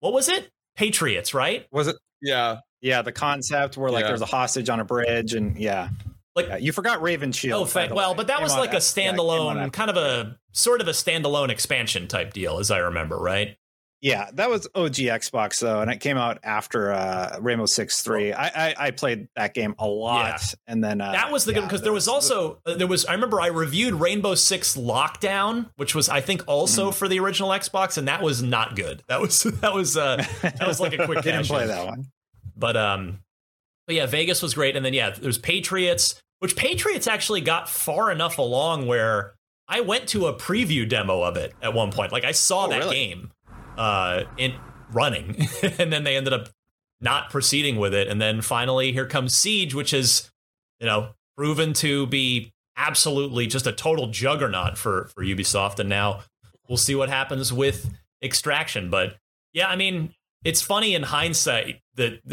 What 0.00 0.12
was 0.12 0.28
it? 0.28 0.50
Patriots, 0.76 1.34
right? 1.34 1.66
Was 1.70 1.88
it? 1.88 1.96
Yeah. 2.20 2.58
Yeah, 2.80 3.02
the 3.02 3.12
concept 3.12 3.76
where 3.76 3.90
like 3.90 4.02
yeah. 4.02 4.08
there's 4.08 4.20
a 4.20 4.26
hostage 4.26 4.68
on 4.68 4.80
a 4.80 4.84
bridge, 4.84 5.34
and 5.34 5.58
yeah, 5.58 5.88
like 6.36 6.46
yeah, 6.46 6.56
you 6.58 6.72
forgot 6.72 7.02
Raven 7.02 7.32
Shield. 7.32 7.62
Oh, 7.62 7.64
fa- 7.64 7.90
well, 7.92 8.14
but 8.14 8.26
that 8.26 8.42
was 8.42 8.54
like 8.54 8.74
a 8.74 8.76
standalone, 8.76 9.56
yeah, 9.56 9.68
kind 9.70 9.90
of 9.90 9.96
a 9.96 10.38
sort 10.52 10.80
of 10.80 10.86
a 10.86 10.92
standalone 10.92 11.48
expansion 11.48 12.06
type 12.06 12.32
deal, 12.32 12.58
as 12.58 12.70
I 12.70 12.78
remember, 12.78 13.16
right? 13.16 13.56
Yeah, 14.02 14.28
that 14.34 14.50
was 14.50 14.68
OG 14.74 14.94
Xbox 14.94 15.60
though, 15.60 15.80
and 15.80 15.90
it 15.90 16.00
came 16.00 16.18
out 16.18 16.38
after 16.42 16.92
uh, 16.92 17.38
Rainbow 17.40 17.64
Six 17.64 18.02
Three. 18.02 18.32
I, 18.32 18.46
I, 18.46 18.74
I 18.78 18.90
played 18.90 19.28
that 19.36 19.54
game 19.54 19.74
a 19.78 19.86
lot, 19.86 20.42
yeah. 20.42 20.54
and 20.66 20.84
then 20.84 21.00
uh, 21.00 21.12
that 21.12 21.32
was 21.32 21.46
the 21.46 21.54
yeah, 21.54 21.62
because 21.62 21.80
there 21.80 21.94
was 21.94 22.06
also 22.06 22.60
uh, 22.66 22.74
there 22.74 22.86
was 22.86 23.06
I 23.06 23.12
remember 23.14 23.40
I 23.40 23.46
reviewed 23.46 23.94
Rainbow 23.94 24.34
Six 24.34 24.76
Lockdown, 24.76 25.70
which 25.76 25.94
was 25.94 26.10
I 26.10 26.20
think 26.20 26.44
also 26.46 26.90
mm. 26.90 26.94
for 26.94 27.08
the 27.08 27.18
original 27.20 27.48
Xbox, 27.50 27.96
and 27.96 28.06
that 28.06 28.22
was 28.22 28.42
not 28.42 28.76
good. 28.76 29.02
That 29.08 29.20
was 29.20 29.42
that 29.60 29.72
was 29.72 29.96
uh, 29.96 30.22
that 30.42 30.66
was 30.66 30.78
like 30.78 30.92
a 30.92 31.06
quick. 31.06 31.22
Didn't 31.22 31.46
play 31.46 31.66
that 31.66 31.86
one. 31.86 32.06
But 32.54 32.76
um, 32.76 33.20
but 33.86 33.96
yeah, 33.96 34.06
Vegas 34.06 34.42
was 34.42 34.52
great, 34.52 34.76
and 34.76 34.84
then 34.84 34.92
yeah, 34.92 35.10
there's 35.10 35.38
Patriots, 35.38 36.20
which 36.40 36.54
Patriots 36.54 37.06
actually 37.06 37.40
got 37.40 37.66
far 37.66 38.12
enough 38.12 38.36
along 38.36 38.86
where 38.86 39.34
I 39.68 39.80
went 39.80 40.06
to 40.08 40.26
a 40.26 40.34
preview 40.34 40.86
demo 40.86 41.22
of 41.22 41.38
it 41.38 41.54
at 41.62 41.72
one 41.72 41.92
point. 41.92 42.12
Like 42.12 42.24
I 42.24 42.32
saw 42.32 42.66
oh, 42.66 42.68
that 42.68 42.80
really? 42.80 42.94
game 42.94 43.30
uh 43.76 44.24
in 44.36 44.54
running, 44.92 45.48
and 45.78 45.92
then 45.92 46.04
they 46.04 46.16
ended 46.16 46.32
up 46.32 46.48
not 47.00 47.30
proceeding 47.30 47.76
with 47.76 47.94
it, 47.94 48.08
and 48.08 48.20
then 48.20 48.40
finally 48.40 48.92
here 48.92 49.06
comes 49.06 49.34
Siege, 49.34 49.74
which 49.74 49.92
is 49.92 50.30
you 50.80 50.86
know 50.86 51.10
proven 51.36 51.72
to 51.74 52.06
be 52.06 52.52
absolutely 52.76 53.46
just 53.46 53.66
a 53.66 53.72
total 53.72 54.08
juggernaut 54.08 54.78
for 54.78 55.10
for 55.14 55.24
Ubisoft, 55.24 55.78
and 55.78 55.88
now 55.88 56.20
we'll 56.68 56.76
see 56.76 56.94
what 56.94 57.08
happens 57.08 57.52
with 57.52 57.90
Extraction, 58.22 58.90
but. 58.90 59.16
Yeah, 59.52 59.70
I 59.70 59.76
mean, 59.76 60.12
it's 60.44 60.62
funny 60.62 60.94
in 60.94 61.02
hindsight 61.02 61.80
that 61.94 62.20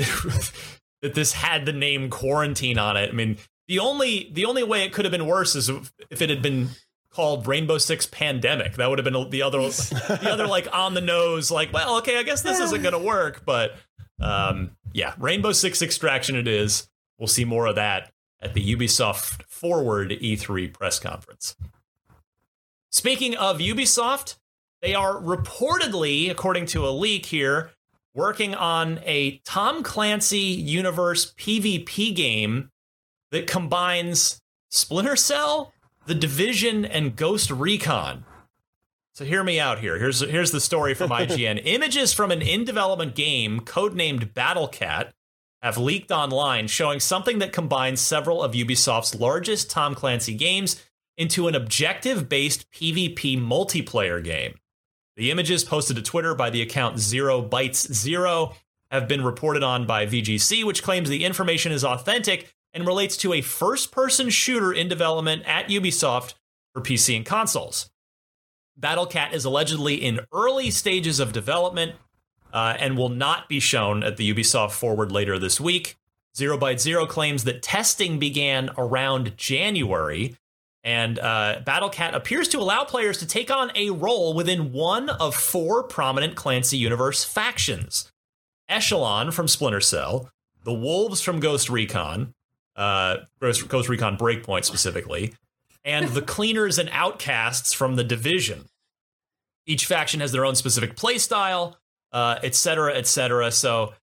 that 1.01 1.13
this 1.13 1.33
had 1.33 1.65
the 1.65 1.73
name 1.73 2.09
quarantine 2.09 2.77
on 2.77 2.95
it. 2.95 3.09
I 3.09 3.11
mean, 3.11 3.37
the 3.67 3.79
only 3.79 4.29
the 4.33 4.45
only 4.45 4.63
way 4.63 4.83
it 4.83 4.93
could 4.93 5.05
have 5.05 5.11
been 5.11 5.25
worse 5.25 5.55
is 5.55 5.69
if 6.09 6.21
it 6.21 6.29
had 6.29 6.41
been 6.41 6.69
called 7.13 7.47
Rainbow 7.47 7.77
Six 7.77 8.05
Pandemic. 8.07 8.75
That 8.75 8.89
would 8.89 8.99
have 8.99 9.05
been 9.05 9.29
the 9.29 9.43
other 9.43 9.59
the 9.59 10.29
other 10.31 10.47
like 10.47 10.67
on 10.73 10.93
the 10.93 11.01
nose 11.01 11.51
like, 11.51 11.71
well, 11.71 11.97
okay, 11.97 12.17
I 12.17 12.23
guess 12.23 12.41
this 12.41 12.59
isn't 12.59 12.81
going 12.81 12.93
to 12.93 12.99
work, 12.99 13.43
but 13.45 13.75
um 14.19 14.71
yeah, 14.93 15.13
Rainbow 15.17 15.51
Six 15.51 15.81
Extraction 15.81 16.35
it 16.35 16.47
is. 16.47 16.87
We'll 17.17 17.27
see 17.27 17.45
more 17.45 17.67
of 17.67 17.75
that 17.75 18.11
at 18.41 18.53
the 18.53 18.75
Ubisoft 18.75 19.43
Forward 19.43 20.11
E3 20.11 20.73
press 20.73 20.99
conference. 20.99 21.55
Speaking 22.89 23.35
of 23.35 23.57
Ubisoft, 23.57 24.35
they 24.81 24.93
are 24.93 25.15
reportedly, 25.15 26.29
according 26.29 26.65
to 26.67 26.85
a 26.85 26.91
leak 26.91 27.25
here, 27.27 27.71
working 28.13 28.53
on 28.53 28.99
a 29.05 29.39
Tom 29.45 29.81
Clancy 29.81 30.37
universe 30.37 31.33
PvP 31.33 32.13
game 32.13 32.69
that 33.31 33.47
combines 33.47 34.41
Splinter 34.69 35.15
Cell, 35.15 35.73
The 36.05 36.15
Division, 36.15 36.83
and 36.83 37.15
Ghost 37.15 37.49
Recon. 37.49 38.25
So 39.13 39.23
hear 39.23 39.43
me 39.43 39.59
out 39.59 39.79
here. 39.79 39.97
Here's 39.97 40.19
here's 40.19 40.51
the 40.51 40.59
story 40.59 40.93
from 40.93 41.09
IGN. 41.11 41.61
Images 41.63 42.13
from 42.13 42.31
an 42.31 42.41
in-development 42.41 43.15
game 43.15 43.61
codenamed 43.61 44.33
Battle 44.33 44.67
Cat 44.67 45.13
have 45.61 45.77
leaked 45.77 46.11
online 46.11 46.67
showing 46.67 46.99
something 46.99 47.39
that 47.39 47.53
combines 47.53 48.01
several 48.01 48.43
of 48.43 48.51
Ubisoft's 48.51 49.15
largest 49.15 49.69
Tom 49.69 49.95
Clancy 49.95 50.33
games 50.33 50.83
into 51.17 51.47
an 51.47 51.55
objective-based 51.55 52.69
PvP 52.71 53.39
multiplayer 53.39 54.21
game. 54.21 54.55
The 55.15 55.31
images 55.31 55.63
posted 55.63 55.95
to 55.95 56.01
Twitter 56.01 56.35
by 56.35 56.49
the 56.49 56.61
account 56.61 56.99
Zero 56.99 57.41
Bytes 57.41 57.93
Zero 57.93 58.55
have 58.91 59.07
been 59.07 59.23
reported 59.23 59.63
on 59.63 59.85
by 59.85 60.05
VGC, 60.05 60.65
which 60.65 60.83
claims 60.83 61.07
the 61.07 61.23
information 61.23 61.71
is 61.71 61.85
authentic 61.85 62.53
and 62.73 62.87
relates 62.87 63.15
to 63.17 63.33
a 63.33 63.41
first 63.41 63.91
person 63.91 64.29
shooter 64.29 64.73
in 64.73 64.87
development 64.87 65.43
at 65.45 65.69
Ubisoft 65.69 66.33
for 66.73 66.81
PC 66.81 67.15
and 67.15 67.25
consoles. 67.25 67.89
Battlecat 68.79 69.33
is 69.33 69.45
allegedly 69.45 69.95
in 69.95 70.21
early 70.33 70.71
stages 70.71 71.19
of 71.19 71.31
development 71.31 71.93
uh, 72.51 72.75
and 72.79 72.97
will 72.97 73.09
not 73.09 73.47
be 73.47 73.59
shown 73.59 74.03
at 74.03 74.17
the 74.17 74.33
Ubisoft 74.33 74.71
Forward 74.71 75.11
later 75.11 75.37
this 75.37 75.61
week. 75.61 75.97
Zero 76.35 76.57
Byte 76.57 76.79
Zero 76.79 77.05
claims 77.05 77.43
that 77.43 77.61
testing 77.61 78.17
began 78.17 78.71
around 78.77 79.37
January 79.37 80.35
and 80.83 81.17
uh, 81.19 81.61
Battlecat 81.65 82.13
appears 82.13 82.47
to 82.49 82.59
allow 82.59 82.83
players 82.83 83.17
to 83.19 83.25
take 83.25 83.49
on 83.49 83.71
a 83.75 83.91
role 83.91 84.33
within 84.33 84.73
one 84.73 85.09
of 85.09 85.33
four 85.33 85.83
prominent 85.83 86.35
Clancy 86.35 86.77
Universe 86.77 87.23
factions 87.23 88.11
Echelon 88.67 89.31
from 89.31 89.47
Splinter 89.47 89.81
Cell, 89.81 90.29
the 90.63 90.73
Wolves 90.73 91.21
from 91.21 91.39
Ghost 91.39 91.69
Recon, 91.69 92.33
uh, 92.75 93.17
Ghost, 93.39 93.67
Ghost 93.67 93.89
Recon 93.89 94.17
Breakpoint 94.17 94.65
specifically, 94.65 95.33
and 95.83 96.09
the 96.09 96.21
Cleaners 96.21 96.77
and 96.79 96.89
Outcasts 96.91 97.73
from 97.73 97.95
the 97.95 98.03
Division. 98.03 98.65
Each 99.65 99.85
faction 99.85 100.19
has 100.19 100.31
their 100.31 100.45
own 100.45 100.55
specific 100.55 100.95
playstyle, 100.95 101.75
uh, 102.11 102.39
et 102.43 102.55
cetera, 102.55 102.95
et 102.95 103.07
cetera. 103.07 103.51
So 103.51 103.93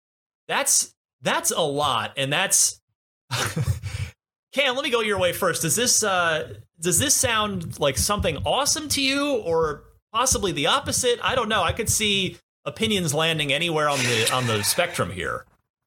that's 0.47 0.93
that's 1.21 1.51
a 1.51 1.61
lot, 1.61 2.13
and 2.17 2.31
that's 2.31 2.81
Cam, 4.53 4.75
let 4.75 4.83
me 4.83 4.89
go 4.89 5.01
your 5.01 5.17
way 5.19 5.31
first. 5.33 5.61
Does 5.61 5.75
this 5.75 6.03
uh, 6.03 6.55
does 6.79 6.99
this 6.99 7.13
sound 7.13 7.79
like 7.79 7.97
something 7.97 8.37
awesome 8.45 8.89
to 8.89 9.01
you, 9.01 9.37
or 9.37 9.83
possibly 10.11 10.51
the 10.51 10.67
opposite? 10.67 11.19
I 11.23 11.35
don't 11.35 11.49
know. 11.49 11.63
I 11.63 11.71
could 11.71 11.89
see 11.89 12.37
opinions 12.65 13.13
landing 13.13 13.53
anywhere 13.53 13.87
on 13.87 13.99
the 13.99 14.29
on 14.33 14.47
the 14.47 14.63
spectrum 14.63 15.11
here. 15.11 15.45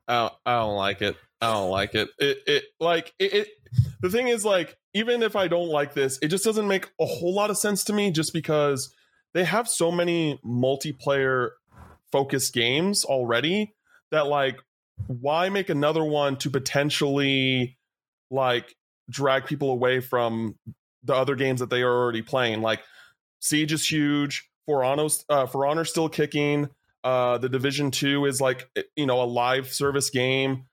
Don't, 0.08 0.32
I 0.46 0.56
don't 0.56 0.76
like 0.76 1.02
it. 1.02 1.16
I 1.44 1.54
don't 1.54 1.70
like 1.70 1.94
it. 1.94 2.08
It 2.18 2.38
it 2.46 2.64
like 2.80 3.12
it, 3.18 3.32
it. 3.32 3.48
The 4.00 4.10
thing 4.10 4.28
is, 4.28 4.44
like, 4.44 4.76
even 4.92 5.22
if 5.22 5.36
I 5.36 5.48
don't 5.48 5.68
like 5.68 5.94
this, 5.94 6.18
it 6.22 6.28
just 6.28 6.44
doesn't 6.44 6.68
make 6.68 6.90
a 7.00 7.06
whole 7.06 7.34
lot 7.34 7.50
of 7.50 7.58
sense 7.58 7.84
to 7.84 7.92
me. 7.92 8.10
Just 8.10 8.32
because 8.32 8.94
they 9.32 9.44
have 9.44 9.68
so 9.68 9.90
many 9.90 10.40
multiplayer 10.44 11.50
focused 12.12 12.52
games 12.54 13.04
already 13.04 13.74
that, 14.10 14.26
like, 14.26 14.60
why 15.08 15.48
make 15.48 15.70
another 15.70 16.04
one 16.04 16.36
to 16.38 16.50
potentially 16.50 17.76
like 18.30 18.74
drag 19.10 19.44
people 19.44 19.70
away 19.70 20.00
from 20.00 20.56
the 21.02 21.14
other 21.14 21.34
games 21.34 21.60
that 21.60 21.68
they 21.70 21.82
are 21.82 21.92
already 21.92 22.22
playing. 22.22 22.62
Like 22.62 22.80
Siege 23.40 23.72
is 23.72 23.88
huge. 23.90 24.48
For 24.66 24.82
Honor, 24.82 25.08
uh, 25.28 25.46
For 25.46 25.66
Honor 25.66 25.84
still 25.84 26.08
kicking. 26.08 26.70
uh, 27.02 27.36
the 27.38 27.48
Division 27.50 27.90
Two 27.90 28.24
is 28.24 28.40
like 28.40 28.68
you 28.96 29.06
know 29.06 29.22
a 29.22 29.26
live 29.26 29.72
service 29.72 30.10
game. 30.10 30.64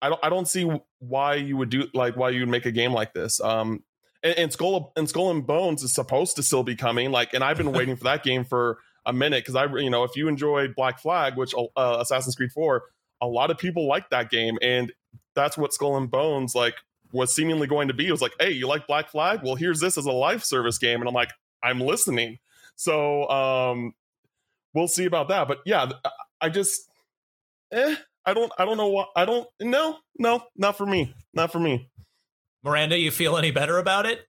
I 0.00 0.08
don't 0.08 0.20
I 0.22 0.28
don't 0.28 0.48
see 0.48 0.70
why 0.98 1.34
you 1.34 1.56
would 1.56 1.70
do 1.70 1.86
like 1.94 2.16
why 2.16 2.30
you 2.30 2.40
would 2.40 2.48
make 2.48 2.66
a 2.66 2.72
game 2.72 2.92
like 2.92 3.14
this. 3.14 3.40
Um, 3.40 3.82
and, 4.22 4.38
and 4.38 4.52
Skull 4.52 4.92
and 4.96 5.08
Skull 5.08 5.30
and 5.30 5.46
Bones 5.46 5.82
is 5.82 5.94
supposed 5.94 6.36
to 6.36 6.42
still 6.42 6.62
be 6.62 6.76
coming. 6.76 7.10
Like, 7.10 7.34
and 7.34 7.42
I've 7.42 7.56
been 7.56 7.72
waiting 7.78 7.96
for 7.96 8.04
that 8.04 8.22
game 8.22 8.44
for 8.44 8.78
a 9.06 9.12
minute 9.12 9.44
because 9.44 9.56
I 9.56 9.64
you 9.78 9.90
know 9.90 10.04
if 10.04 10.16
you 10.16 10.28
enjoyed 10.28 10.74
Black 10.74 11.00
Flag, 11.00 11.36
which 11.36 11.54
uh, 11.54 11.98
Assassin's 12.00 12.34
Creed 12.34 12.52
Four, 12.52 12.84
a 13.20 13.26
lot 13.26 13.50
of 13.50 13.58
people 13.58 13.86
like 13.86 14.10
that 14.10 14.30
game, 14.30 14.58
and 14.62 14.92
that's 15.34 15.56
what 15.56 15.72
Skull 15.72 15.96
and 15.96 16.10
Bones 16.10 16.54
like 16.54 16.74
was 17.12 17.34
seemingly 17.34 17.66
going 17.66 17.88
to 17.88 17.94
be. 17.94 18.06
It 18.06 18.12
was 18.12 18.22
like, 18.22 18.34
hey, 18.38 18.50
you 18.50 18.66
like 18.66 18.86
Black 18.86 19.08
Flag? 19.08 19.40
Well, 19.42 19.54
here's 19.54 19.80
this 19.80 19.96
as 19.96 20.06
a 20.06 20.12
live 20.12 20.44
service 20.44 20.78
game, 20.78 21.00
and 21.00 21.08
I'm 21.08 21.14
like, 21.14 21.32
I'm 21.62 21.80
listening. 21.80 22.38
So 22.76 23.28
um, 23.28 23.94
we'll 24.74 24.88
see 24.88 25.06
about 25.06 25.28
that. 25.28 25.48
But 25.48 25.58
yeah, 25.64 25.90
I 26.40 26.48
just, 26.48 26.88
eh, 27.72 27.96
I 28.24 28.34
don't, 28.34 28.52
I 28.58 28.64
don't 28.64 28.76
know 28.76 28.88
why 28.88 29.06
I 29.16 29.24
don't, 29.24 29.48
no, 29.60 29.98
no, 30.18 30.42
not 30.56 30.76
for 30.76 30.86
me, 30.86 31.14
not 31.32 31.52
for 31.52 31.58
me. 31.58 31.90
Miranda, 32.62 32.98
you 32.98 33.10
feel 33.10 33.36
any 33.36 33.50
better 33.50 33.78
about 33.78 34.06
it? 34.06 34.20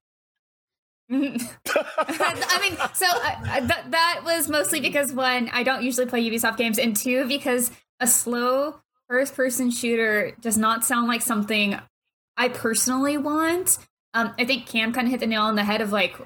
I 1.10 2.58
mean, 2.62 2.78
so 2.94 3.06
uh, 3.06 3.60
th- 3.60 3.90
that 3.90 4.22
was 4.24 4.48
mostly 4.48 4.80
because 4.80 5.12
one, 5.12 5.50
I 5.52 5.62
don't 5.62 5.82
usually 5.82 6.06
play 6.06 6.28
Ubisoft 6.28 6.56
games, 6.56 6.78
and 6.78 6.96
two, 6.96 7.26
because 7.26 7.70
a 7.98 8.06
slow 8.06 8.80
first 9.08 9.34
person 9.34 9.70
shooter 9.70 10.36
does 10.40 10.56
not 10.56 10.84
sound 10.84 11.08
like 11.08 11.20
something 11.20 11.78
I 12.36 12.48
personally 12.48 13.18
want. 13.18 13.78
Um, 14.14 14.34
I 14.38 14.44
think 14.44 14.66
Cam 14.66 14.92
kind 14.92 15.06
of 15.06 15.10
hit 15.10 15.20
the 15.20 15.26
nail 15.26 15.42
on 15.42 15.56
the 15.56 15.64
head 15.64 15.80
of 15.80 15.92
like, 15.92 16.16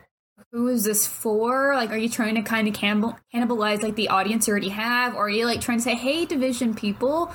who 0.53 0.69
is 0.69 0.85
this 0.85 1.07
for? 1.07 1.75
Like, 1.75 1.91
are 1.91 1.97
you 1.97 2.09
trying 2.09 2.35
to 2.37 2.43
kind 2.43 2.69
of 2.69 2.75
cannibal- 2.75 3.19
cannibalize 3.35 3.83
like 3.83 3.97
the 3.97 4.09
audience 4.09 4.47
you 4.47 4.53
already 4.53 4.69
have, 4.69 5.15
or 5.15 5.27
are 5.27 5.31
you 5.31 5.47
like 5.47 5.61
trying 5.61 5.79
to 5.79 5.85
say, 5.85 5.95
hey, 5.95 6.27
Division 6.27 6.75
people, 6.75 7.33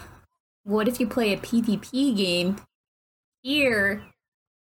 what 0.69 0.87
if 0.87 0.99
you 0.99 1.07
play 1.07 1.33
a 1.33 1.37
PvP 1.37 2.15
game 2.15 2.57
here? 3.41 4.03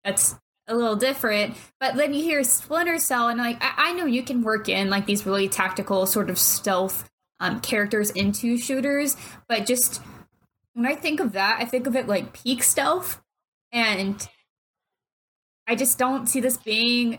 That's 0.05 0.37
a 0.69 0.75
little 0.75 0.95
different. 0.95 1.57
But 1.81 1.97
then 1.97 2.15
you 2.15 2.23
hear 2.23 2.45
Splinter 2.45 2.99
Cell, 2.99 3.29
and 3.29 3.39
like, 3.39 3.59
I, 3.61 3.91
I 3.91 3.93
know 3.93 4.07
you 4.07 4.23
can 4.23 4.43
work 4.43 4.69
in 4.69 4.89
like 4.89 5.07
these 5.07 5.27
really 5.27 5.49
tactical 5.49 6.07
sort 6.07 6.31
of 6.31 6.39
stealth 6.39 7.11
um, 7.41 7.61
characters 7.61 8.11
into 8.11 8.57
shooters, 8.57 9.17
but 9.49 9.67
just 9.67 10.01
when 10.75 10.87
I 10.87 10.95
think 10.95 11.21
of 11.21 11.33
that, 11.33 11.59
I 11.61 11.65
think 11.65 11.87
of 11.87 11.97
it 11.97 12.07
like 12.07 12.33
peak 12.33 12.63
stealth, 12.63 13.21
and 13.73 14.27
I 15.67 15.75
just 15.75 15.99
don't 15.99 16.29
see 16.29 16.41
this 16.41 16.57
being. 16.57 17.19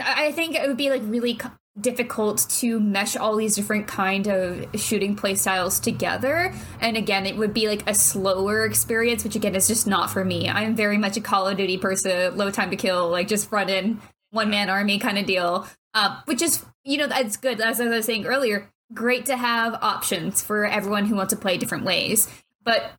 I 0.00 0.30
think 0.30 0.54
it 0.54 0.68
would 0.68 0.76
be 0.76 0.90
like 0.90 1.02
really 1.04 1.34
difficult 1.80 2.46
to 2.50 2.80
mesh 2.80 3.16
all 3.16 3.36
these 3.36 3.54
different 3.54 3.86
kind 3.86 4.26
of 4.26 4.66
shooting 4.80 5.16
play 5.16 5.34
styles 5.34 5.80
together. 5.80 6.52
And 6.80 6.96
again 6.96 7.26
it 7.26 7.36
would 7.36 7.54
be 7.54 7.68
like 7.68 7.88
a 7.88 7.94
slower 7.94 8.64
experience 8.64 9.24
which 9.24 9.36
again 9.36 9.54
is 9.54 9.68
just 9.68 9.86
not 9.86 10.10
for 10.10 10.24
me. 10.24 10.48
I'm 10.48 10.74
very 10.74 10.98
much 10.98 11.16
a 11.16 11.20
call 11.20 11.46
of 11.46 11.56
duty 11.56 11.78
person 11.78 12.36
low 12.36 12.50
time 12.50 12.70
to 12.70 12.76
kill 12.76 13.08
like 13.08 13.28
just 13.28 13.50
run 13.52 13.68
in 13.68 14.00
one 14.30 14.50
man 14.50 14.70
army 14.70 14.98
kind 14.98 15.18
of 15.18 15.26
deal. 15.26 15.66
Uh, 15.94 16.20
which 16.26 16.42
is 16.42 16.64
you 16.84 16.98
know 16.98 17.06
that's 17.06 17.36
good. 17.36 17.60
As 17.60 17.80
i 17.80 17.86
was 17.86 18.06
saying 18.06 18.26
earlier 18.26 18.70
great 18.92 19.26
to 19.26 19.36
have 19.36 19.74
options 19.74 20.42
for 20.42 20.66
everyone 20.66 21.06
who 21.06 21.14
wants 21.14 21.32
to 21.32 21.38
play 21.38 21.56
different 21.56 21.84
ways. 21.84 22.28
But 22.62 22.92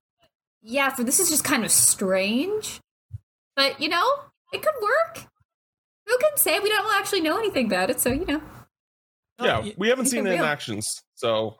yeah 0.61 0.89
for 0.89 1.03
this 1.03 1.19
is 1.19 1.29
just 1.29 1.43
kind 1.43 1.63
of 1.63 1.71
strange. 1.71 2.79
But 3.55 3.79
you 3.79 3.89
know 3.89 4.07
it 4.53 4.61
could 4.61 4.75
work. 4.81 5.27
Who 6.07 6.17
can 6.17 6.35
say? 6.35 6.59
We 6.59 6.69
don't 6.69 6.93
actually 6.99 7.21
know 7.21 7.37
anything 7.37 7.67
about 7.67 7.89
it 7.89 7.99
so 7.99 8.11
you 8.11 8.25
know 8.25 8.41
yeah, 9.43 9.69
we 9.77 9.89
haven't 9.89 10.07
seen 10.07 10.25
it 10.27 10.33
in 10.33 10.41
actions, 10.41 11.01
so 11.15 11.57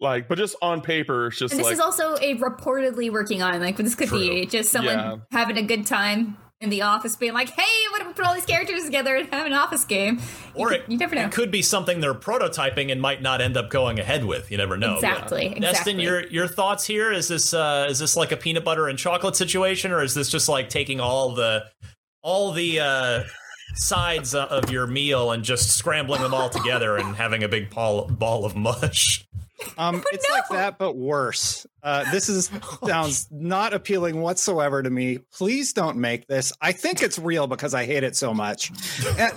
like, 0.00 0.28
but 0.28 0.38
just 0.38 0.56
on 0.60 0.80
paper, 0.80 1.28
it's 1.28 1.38
just. 1.38 1.52
And 1.52 1.58
this 1.58 1.66
like, 1.66 1.74
is 1.74 1.80
also 1.80 2.16
a 2.16 2.36
reportedly 2.36 3.10
working 3.10 3.42
on 3.42 3.60
like 3.60 3.76
this 3.76 3.94
could 3.94 4.08
True. 4.08 4.18
be 4.18 4.46
just 4.46 4.70
someone 4.70 4.98
yeah. 4.98 5.16
having 5.30 5.56
a 5.56 5.62
good 5.62 5.86
time 5.86 6.36
in 6.60 6.70
the 6.70 6.82
office, 6.82 7.16
being 7.16 7.32
like, 7.32 7.50
"Hey, 7.50 7.88
what 7.90 8.00
if 8.00 8.08
we 8.08 8.12
put 8.12 8.26
all 8.26 8.34
these 8.34 8.44
characters 8.44 8.84
together 8.84 9.16
and 9.16 9.32
have 9.32 9.46
an 9.46 9.52
office 9.52 9.84
game?" 9.84 10.20
You 10.56 10.64
or 10.64 10.68
could, 10.68 10.80
it, 10.80 10.90
you 10.90 10.98
never 10.98 11.14
know. 11.14 11.24
It 11.24 11.32
could 11.32 11.50
be 11.50 11.62
something 11.62 12.00
they're 12.00 12.14
prototyping 12.14 12.92
and 12.92 13.00
might 13.00 13.22
not 13.22 13.40
end 13.40 13.56
up 13.56 13.70
going 13.70 13.98
ahead 13.98 14.24
with. 14.24 14.50
You 14.50 14.58
never 14.58 14.76
know. 14.76 14.96
Exactly. 14.96 15.44
Yeah. 15.44 15.52
exactly. 15.52 15.60
Destin, 15.60 16.00
your 16.00 16.26
your 16.26 16.48
thoughts 16.48 16.84
here? 16.84 17.12
Is 17.12 17.28
this 17.28 17.54
uh, 17.54 17.86
is 17.88 17.98
this 17.98 18.16
like 18.16 18.32
a 18.32 18.36
peanut 18.36 18.64
butter 18.64 18.88
and 18.88 18.98
chocolate 18.98 19.36
situation, 19.36 19.92
or 19.92 20.02
is 20.02 20.14
this 20.14 20.28
just 20.28 20.48
like 20.48 20.68
taking 20.68 21.00
all 21.00 21.34
the 21.34 21.64
all 22.22 22.52
the 22.52 22.80
uh, 22.80 23.22
sides 23.74 24.34
of 24.34 24.70
your 24.70 24.86
meal 24.86 25.32
and 25.32 25.44
just 25.44 25.76
scrambling 25.76 26.22
them 26.22 26.34
all 26.34 26.48
together 26.48 26.96
and 26.96 27.16
having 27.16 27.42
a 27.42 27.48
big 27.48 27.70
ball, 27.70 28.06
ball 28.06 28.44
of 28.44 28.56
mush. 28.56 29.26
Um, 29.78 30.02
it's 30.12 30.28
no. 30.28 30.34
like 30.34 30.48
that, 30.50 30.78
but 30.78 30.96
worse. 30.96 31.66
Uh, 31.82 32.10
this 32.10 32.28
is 32.28 32.50
sounds 32.86 33.28
not 33.30 33.72
appealing 33.72 34.20
whatsoever 34.20 34.82
to 34.82 34.90
me. 34.90 35.18
Please 35.32 35.72
don't 35.72 35.96
make 35.98 36.26
this. 36.26 36.52
I 36.60 36.72
think 36.72 37.02
it's 37.02 37.18
real 37.18 37.46
because 37.46 37.74
I 37.74 37.84
hate 37.84 38.04
it 38.04 38.16
so 38.16 38.32
much. 38.34 38.72
Uh, 39.06 39.30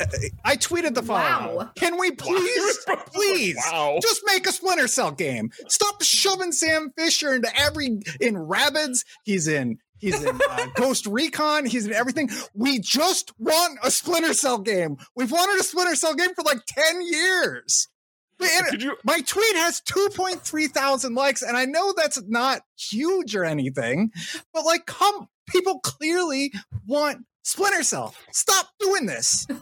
I 0.46 0.56
tweeted 0.56 0.96
the 0.96 1.04
following: 1.04 1.58
wow. 1.58 1.72
Can 1.76 2.00
we 2.00 2.12
please, 2.12 2.86
please, 3.14 3.58
wow. 3.72 4.00
just 4.02 4.22
make 4.26 4.48
a 4.48 4.52
Splinter 4.52 4.88
Cell 4.88 5.12
game? 5.12 5.52
Stop 5.68 6.02
shoving 6.02 6.52
Sam 6.52 6.92
Fisher 6.98 7.34
into 7.34 7.50
every 7.60 8.00
in 8.20 8.36
Rabbids. 8.36 9.06
He's 9.24 9.48
in 9.48 9.78
He's 10.00 10.22
in 10.24 10.40
uh, 10.50 10.68
Ghost 10.76 11.06
Recon. 11.08 11.66
He's 11.66 11.86
in 11.86 11.94
everything. 11.94 12.30
We 12.54 12.80
just 12.80 13.32
want 13.40 13.80
a 13.84 13.92
Splinter 13.92 14.34
Cell 14.34 14.60
game. 14.60 14.98
We've 15.16 15.32
wanted 15.32 15.60
a 15.60 15.64
Splinter 15.64 15.96
Cell 15.96 16.14
game 16.16 16.34
for 16.36 16.44
like 16.44 16.60
10 16.68 17.02
years. 17.02 17.88
You- 18.80 18.98
my 19.04 19.20
tweet 19.22 19.56
has 19.56 19.82
2.3 19.82 20.68
thousand 20.68 21.16
likes, 21.16 21.42
and 21.42 21.58
I 21.58 21.66
know 21.66 21.94
that's 21.98 22.22
not 22.28 22.62
huge 22.78 23.36
or 23.36 23.44
anything, 23.44 24.12
but 24.54 24.64
like, 24.64 24.86
come, 24.86 25.28
people 25.48 25.80
clearly 25.80 26.54
want 26.86 27.26
Splinter 27.44 27.82
Cell. 27.84 28.14
Stop 28.32 28.68
doing 28.80 29.08
this. 29.08 29.48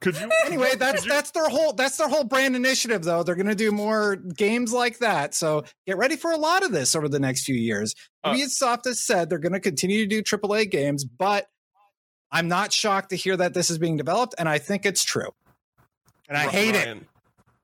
Could 0.00 0.18
you 0.18 0.30
anyway? 0.46 0.74
That's 0.76 1.04
you, 1.04 1.12
that's 1.12 1.30
their 1.30 1.48
whole 1.48 1.72
that's 1.72 1.96
their 1.96 2.08
whole 2.08 2.24
brand 2.24 2.56
initiative, 2.56 3.04
though. 3.04 3.22
They're 3.22 3.34
going 3.34 3.46
to 3.46 3.54
do 3.54 3.72
more 3.72 4.16
games 4.16 4.72
like 4.72 4.98
that. 4.98 5.34
So 5.34 5.64
get 5.86 5.96
ready 5.96 6.16
for 6.16 6.32
a 6.32 6.36
lot 6.36 6.64
of 6.64 6.72
this 6.72 6.94
over 6.94 7.08
the 7.08 7.20
next 7.20 7.44
few 7.44 7.54
years. 7.54 7.94
Uh, 8.24 8.34
Ubisoft 8.34 8.84
has 8.86 9.00
said 9.00 9.30
they're 9.30 9.38
going 9.38 9.52
to 9.52 9.60
continue 9.60 10.06
to 10.06 10.06
do 10.06 10.22
AAA 10.22 10.70
games, 10.70 11.04
but 11.04 11.46
I'm 12.30 12.48
not 12.48 12.72
shocked 12.72 13.10
to 13.10 13.16
hear 13.16 13.36
that 13.36 13.54
this 13.54 13.70
is 13.70 13.78
being 13.78 13.96
developed, 13.96 14.34
and 14.38 14.48
I 14.48 14.58
think 14.58 14.86
it's 14.86 15.04
true. 15.04 15.30
And 16.28 16.38
I 16.38 16.48
hate 16.48 16.74
Ryan, 16.74 16.98
it. 16.98 17.06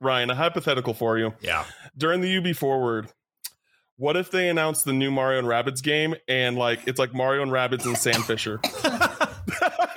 Ryan, 0.01 0.31
a 0.31 0.35
hypothetical 0.35 0.95
for 0.95 1.19
you. 1.19 1.33
Yeah. 1.41 1.65
During 1.97 2.21
the 2.21 2.37
UB 2.37 2.55
Forward, 2.55 3.09
what 3.97 4.17
if 4.17 4.31
they 4.31 4.49
announce 4.49 4.83
the 4.83 4.93
new 4.93 5.11
Mario 5.11 5.39
and 5.39 5.49
Rabbids 5.49 5.83
game 5.83 6.15
and 6.29 6.57
like 6.57 6.81
it's 6.87 6.99
like 6.99 7.15
Mario 7.15 7.43
and 7.43 7.51
Rabbids 7.51 7.87
and 7.87 7.97
Sam 7.97 8.23
Fisher? 8.23 8.61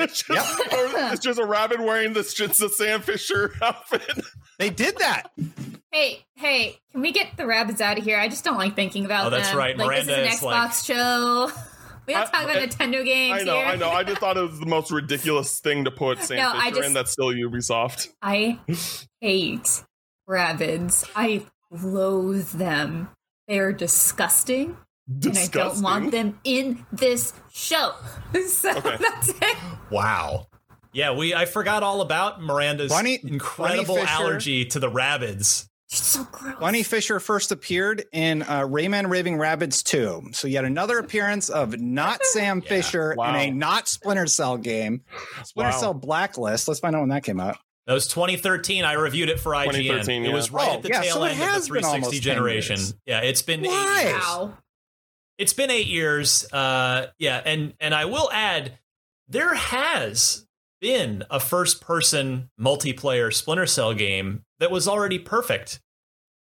it's, 0.01 0.23
just, 0.23 0.59
yep. 0.59 1.13
it's 1.13 1.23
just 1.23 1.39
a 1.39 1.45
rabbit 1.45 1.79
wearing 1.79 2.13
this 2.13 2.33
just 2.33 2.59
the 2.59 2.69
Sam 2.69 3.01
Fisher 3.01 3.53
outfit. 3.61 4.25
They 4.59 4.69
did 4.69 4.97
that. 4.97 5.31
Hey, 5.91 6.25
hey, 6.35 6.77
can 6.91 7.01
we 7.01 7.11
get 7.11 7.35
the 7.37 7.45
rabbits 7.45 7.81
out 7.81 7.97
of 7.97 8.03
here? 8.03 8.19
I 8.19 8.29
just 8.29 8.43
don't 8.43 8.57
like 8.57 8.75
thinking 8.75 9.05
about 9.05 9.27
oh, 9.27 9.29
them. 9.29 9.41
that's 9.41 9.53
right. 9.53 9.77
Like 9.77 9.87
Miranda 9.87 10.15
this 10.15 10.35
is 10.35 10.41
an 10.43 10.49
Xbox 10.49 10.89
like... 10.89 10.97
show. 10.97 11.51
We 12.07 12.13
don't 12.13 12.25
talk 12.31 12.43
about 12.43 12.57
I, 12.57 12.65
Nintendo 12.65 13.05
games. 13.05 13.41
I 13.41 13.43
know, 13.43 13.57
here. 13.57 13.65
I 13.65 13.75
know. 13.75 13.89
I 13.91 14.03
just 14.03 14.19
thought 14.19 14.35
it 14.35 14.41
was 14.41 14.59
the 14.59 14.65
most 14.65 14.91
ridiculous 14.91 15.59
thing 15.59 15.85
to 15.85 15.91
put 15.91 16.19
Sam 16.19 16.37
no, 16.37 16.59
Fisher 16.59 16.75
just, 16.75 16.87
in. 16.87 16.93
That's 16.93 17.11
still 17.11 17.27
Ubisoft. 17.27 18.09
I 18.23 18.59
hate 19.21 19.83
rabbits. 20.27 21.05
I 21.15 21.45
loathe 21.69 22.49
them. 22.49 23.09
They 23.47 23.59
are 23.59 23.71
disgusting. 23.71 24.77
Disgusting. 25.19 25.61
And 25.61 25.69
I 25.69 25.73
don't 25.73 25.81
want 25.83 26.11
them 26.11 26.39
in 26.43 26.85
this 26.91 27.33
show. 27.51 27.93
So 28.47 28.71
okay. 28.77 28.97
that's 28.97 29.29
it. 29.29 29.57
Wow. 29.89 30.47
Yeah, 30.93 31.13
we 31.13 31.33
I 31.33 31.45
forgot 31.45 31.83
all 31.83 32.01
about 32.01 32.41
Miranda's 32.41 32.91
Bunny, 32.91 33.19
incredible 33.23 33.95
Bunny 33.95 34.07
allergy 34.07 34.65
to 34.65 34.79
the 34.79 34.89
rabbits. 34.89 35.69
It's 35.91 36.05
so 36.05 36.23
gross. 36.31 36.55
Bunny 36.59 36.83
Fisher 36.83 37.19
first 37.19 37.51
appeared 37.51 38.05
in 38.13 38.43
uh, 38.43 38.61
Rayman 38.61 39.09
Raving 39.09 39.37
Rabbids 39.37 39.83
2. 39.83 40.29
So 40.31 40.47
yet 40.47 40.63
another 40.63 40.99
appearance 40.99 41.49
of 41.49 41.79
not 41.79 42.23
Sam 42.25 42.61
yeah. 42.63 42.69
Fisher 42.69 43.15
wow. 43.17 43.29
in 43.29 43.35
a 43.35 43.51
not 43.51 43.89
Splinter 43.89 44.27
Cell 44.27 44.57
game. 44.57 45.01
Splinter 45.43 45.71
wow. 45.71 45.79
Cell 45.79 45.93
Blacklist. 45.93 46.67
Let's 46.67 46.79
find 46.79 46.95
out 46.95 47.01
when 47.01 47.09
that 47.09 47.23
came 47.23 47.41
out. 47.41 47.57
That 47.87 47.93
was 47.93 48.07
2013. 48.07 48.85
I 48.85 48.93
reviewed 48.93 49.29
it 49.29 49.39
for 49.39 49.51
IGN. 49.51 50.23
Yeah. 50.23 50.29
It 50.29 50.33
was 50.33 50.51
right 50.51 50.69
oh, 50.69 50.75
at 50.75 50.83
the 50.83 50.89
yeah, 50.89 51.01
tail 51.01 51.15
so 51.15 51.23
end 51.23 51.41
of 51.41 51.61
the 51.61 51.67
360 51.67 52.19
generation. 52.19 52.79
Yeah, 53.05 53.19
it's 53.19 53.41
been 53.41 53.61
Why? 53.61 54.03
eight 54.03 54.09
years. 54.11 54.53
It's 55.41 55.53
been 55.53 55.71
eight 55.71 55.87
years. 55.87 56.45
Uh, 56.53 57.07
yeah, 57.17 57.41
and 57.43 57.73
and 57.79 57.95
I 57.95 58.05
will 58.05 58.29
add, 58.31 58.77
there 59.27 59.55
has 59.55 60.45
been 60.79 61.23
a 61.29 61.39
first-person 61.39 62.49
multiplayer 62.59 63.33
Splinter 63.33 63.65
Cell 63.65 63.93
game 63.93 64.43
that 64.59 64.69
was 64.69 64.87
already 64.87 65.17
perfect. 65.17 65.81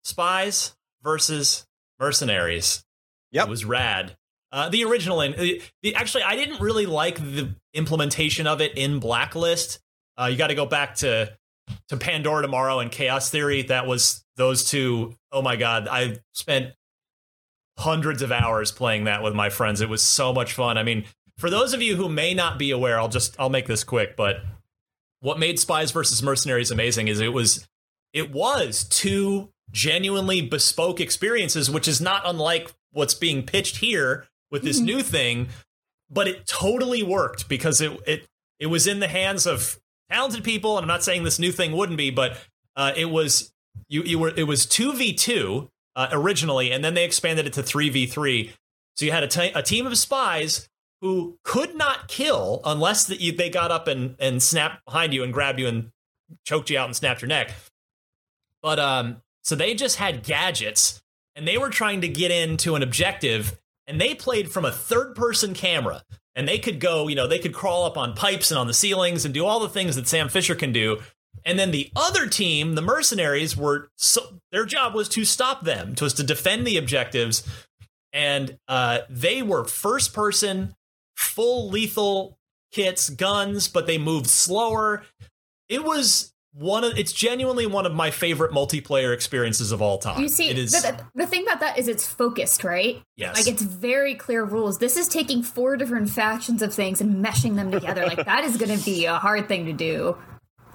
Spies 0.04 0.76
versus 1.02 1.66
Mercenaries. 2.00 2.84
Yep. 3.32 3.48
It 3.48 3.50
was 3.50 3.64
rad. 3.64 4.18
Uh, 4.52 4.68
the 4.68 4.84
original, 4.84 5.22
in, 5.22 5.32
the, 5.32 5.62
the, 5.82 5.96
actually, 5.96 6.24
I 6.24 6.36
didn't 6.36 6.60
really 6.60 6.86
like 6.86 7.20
the 7.20 7.56
implementation 7.74 8.48
of 8.48 8.60
it 8.60 8.78
in 8.78 9.00
Blacklist 9.00 9.80
uh, 10.20 10.26
you 10.26 10.38
got 10.38 10.48
to 10.48 10.56
go 10.56 10.66
back 10.66 10.96
to 10.96 11.32
to 11.88 11.98
Pandora 11.98 12.42
Tomorrow 12.42 12.80
and 12.80 12.92
Chaos 12.92 13.30
Theory. 13.30 13.62
That 13.64 13.88
was 13.88 14.26
those 14.36 14.70
two, 14.70 15.16
oh 15.32 15.42
my 15.42 15.56
god, 15.56 15.88
I 15.90 16.18
spent 16.34 16.74
hundreds 17.80 18.22
of 18.22 18.32
hours 18.32 18.72
playing 18.72 19.06
that 19.06 19.24
with 19.24 19.34
my 19.34 19.50
friends. 19.50 19.82
It 19.82 19.90
was 19.90 20.02
so 20.02 20.34
much 20.34 20.54
fun. 20.54 20.78
I 20.78 20.84
mean, 20.84 21.06
for 21.38 21.50
those 21.50 21.74
of 21.74 21.82
you 21.82 21.96
who 21.96 22.10
may 22.10 22.34
not 22.34 22.60
be 22.60 22.72
aware, 22.72 23.00
I'll 23.00 23.10
just 23.10 23.36
I'll 23.40 23.50
make 23.50 23.68
this 23.68 23.84
quick, 23.84 24.16
but 24.16 24.42
what 25.22 25.40
made 25.40 25.60
Spies 25.60 25.92
versus 25.92 26.22
Mercenaries 26.22 26.72
amazing 26.72 27.08
is 27.08 27.20
it 27.20 27.34
was 27.34 27.68
it 28.14 28.32
was 28.32 28.84
two 28.84 29.50
genuinely 29.72 30.42
bespoke 30.42 31.00
experiences, 31.00 31.70
which 31.70 31.88
is 31.88 32.02
not 32.02 32.24
unlike 32.26 32.74
what's 32.92 33.14
being 33.14 33.46
pitched 33.46 33.78
here 33.78 34.28
with 34.52 34.64
this 34.64 34.78
mm-hmm. 34.78 34.86
new 34.86 35.02
thing, 35.02 35.48
but 36.10 36.28
it 36.28 36.46
totally 36.46 37.04
worked 37.04 37.48
because 37.48 37.80
it 37.80 37.98
it 38.06 38.28
it 38.60 38.68
was 38.68 38.88
in 38.88 39.00
the 39.00 39.08
hands 39.08 39.48
of 39.48 39.80
talented 40.12 40.44
people, 40.44 40.78
and 40.78 40.84
I'm 40.84 40.88
not 40.88 41.04
saying 41.04 41.24
this 41.24 41.40
new 41.40 41.52
thing 41.52 41.72
wouldn't 41.72 41.98
be, 41.98 42.10
but 42.10 42.38
uh, 42.76 42.92
it 42.96 43.06
was 43.06 43.54
you 43.88 44.04
you 44.04 44.20
were 44.20 44.34
it 44.36 44.44
was 44.44 44.66
two 44.66 44.94
v 44.94 45.14
two 45.14 45.70
uh, 46.00 46.08
originally, 46.14 46.72
and 46.72 46.82
then 46.82 46.94
they 46.94 47.04
expanded 47.04 47.46
it 47.46 47.52
to 47.54 47.62
three 47.62 47.90
v 47.90 48.06
three. 48.06 48.54
So 48.96 49.06
you 49.06 49.12
had 49.12 49.24
a, 49.24 49.28
t- 49.28 49.52
a 49.54 49.62
team 49.62 49.86
of 49.86 49.98
spies 49.98 50.70
who 51.02 51.38
could 51.44 51.76
not 51.76 52.08
kill 52.08 52.62
unless 52.64 53.10
you, 53.10 53.34
they 53.34 53.50
got 53.50 53.70
up 53.70 53.88
and 53.90 54.16
and 54.18 54.42
snapped 54.42 54.86
behind 54.86 55.14
you 55.14 55.24
and 55.24 55.34
grabbed 55.34 55.60
you 55.60 55.68
and 55.68 55.92
choked 56.46 56.70
you 56.70 56.80
out 56.80 56.86
and 56.86 56.96
snapped 56.96 57.22
your 57.22 57.28
neck. 57.28 57.52
But 58.62 58.80
um, 58.80 59.22
so 59.44 59.56
they 59.56 59.74
just 59.74 59.98
had 59.98 60.24
gadgets 60.24 61.02
and 61.36 61.46
they 61.46 61.58
were 61.58 61.70
trying 61.70 62.00
to 62.02 62.08
get 62.08 62.32
into 62.32 62.76
an 62.76 62.84
objective 62.84 63.60
and 63.86 64.00
they 64.00 64.16
played 64.16 64.52
from 64.52 64.64
a 64.64 64.72
third 64.72 65.16
person 65.16 65.54
camera 65.54 66.04
and 66.34 66.48
they 66.48 66.60
could 66.60 66.80
go, 66.80 67.10
you 67.10 67.16
know, 67.16 67.28
they 67.28 67.40
could 67.40 67.54
crawl 67.54 67.84
up 67.84 67.98
on 67.98 68.14
pipes 68.14 68.52
and 68.52 68.58
on 68.58 68.68
the 68.68 68.74
ceilings 68.74 69.26
and 69.26 69.34
do 69.34 69.46
all 69.46 69.60
the 69.60 69.68
things 69.68 69.98
that 69.98 70.08
Sam 70.08 70.30
Fisher 70.30 70.56
can 70.56 70.72
do. 70.72 71.00
And 71.46 71.58
then 71.58 71.72
the 71.72 71.90
other 71.96 72.28
team, 72.28 72.76
the 72.76 72.82
mercenaries, 72.82 73.56
were 73.56 73.90
so 73.96 74.40
their 74.52 74.66
job 74.66 74.94
was 74.94 75.10
to 75.10 75.26
stop 75.26 75.64
them, 75.64 75.96
was 76.00 76.14
to 76.16 76.24
defend 76.24 76.68
the 76.68 76.78
objectives, 76.78 77.48
and 78.14 78.58
uh, 78.68 79.00
they 79.10 79.42
were 79.42 79.64
first 79.64 80.14
person, 80.14 80.76
full 81.16 81.70
lethal 81.70 82.38
kits, 82.72 83.10
guns, 83.10 83.68
but 83.68 83.88
they 83.88 83.98
moved 83.98 84.28
slower. 84.28 85.04
It 85.70 85.84
was 85.84 86.34
one 86.54 86.84
of 86.84 86.98
it's 86.98 87.14
genuinely 87.14 87.68
one 87.68 87.86
of 87.86 87.94
my 87.94 88.10
favorite 88.10 88.52
multiplayer 88.52 89.14
experiences 89.14 89.72
of 89.72 89.82
all 89.82 89.98
time. 89.98 90.22
You 90.22 90.30
see, 90.30 90.50
it 90.50 90.58
is, 90.58 90.72
the, 90.72 91.06
the, 91.14 91.28
thing 91.28 91.44
about 91.44 91.60
that 91.60 91.78
is 91.78 91.88
it's 91.88 92.08
focused, 92.08 92.64
right? 92.64 93.02
Yes. 93.16 93.36
Like 93.36 93.48
it's 93.48 93.62
very 93.62 94.16
clear 94.16 94.44
rules. 94.44 94.80
This 94.80 94.98
is 94.98 95.08
taking 95.08 95.44
four 95.44 95.78
different 95.78 96.10
factions 96.10 96.62
of 96.62 96.74
things 96.74 97.02
and 97.02 97.24
meshing 97.24 97.56
them 97.56 97.72
together. 97.72 98.06
like 98.06 98.26
that 98.26 98.44
is 98.44 98.58
going 98.58 98.78
to 98.78 98.84
be 98.84 99.06
a 99.06 99.16
hard 99.16 99.48
thing 99.48 99.66
to 99.66 99.74
do. 99.74 100.18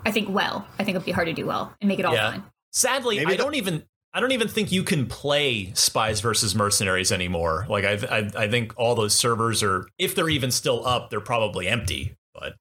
I 0.05 0.11
think 0.11 0.29
well. 0.29 0.67
I 0.79 0.85
think 0.85 0.97
it'll 0.97 1.07
be 1.07 1.13
hard 1.13 1.27
to 1.27 1.33
do 1.33 1.47
well 1.47 1.75
and 1.81 1.89
make 1.89 1.99
it 1.99 2.05
all 2.05 2.15
yeah. 2.15 2.33
fun. 2.33 2.45
Sadly, 2.73 3.17
Maybe 3.17 3.33
I 3.33 3.37
the- 3.37 3.43
don't 3.43 3.55
even 3.55 3.85
I 4.15 4.21
don't 4.21 4.31
even 4.31 4.47
think 4.47 4.71
you 4.71 4.85
can 4.85 5.07
play 5.07 5.73
Spies 5.75 6.21
versus 6.21 6.55
Mercenaries 6.55 7.11
anymore. 7.11 7.67
Like 7.69 7.85
I, 7.85 7.95
I, 8.19 8.31
I 8.45 8.49
think 8.49 8.73
all 8.77 8.95
those 8.95 9.13
servers 9.13 9.61
are, 9.65 9.89
if 9.99 10.15
they're 10.15 10.29
even 10.29 10.53
still 10.53 10.87
up, 10.87 11.11
they're 11.11 11.21
probably 11.21 11.67
empty. 11.67 12.15
But 12.33 12.55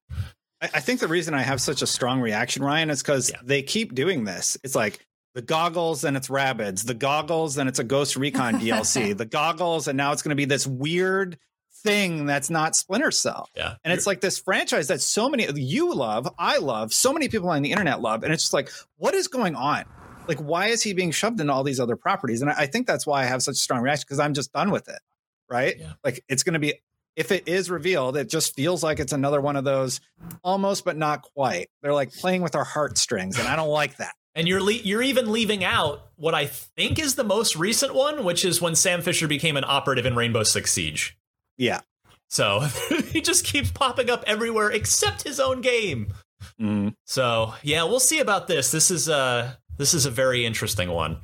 I 0.60 0.80
think 0.80 0.98
the 0.98 1.06
reason 1.06 1.32
I 1.32 1.42
have 1.42 1.60
such 1.60 1.80
a 1.80 1.86
strong 1.86 2.20
reaction, 2.20 2.64
Ryan, 2.64 2.90
is 2.90 3.02
because 3.02 3.30
yeah. 3.30 3.36
they 3.44 3.62
keep 3.62 3.94
doing 3.94 4.24
this. 4.24 4.56
It's 4.64 4.74
like 4.74 4.98
the 5.34 5.42
goggles 5.42 6.02
and 6.02 6.16
it's 6.16 6.28
Rabbids, 6.28 6.86
the 6.86 6.94
goggles 6.94 7.56
and 7.56 7.68
it's 7.68 7.78
a 7.78 7.84
Ghost 7.84 8.16
Recon 8.16 8.54
DLC, 8.60 9.16
the 9.16 9.24
goggles 9.24 9.86
and 9.86 9.96
now 9.96 10.10
it's 10.10 10.22
going 10.22 10.30
to 10.30 10.36
be 10.36 10.46
this 10.46 10.66
weird 10.66 11.38
thing 11.84 12.26
that's 12.26 12.50
not 12.50 12.74
Splinter 12.74 13.10
Cell. 13.12 13.48
Yeah, 13.54 13.76
and 13.84 13.92
it's 13.92 14.06
like 14.06 14.20
this 14.20 14.38
franchise 14.38 14.88
that 14.88 15.00
so 15.00 15.28
many 15.28 15.46
you 15.54 15.94
love, 15.94 16.28
I 16.38 16.58
love, 16.58 16.92
so 16.92 17.12
many 17.12 17.28
people 17.28 17.48
on 17.50 17.62
the 17.62 17.70
internet 17.70 18.00
love, 18.00 18.24
and 18.24 18.32
it's 18.32 18.42
just 18.42 18.54
like, 18.54 18.70
what 18.96 19.14
is 19.14 19.28
going 19.28 19.54
on? 19.54 19.84
Like, 20.26 20.38
why 20.38 20.68
is 20.68 20.82
he 20.82 20.94
being 20.94 21.10
shoved 21.10 21.40
into 21.40 21.52
all 21.52 21.62
these 21.62 21.78
other 21.80 21.96
properties? 21.96 22.40
And 22.40 22.50
I 22.50 22.66
think 22.66 22.86
that's 22.86 23.06
why 23.06 23.22
I 23.22 23.24
have 23.26 23.42
such 23.42 23.52
a 23.52 23.58
strong 23.58 23.82
reaction 23.82 24.06
because 24.08 24.18
I'm 24.18 24.34
just 24.34 24.52
done 24.52 24.70
with 24.70 24.88
it. 24.88 24.98
Right? 25.50 25.78
Yeah. 25.78 25.92
Like, 26.02 26.24
it's 26.28 26.42
going 26.42 26.54
to 26.54 26.58
be 26.58 26.74
if 27.16 27.30
it 27.30 27.46
is 27.46 27.70
revealed, 27.70 28.16
it 28.16 28.28
just 28.28 28.56
feels 28.56 28.82
like 28.82 28.98
it's 28.98 29.12
another 29.12 29.40
one 29.40 29.56
of 29.56 29.64
those 29.64 30.00
almost 30.42 30.84
but 30.84 30.96
not 30.96 31.22
quite. 31.22 31.70
They're 31.82 31.94
like 31.94 32.12
playing 32.12 32.42
with 32.42 32.54
our 32.54 32.64
heartstrings, 32.64 33.38
and 33.38 33.46
I 33.48 33.56
don't 33.56 33.68
like 33.68 33.96
that. 33.98 34.14
And 34.36 34.48
you're 34.48 34.60
le- 34.60 34.72
you're 34.72 35.00
even 35.00 35.30
leaving 35.30 35.62
out 35.62 36.08
what 36.16 36.34
I 36.34 36.46
think 36.46 36.98
is 36.98 37.14
the 37.14 37.22
most 37.22 37.54
recent 37.54 37.94
one, 37.94 38.24
which 38.24 38.44
is 38.44 38.60
when 38.60 38.74
Sam 38.74 39.00
Fisher 39.00 39.28
became 39.28 39.56
an 39.56 39.62
operative 39.64 40.06
in 40.06 40.16
Rainbow 40.16 40.42
Six 40.42 40.72
Siege. 40.72 41.16
Yeah. 41.56 41.80
So 42.28 42.60
he 43.10 43.20
just 43.20 43.44
keeps 43.44 43.70
popping 43.70 44.10
up 44.10 44.24
everywhere 44.26 44.70
except 44.70 45.22
his 45.22 45.38
own 45.40 45.60
game. 45.60 46.12
Mm. 46.60 46.94
So 47.04 47.54
yeah, 47.62 47.84
we'll 47.84 48.00
see 48.00 48.20
about 48.20 48.48
this. 48.48 48.70
This 48.70 48.90
is 48.90 49.08
a 49.08 49.58
this 49.78 49.94
is 49.94 50.06
a 50.06 50.10
very 50.10 50.44
interesting 50.44 50.90
one 50.90 51.18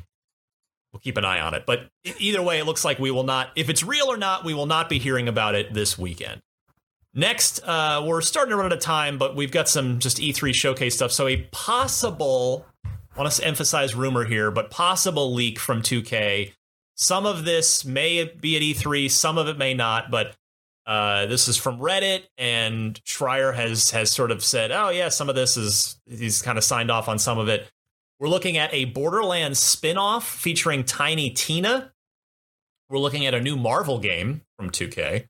we'll 0.93 1.01
keep 1.01 1.17
an 1.17 1.25
eye 1.25 1.41
on 1.41 1.55
it. 1.55 1.65
But 1.67 1.89
either 2.19 2.43
way, 2.43 2.59
it 2.59 2.67
looks 2.67 2.85
like 2.85 2.99
we 2.99 3.11
will 3.11 3.25
not, 3.25 3.51
if 3.57 3.69
it's 3.69 3.83
real 3.83 4.07
or 4.07 4.17
not, 4.17 4.45
we 4.45 4.55
will 4.55 4.67
not 4.67 4.89
be 4.89 4.99
hearing 4.99 5.29
about 5.29 5.55
it 5.55 5.73
this 5.73 5.99
weekend. 5.99 6.41
Next, 7.13 7.61
uh, 7.65 8.05
we're 8.07 8.21
starting 8.21 8.51
to 8.51 8.57
run 8.57 8.67
out 8.67 8.73
of 8.73 8.81
time, 8.81 9.19
but 9.19 9.35
we've 9.35 9.51
got 9.51 9.69
some 9.69 9.99
just 9.99 10.19
E3 10.19 10.55
showcase 10.55 10.95
stuff. 10.95 11.11
So 11.11 11.27
a 11.27 11.39
possible, 11.51 12.67
I 12.85 13.21
want 13.21 13.33
to 13.33 13.45
emphasize 13.45 13.95
rumor 13.95 14.25
here, 14.25 14.51
but 14.51 14.71
possible 14.71 15.33
leak 15.35 15.59
from 15.59 15.83
2K. 15.83 16.53
Some 17.01 17.25
of 17.25 17.47
this 17.47 17.87
may 17.87 18.25
be 18.25 18.57
at 18.57 18.63
E3, 18.63 19.11
some 19.11 19.39
of 19.39 19.49
it 19.49 19.57
may 19.57 19.73
not, 19.73 20.11
but 20.11 20.37
uh, 20.85 21.25
this 21.25 21.49
is 21.49 21.57
from 21.57 21.79
Reddit, 21.79 22.25
and 22.37 23.03
Schreier 23.05 23.55
has 23.55 23.91
has 23.93 24.11
sort 24.11 24.31
of 24.31 24.45
said, 24.45 24.71
"Oh 24.71 24.91
yeah, 24.91 25.09
some 25.09 25.31
of 25.31 25.35
this 25.35 25.57
is 25.57 25.99
he's 26.05 26.43
kind 26.43 26.59
of 26.59 26.65
signed 26.65 26.91
off 26.91 27.09
on 27.09 27.19
some 27.19 27.39
of 27.39 27.49
it." 27.49 27.67
We're 28.19 28.29
looking 28.29 28.59
at 28.59 28.75
a 28.75 28.85
Borderlands 28.85 29.59
spin-off 29.59 30.29
featuring 30.29 30.85
Tiny 30.85 31.31
Tina. 31.31 31.91
We're 32.91 32.99
looking 32.99 33.25
at 33.25 33.33
a 33.33 33.41
new 33.41 33.57
Marvel 33.57 33.99
game 33.99 34.43
from 34.59 34.69
2K 34.69 35.27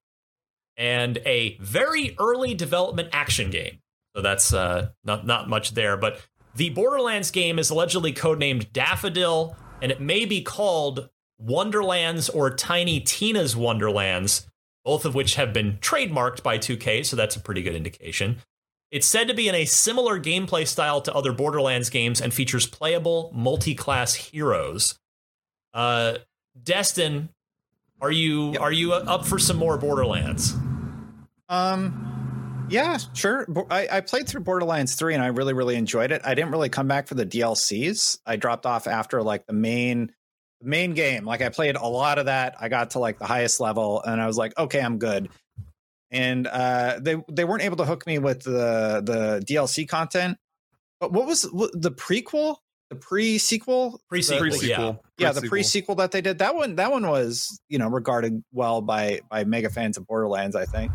and 0.76 1.18
a 1.18 1.56
very 1.58 2.16
early 2.18 2.52
development 2.52 3.10
action 3.12 3.48
game. 3.48 3.78
So 4.16 4.22
that's 4.22 4.52
uh, 4.52 4.88
not 5.04 5.24
not 5.24 5.48
much 5.48 5.74
there, 5.74 5.96
but 5.96 6.20
the 6.56 6.70
Borderlands 6.70 7.30
game 7.30 7.60
is 7.60 7.70
allegedly 7.70 8.12
codenamed 8.12 8.72
Daffodil, 8.72 9.56
and 9.80 9.92
it 9.92 10.00
may 10.00 10.24
be 10.24 10.42
called 10.42 11.08
Wonderlands 11.40 12.28
or 12.28 12.50
Tiny 12.50 13.00
Tina's 13.00 13.56
Wonderlands, 13.56 14.46
both 14.84 15.04
of 15.04 15.14
which 15.14 15.36
have 15.36 15.52
been 15.52 15.78
trademarked 15.80 16.42
by 16.42 16.58
2K, 16.58 17.04
so 17.04 17.16
that's 17.16 17.36
a 17.36 17.40
pretty 17.40 17.62
good 17.62 17.74
indication. 17.74 18.38
It's 18.90 19.06
said 19.06 19.28
to 19.28 19.34
be 19.34 19.48
in 19.48 19.54
a 19.54 19.64
similar 19.64 20.18
gameplay 20.18 20.66
style 20.66 21.00
to 21.02 21.14
other 21.14 21.32
Borderlands 21.32 21.90
games 21.90 22.20
and 22.20 22.34
features 22.34 22.66
playable 22.66 23.30
multi-class 23.34 24.14
heroes. 24.14 24.98
Uh, 25.72 26.18
Destin, 26.60 27.30
are 28.00 28.10
you 28.10 28.52
yep. 28.52 28.60
are 28.60 28.72
you 28.72 28.92
up 28.92 29.24
for 29.24 29.38
some 29.38 29.56
more 29.56 29.78
Borderlands? 29.78 30.54
Um, 31.48 32.66
yeah, 32.68 32.98
sure. 33.14 33.46
I, 33.70 33.88
I 33.90 34.00
played 34.00 34.28
through 34.28 34.42
Borderlands 34.42 34.94
three 34.94 35.14
and 35.14 35.22
I 35.22 35.28
really 35.28 35.52
really 35.52 35.76
enjoyed 35.76 36.10
it. 36.10 36.22
I 36.24 36.34
didn't 36.34 36.50
really 36.50 36.68
come 36.68 36.88
back 36.88 37.06
for 37.06 37.14
the 37.14 37.26
DLCs. 37.26 38.18
I 38.26 38.36
dropped 38.36 38.66
off 38.66 38.88
after 38.88 39.22
like 39.22 39.46
the 39.46 39.52
main 39.52 40.12
main 40.62 40.94
game. 40.94 41.24
Like 41.24 41.42
I 41.42 41.48
played 41.48 41.76
a 41.76 41.86
lot 41.86 42.18
of 42.18 42.26
that. 42.26 42.56
I 42.60 42.68
got 42.68 42.90
to 42.92 42.98
like 42.98 43.18
the 43.18 43.26
highest 43.26 43.60
level 43.60 44.02
and 44.02 44.20
I 44.20 44.26
was 44.26 44.36
like, 44.36 44.56
okay, 44.58 44.80
I'm 44.80 44.98
good 44.98 45.28
and 46.10 46.46
uh, 46.46 46.98
they 47.00 47.16
they 47.28 47.44
weren't 47.44 47.62
able 47.62 47.76
to 47.76 47.84
hook 47.84 48.06
me 48.06 48.18
with 48.18 48.42
the 48.42 49.02
the 49.04 49.44
DLC 49.46 49.88
content. 49.88 50.38
But 50.98 51.12
what 51.12 51.26
was 51.26 51.42
the 51.42 51.92
prequel? 51.92 52.56
The 52.90 52.96
pre 52.96 53.38
sequel, 53.38 54.00
pre 54.08 54.20
sequel, 54.20 54.64
yeah, 54.64 54.94
yeah, 55.16 55.32
the 55.32 55.42
pre 55.42 55.62
sequel 55.62 55.94
that 55.96 56.10
they 56.10 56.20
did. 56.20 56.38
That 56.38 56.56
one, 56.56 56.74
that 56.76 56.90
one 56.90 57.08
was 57.08 57.60
you 57.68 57.78
know 57.78 57.88
regarded 57.88 58.42
well 58.52 58.80
by 58.80 59.20
by 59.30 59.44
mega 59.44 59.70
fans 59.70 59.96
of 59.96 60.06
Borderlands, 60.06 60.56
I 60.56 60.64
think. 60.64 60.92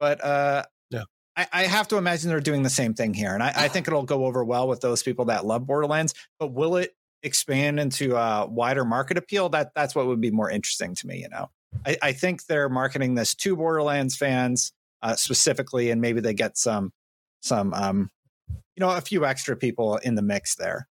But 0.00 0.22
uh, 0.24 0.64
yeah, 0.90 1.04
I, 1.36 1.46
I 1.52 1.62
have 1.64 1.86
to 1.88 1.96
imagine 1.96 2.28
they're 2.28 2.40
doing 2.40 2.64
the 2.64 2.70
same 2.70 2.94
thing 2.94 3.14
here, 3.14 3.34
and 3.34 3.42
I, 3.42 3.52
I 3.54 3.68
think 3.68 3.86
it'll 3.86 4.02
go 4.02 4.26
over 4.26 4.44
well 4.44 4.66
with 4.66 4.80
those 4.80 5.04
people 5.04 5.26
that 5.26 5.46
love 5.46 5.64
Borderlands. 5.64 6.12
But 6.40 6.52
will 6.52 6.76
it 6.76 6.92
expand 7.22 7.80
into 7.80 8.16
a 8.16 8.46
wider 8.46 8.84
market 8.84 9.18
appeal? 9.18 9.48
That 9.48 9.72
that's 9.74 9.94
what 9.94 10.06
would 10.06 10.20
be 10.20 10.30
more 10.30 10.50
interesting 10.50 10.94
to 10.96 11.06
me. 11.06 11.18
You 11.18 11.28
know. 11.28 11.50
I, 11.86 11.96
I 12.02 12.12
think 12.12 12.46
they're 12.46 12.68
marketing 12.68 13.14
this 13.14 13.34
to 13.36 13.56
Borderlands 13.56 14.16
fans 14.16 14.72
uh, 15.02 15.16
specifically, 15.16 15.90
and 15.90 16.00
maybe 16.00 16.20
they 16.20 16.34
get 16.34 16.56
some 16.56 16.92
some 17.40 17.72
um, 17.74 18.10
you 18.48 18.80
know 18.80 18.90
a 18.90 19.00
few 19.00 19.24
extra 19.24 19.56
people 19.56 19.96
in 19.96 20.14
the 20.14 20.22
mix 20.22 20.54
there. 20.56 20.88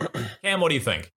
Cam, 0.42 0.60
what 0.60 0.68
do 0.68 0.74
you 0.74 0.80
think? 0.80 1.12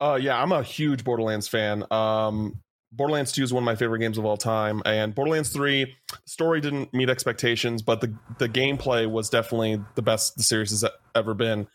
Uh, 0.00 0.18
yeah, 0.20 0.40
I'm 0.40 0.52
a 0.52 0.62
huge 0.62 1.04
Borderlands 1.04 1.48
fan. 1.48 1.84
Um, 1.90 2.60
Borderlands 2.92 3.32
2 3.32 3.42
is 3.42 3.52
one 3.52 3.62
of 3.62 3.66
my 3.66 3.74
favorite 3.74 3.98
games 3.98 4.18
of 4.18 4.24
all 4.24 4.36
time, 4.36 4.82
and 4.86 5.14
Borderlands 5.14 5.50
3 5.50 5.84
the 5.84 6.16
story 6.24 6.60
didn't 6.60 6.92
meet 6.94 7.10
expectations, 7.10 7.82
but 7.82 8.00
the 8.00 8.14
the 8.38 8.48
gameplay 8.48 9.10
was 9.10 9.28
definitely 9.30 9.82
the 9.94 10.02
best 10.02 10.36
the 10.36 10.42
series 10.42 10.70
has 10.70 10.84
ever 11.14 11.34
been. 11.34 11.66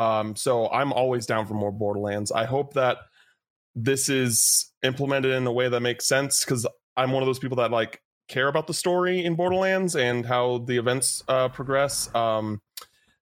Um, 0.00 0.34
so 0.34 0.68
I'm 0.70 0.92
always 0.92 1.26
down 1.26 1.46
for 1.46 1.54
more 1.54 1.70
Borderlands. 1.70 2.32
I 2.32 2.46
hope 2.46 2.72
that 2.74 2.96
this 3.74 4.08
is 4.08 4.72
implemented 4.82 5.32
in 5.32 5.46
a 5.46 5.52
way 5.52 5.68
that 5.68 5.80
makes 5.80 6.08
sense 6.08 6.44
because 6.44 6.66
I'm 6.96 7.12
one 7.12 7.22
of 7.22 7.26
those 7.26 7.38
people 7.38 7.58
that 7.58 7.70
like 7.70 8.00
care 8.26 8.48
about 8.48 8.66
the 8.66 8.74
story 8.74 9.24
in 9.24 9.34
Borderlands 9.34 9.96
and 9.96 10.24
how 10.24 10.58
the 10.58 10.78
events 10.78 11.22
uh, 11.28 11.50
progress. 11.50 12.12
Um, 12.14 12.62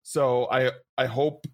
so 0.04 0.48
I 0.50 0.70
I 0.96 1.06
hope 1.06 1.46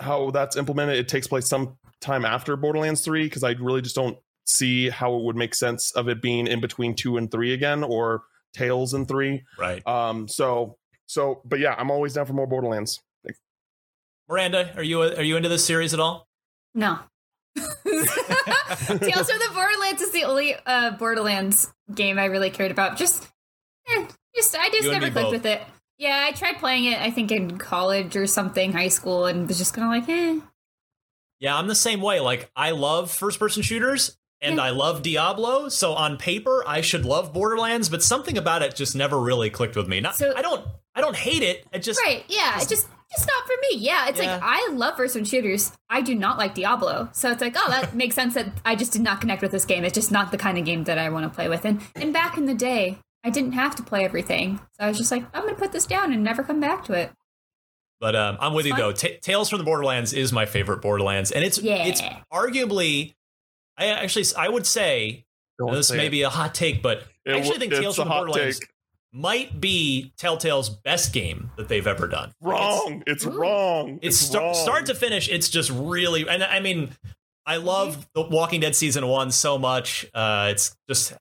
how 0.00 0.30
that's 0.30 0.56
implemented. 0.56 0.96
It 0.96 1.08
takes 1.08 1.26
place 1.26 1.48
sometime 1.48 2.24
after 2.24 2.56
Borderlands 2.56 3.04
Three 3.04 3.24
because 3.24 3.42
I 3.42 3.50
really 3.52 3.82
just 3.82 3.96
don't 3.96 4.16
see 4.44 4.90
how 4.90 5.14
it 5.16 5.24
would 5.24 5.36
make 5.36 5.54
sense 5.54 5.90
of 5.92 6.08
it 6.08 6.22
being 6.22 6.46
in 6.46 6.60
between 6.60 6.94
two 6.94 7.16
and 7.16 7.30
three 7.30 7.52
again, 7.52 7.82
or 7.82 8.22
Tales 8.54 8.94
and 8.94 9.08
three. 9.08 9.42
Right. 9.58 9.84
Um. 9.86 10.28
So 10.28 10.78
so, 11.06 11.42
but 11.44 11.58
yeah, 11.58 11.74
I'm 11.76 11.90
always 11.90 12.12
down 12.12 12.26
for 12.26 12.32
more 12.32 12.46
Borderlands. 12.46 13.00
Miranda, 14.32 14.72
are 14.76 14.82
you 14.82 15.02
are 15.02 15.22
you 15.22 15.36
into 15.36 15.50
this 15.50 15.62
series 15.64 15.92
at 15.92 16.00
all? 16.00 16.26
No. 16.74 16.98
Tales 17.56 17.76
from 17.84 19.38
the 19.38 19.50
Borderlands 19.52 20.00
is 20.00 20.10
the 20.12 20.24
only 20.24 20.56
uh, 20.64 20.92
Borderlands 20.92 21.70
game 21.94 22.18
I 22.18 22.24
really 22.24 22.48
cared 22.48 22.70
about. 22.70 22.96
Just, 22.96 23.28
eh, 23.88 24.06
just 24.34 24.56
I 24.56 24.70
just 24.70 24.84
You 24.84 24.92
never 24.92 25.10
clicked 25.10 25.26
both. 25.26 25.32
with 25.32 25.44
it. 25.46 25.60
Yeah, 25.98 26.24
I 26.26 26.32
tried 26.32 26.54
playing 26.56 26.86
it. 26.86 26.98
I 26.98 27.10
think 27.10 27.30
in 27.30 27.58
college 27.58 28.16
or 28.16 28.26
something, 28.26 28.72
high 28.72 28.88
school, 28.88 29.26
and 29.26 29.46
was 29.46 29.58
just 29.58 29.74
kind 29.74 29.84
of 29.86 30.08
like, 30.08 30.08
eh. 30.18 30.40
Yeah, 31.38 31.54
I'm 31.54 31.66
the 31.66 31.74
same 31.74 32.00
way. 32.00 32.18
Like 32.20 32.50
I 32.56 32.70
love 32.70 33.10
first 33.10 33.38
person 33.38 33.62
shooters 33.62 34.16
and 34.40 34.56
Yeah. 34.56 34.62
I 34.62 34.70
love 34.70 35.02
Diablo, 35.02 35.68
so 35.68 35.92
on 35.92 36.16
paper 36.16 36.64
I 36.66 36.80
should 36.80 37.04
love 37.04 37.34
Borderlands, 37.34 37.90
but 37.90 38.02
something 38.02 38.38
about 38.38 38.62
it 38.62 38.74
just 38.76 38.96
never 38.96 39.20
really 39.20 39.50
clicked 39.50 39.76
with 39.76 39.88
me. 39.88 40.00
Not 40.00 40.14
So- 40.16 40.32
I 40.34 40.40
don't 40.40 40.66
I 40.94 41.02
don't 41.02 41.16
hate 41.16 41.42
it. 41.42 41.66
It 41.70 41.80
just 41.80 42.00
Right? 42.00 42.24
Yeah, 42.28 42.56
it's 42.56 42.66
just 42.66 42.88
just 43.16 43.26
not 43.28 43.46
for 43.46 43.54
me. 43.70 43.78
Yeah, 43.78 44.08
it's 44.08 44.20
Yeah. 44.20 44.34
like 44.34 44.42
I 44.44 44.68
love 44.72 44.96
first-person 44.96 45.24
shooters. 45.24 45.72
I 45.90 46.00
do 46.00 46.14
not 46.14 46.38
like 46.38 46.54
Diablo, 46.54 47.08
so 47.12 47.30
it's 47.30 47.40
like, 47.40 47.54
oh, 47.56 47.70
that 47.70 47.94
makes 48.02 48.14
sense 48.14 48.34
that 48.34 48.48
I 48.64 48.74
just 48.74 48.92
did 48.92 49.02
not 49.02 49.20
connect 49.20 49.42
with 49.42 49.50
this 49.52 49.64
game. 49.64 49.84
It's 49.84 49.94
just 49.94 50.10
not 50.12 50.30
the 50.30 50.38
kind 50.38 50.58
of 50.58 50.64
game 50.64 50.84
that 50.84 50.98
I 50.98 51.08
want 51.10 51.24
to 51.24 51.30
play 51.34 51.48
with. 51.48 51.64
And 51.64 51.80
and 51.96 52.12
back 52.12 52.36
in 52.38 52.46
the 52.46 52.54
day, 52.54 52.98
I 53.24 53.30
didn't 53.30 53.52
have 53.52 53.76
to 53.76 53.82
play 53.82 54.04
everything, 54.04 54.58
so 54.78 54.84
I 54.84 54.88
was 54.88 54.98
just 54.98 55.10
like, 55.12 55.24
I'm 55.34 55.44
gonna 55.44 55.54
put 55.56 55.72
this 55.72 55.86
down 55.86 56.12
and 56.12 56.22
never 56.24 56.42
come 56.42 56.60
back 56.60 56.84
to 56.86 56.92
it. 56.94 57.10
But 58.00 58.16
um, 58.16 58.36
I'm 58.40 58.52
with 58.54 58.66
you 58.66 58.72
Fine. 58.72 58.80
though. 58.80 58.92
Ta 58.92 59.08
Tales 59.20 59.48
from 59.48 59.58
the 59.58 59.64
Borderlands 59.64 60.12
is 60.12 60.32
my 60.32 60.44
favorite 60.46 60.82
Borderlands, 60.82 61.30
and 61.30 61.44
it's 61.44 61.58
Yeah. 61.58 61.84
it's 61.84 62.02
arguably, 62.32 63.14
I 63.78 63.86
actually 63.86 64.24
I 64.36 64.48
would 64.48 64.66
say 64.66 65.24
this 65.70 65.92
may 65.92 66.06
it. 66.08 66.10
be 66.10 66.22
a 66.22 66.28
hot 66.30 66.54
take, 66.54 66.82
but 66.82 67.04
It 67.24 67.32
I 67.32 67.38
actually 67.38 67.58
w- 67.58 67.70
think 67.70 67.72
Tales 67.82 67.94
from 67.96 68.08
the 68.08 68.14
Borderlands 68.14 68.58
take. 68.58 68.68
Might 69.12 69.60
be 69.60 70.12
Telltale's 70.18 70.70
best 70.70 71.12
game 71.12 71.50
that 71.56 71.68
they've 71.68 71.86
ever 71.86 72.08
done. 72.08 72.32
Like, 72.40 72.54
it's- 72.56 72.82
Wrong. 72.86 73.02
It's, 73.06 73.24
wrong. 73.26 73.98
it's 74.02 74.16
It's, 74.16 74.26
start, 74.28 74.44
wrong. 74.44 74.54
start 74.54 74.86
to 74.86 74.94
finish 74.94 75.28
it's 75.28 75.48
just 75.50 75.70
really 75.70 76.26
and 76.28 76.42
i 76.42 76.60
mean 76.60 76.90
i 77.46 77.56
love 77.56 78.08
the 78.14 78.22
walking 78.22 78.60
dead 78.60 78.74
season 78.74 79.06
one 79.06 79.30
so 79.30 79.58
much 79.58 80.06
uh 80.14 80.48
it's 80.50 80.74
just 80.88 81.12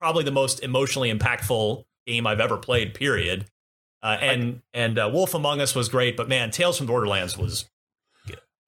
probably 0.00 0.22
the 0.24 0.30
most 0.30 0.62
emotionally 0.62 1.12
impactful 1.12 1.82
game 2.06 2.26
i've 2.26 2.40
ever 2.40 2.56
played 2.56 2.94
period 2.94 3.46
uh, 4.02 4.16
and 4.20 4.62
and 4.72 4.98
uh, 4.98 5.10
wolf 5.12 5.34
among 5.34 5.60
us 5.60 5.74
was 5.74 5.88
great 5.88 6.16
but 6.16 6.28
man 6.28 6.50
tales 6.50 6.78
from 6.78 6.86
borderlands 6.86 7.36
was 7.36 7.66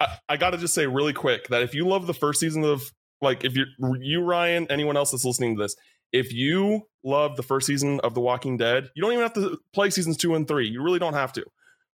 I, 0.00 0.18
I 0.28 0.36
got 0.36 0.50
to 0.50 0.58
just 0.58 0.74
say 0.74 0.86
really 0.86 1.12
quick 1.12 1.48
that 1.48 1.62
if 1.62 1.74
you 1.74 1.86
love 1.86 2.06
the 2.06 2.14
first 2.14 2.40
season 2.40 2.64
of 2.64 2.90
like 3.20 3.44
if 3.44 3.56
you 3.56 3.64
you 4.00 4.20
Ryan 4.22 4.66
anyone 4.70 4.96
else 4.96 5.12
that's 5.12 5.24
listening 5.24 5.56
to 5.56 5.62
this 5.62 5.76
if 6.12 6.32
you 6.32 6.82
love 7.04 7.36
the 7.36 7.42
first 7.42 7.66
season 7.66 7.98
of 8.00 8.14
The 8.14 8.20
Walking 8.20 8.56
Dead 8.56 8.88
you 8.94 9.02
don't 9.02 9.12
even 9.12 9.22
have 9.22 9.32
to 9.34 9.58
play 9.72 9.90
seasons 9.90 10.16
2 10.16 10.34
and 10.34 10.46
3 10.46 10.68
you 10.68 10.82
really 10.82 10.98
don't 10.98 11.14
have 11.14 11.32
to. 11.34 11.44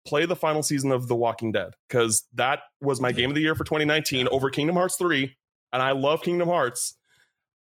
Play 0.06 0.26
the 0.26 0.36
final 0.38 0.64
season 0.64 0.92
of 0.94 1.08
The 1.10 1.16
Walking 1.16 1.52
Dead 1.52 1.72
cuz 1.90 2.26
that 2.34 2.60
was 2.82 3.02
my 3.02 3.12
game 3.12 3.30
of 3.30 3.36
the 3.36 3.42
year 3.42 3.56
for 3.56 3.64
2019 3.66 4.28
over 4.30 4.50
Kingdom 4.50 4.76
Hearts 4.78 4.96
3 4.98 5.36
and 5.74 5.82
I 5.82 5.92
love 5.92 6.22
Kingdom 6.22 6.48
Hearts 6.48 6.98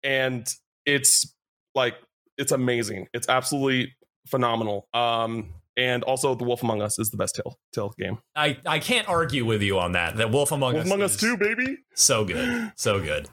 and 0.02 0.46
it's 0.84 1.34
like 1.74 1.94
it's 2.38 2.52
amazing. 2.52 3.08
It's 3.14 3.28
absolutely 3.28 3.94
phenomenal. 4.26 4.88
Um 4.92 5.54
and 5.78 6.02
also 6.04 6.34
The 6.34 6.44
Wolf 6.44 6.62
Among 6.62 6.80
Us 6.82 6.98
is 6.98 7.10
the 7.10 7.16
best 7.18 7.36
Tale 7.36 7.58
Tale 7.72 7.94
game. 7.98 8.18
i 8.34 8.58
i 8.66 8.78
can't 8.78 9.08
argue 9.08 9.44
with 9.44 9.62
you 9.62 9.78
on 9.78 9.92
that. 9.92 10.16
That 10.16 10.30
wolf 10.30 10.52
among 10.52 10.74
Wolf 10.74 10.84
us 10.86 10.90
Among 10.90 11.02
Us 11.02 11.16
2 11.16 11.36
baby. 11.38 11.78
so 11.94 12.24
good 12.24 12.72
so 12.76 13.00
good. 13.00 13.28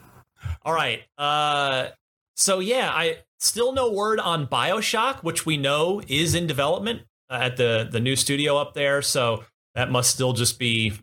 All 0.64 0.74
right 0.74 1.02
uh 1.18 1.88
so 2.36 2.60
yeah 2.60 2.90
i 2.94 3.18
still 3.40 3.74
no 3.74 3.92
word 3.92 4.20
on 4.20 4.48
bioshock 4.48 5.24
which 5.24 5.46
we 5.46 5.58
know 5.58 6.02
is 6.08 6.34
in 6.36 6.48
development 6.48 7.02
uh, 7.30 7.40
at 7.42 7.58
the 7.58 7.88
the 7.92 8.00
new 8.00 8.16
studio 8.16 8.58
up 8.58 8.74
there 8.74 9.02
so 9.02 9.44
that 9.76 9.92
must 9.92 10.10
still 10.12 10.34
just 10.34 10.58
be 10.60 10.94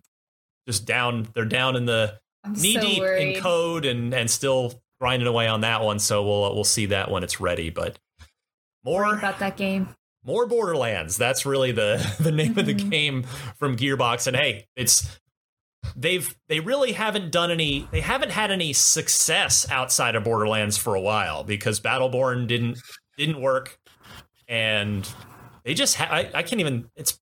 just 0.67 0.87
down 0.87 1.29
they're 1.35 1.45
down 1.45 1.77
in 1.77 1.85
the 1.87 2.19
I'm 2.45 2.53
knee 2.55 2.75
so 2.75 2.81
deep 2.81 3.01
worried. 3.01 3.37
in 3.37 3.43
code 3.43 3.85
and 3.85 4.15
and 4.15 4.31
still 4.31 4.81
grinding 5.01 5.29
away 5.29 5.47
on 5.47 5.61
that 5.63 5.83
one 5.83 5.99
so 5.99 6.23
we'll 6.25 6.55
we'll 6.55 6.65
see 6.65 6.87
that 6.87 7.11
when 7.11 7.23
it's 7.23 7.41
ready 7.41 7.71
but 7.71 7.99
more 8.85 9.15
about 9.15 9.39
that 9.41 9.57
game. 9.57 9.89
more 10.25 10.47
borderlands 10.47 11.17
that's 11.17 11.45
really 11.47 11.73
the 11.73 12.15
the 12.21 12.33
name 12.33 12.59
of 12.59 12.67
the 12.67 12.75
Mhm. 12.75 12.91
game 12.91 13.23
from 13.59 13.77
gearbox 13.77 14.27
and 14.27 14.37
hey 14.37 14.67
it's 14.77 15.20
they've 15.97 16.35
they 16.49 16.61
really 16.61 16.93
haven't 16.93 17.31
done 17.33 17.51
any 17.51 17.89
they 17.91 18.01
haven't 18.01 18.31
had 18.31 18.51
any 18.51 18.73
success 18.73 19.67
outside 19.71 20.15
of 20.15 20.25
borderlands 20.25 20.77
for 20.77 20.95
a 20.95 21.01
while 21.01 21.43
because 21.45 21.81
battleborn 21.81 22.47
didn't 22.47 22.79
didn't 23.17 23.41
work 23.41 23.79
and 24.49 25.09
they 25.65 25.75
just 25.75 25.97
ha- 25.97 26.09
I, 26.11 26.31
I 26.35 26.43
can't 26.43 26.61
even 26.61 26.89
it's 26.97 27.19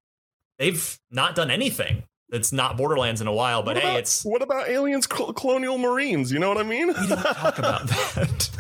they've 0.58 0.98
not 1.10 1.34
done 1.34 1.50
anything 1.50 2.02
that's 2.30 2.52
not 2.52 2.76
borderlands 2.76 3.20
in 3.20 3.26
a 3.26 3.32
while 3.32 3.62
but 3.62 3.76
what 3.76 3.82
hey 3.82 3.88
about, 3.90 3.98
it's 4.00 4.24
what 4.24 4.42
about 4.42 4.68
aliens 4.68 5.06
col- 5.06 5.32
colonial 5.32 5.78
marines 5.78 6.30
you 6.32 6.38
know 6.38 6.48
what 6.48 6.58
i 6.58 6.62
mean 6.62 6.88
we 6.88 6.94
don't 7.06 7.22
talk 7.22 7.58
about 7.58 7.86
that. 7.88 8.50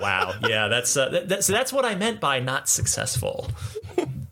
wow. 0.00 0.34
Yeah, 0.48 0.68
that's 0.68 0.96
uh, 0.96 1.08
that, 1.10 1.28
that- 1.28 1.44
so 1.44 1.52
that's 1.52 1.72
what 1.72 1.84
I 1.84 1.94
meant 1.94 2.20
by 2.20 2.40
not 2.40 2.68
successful. 2.68 3.48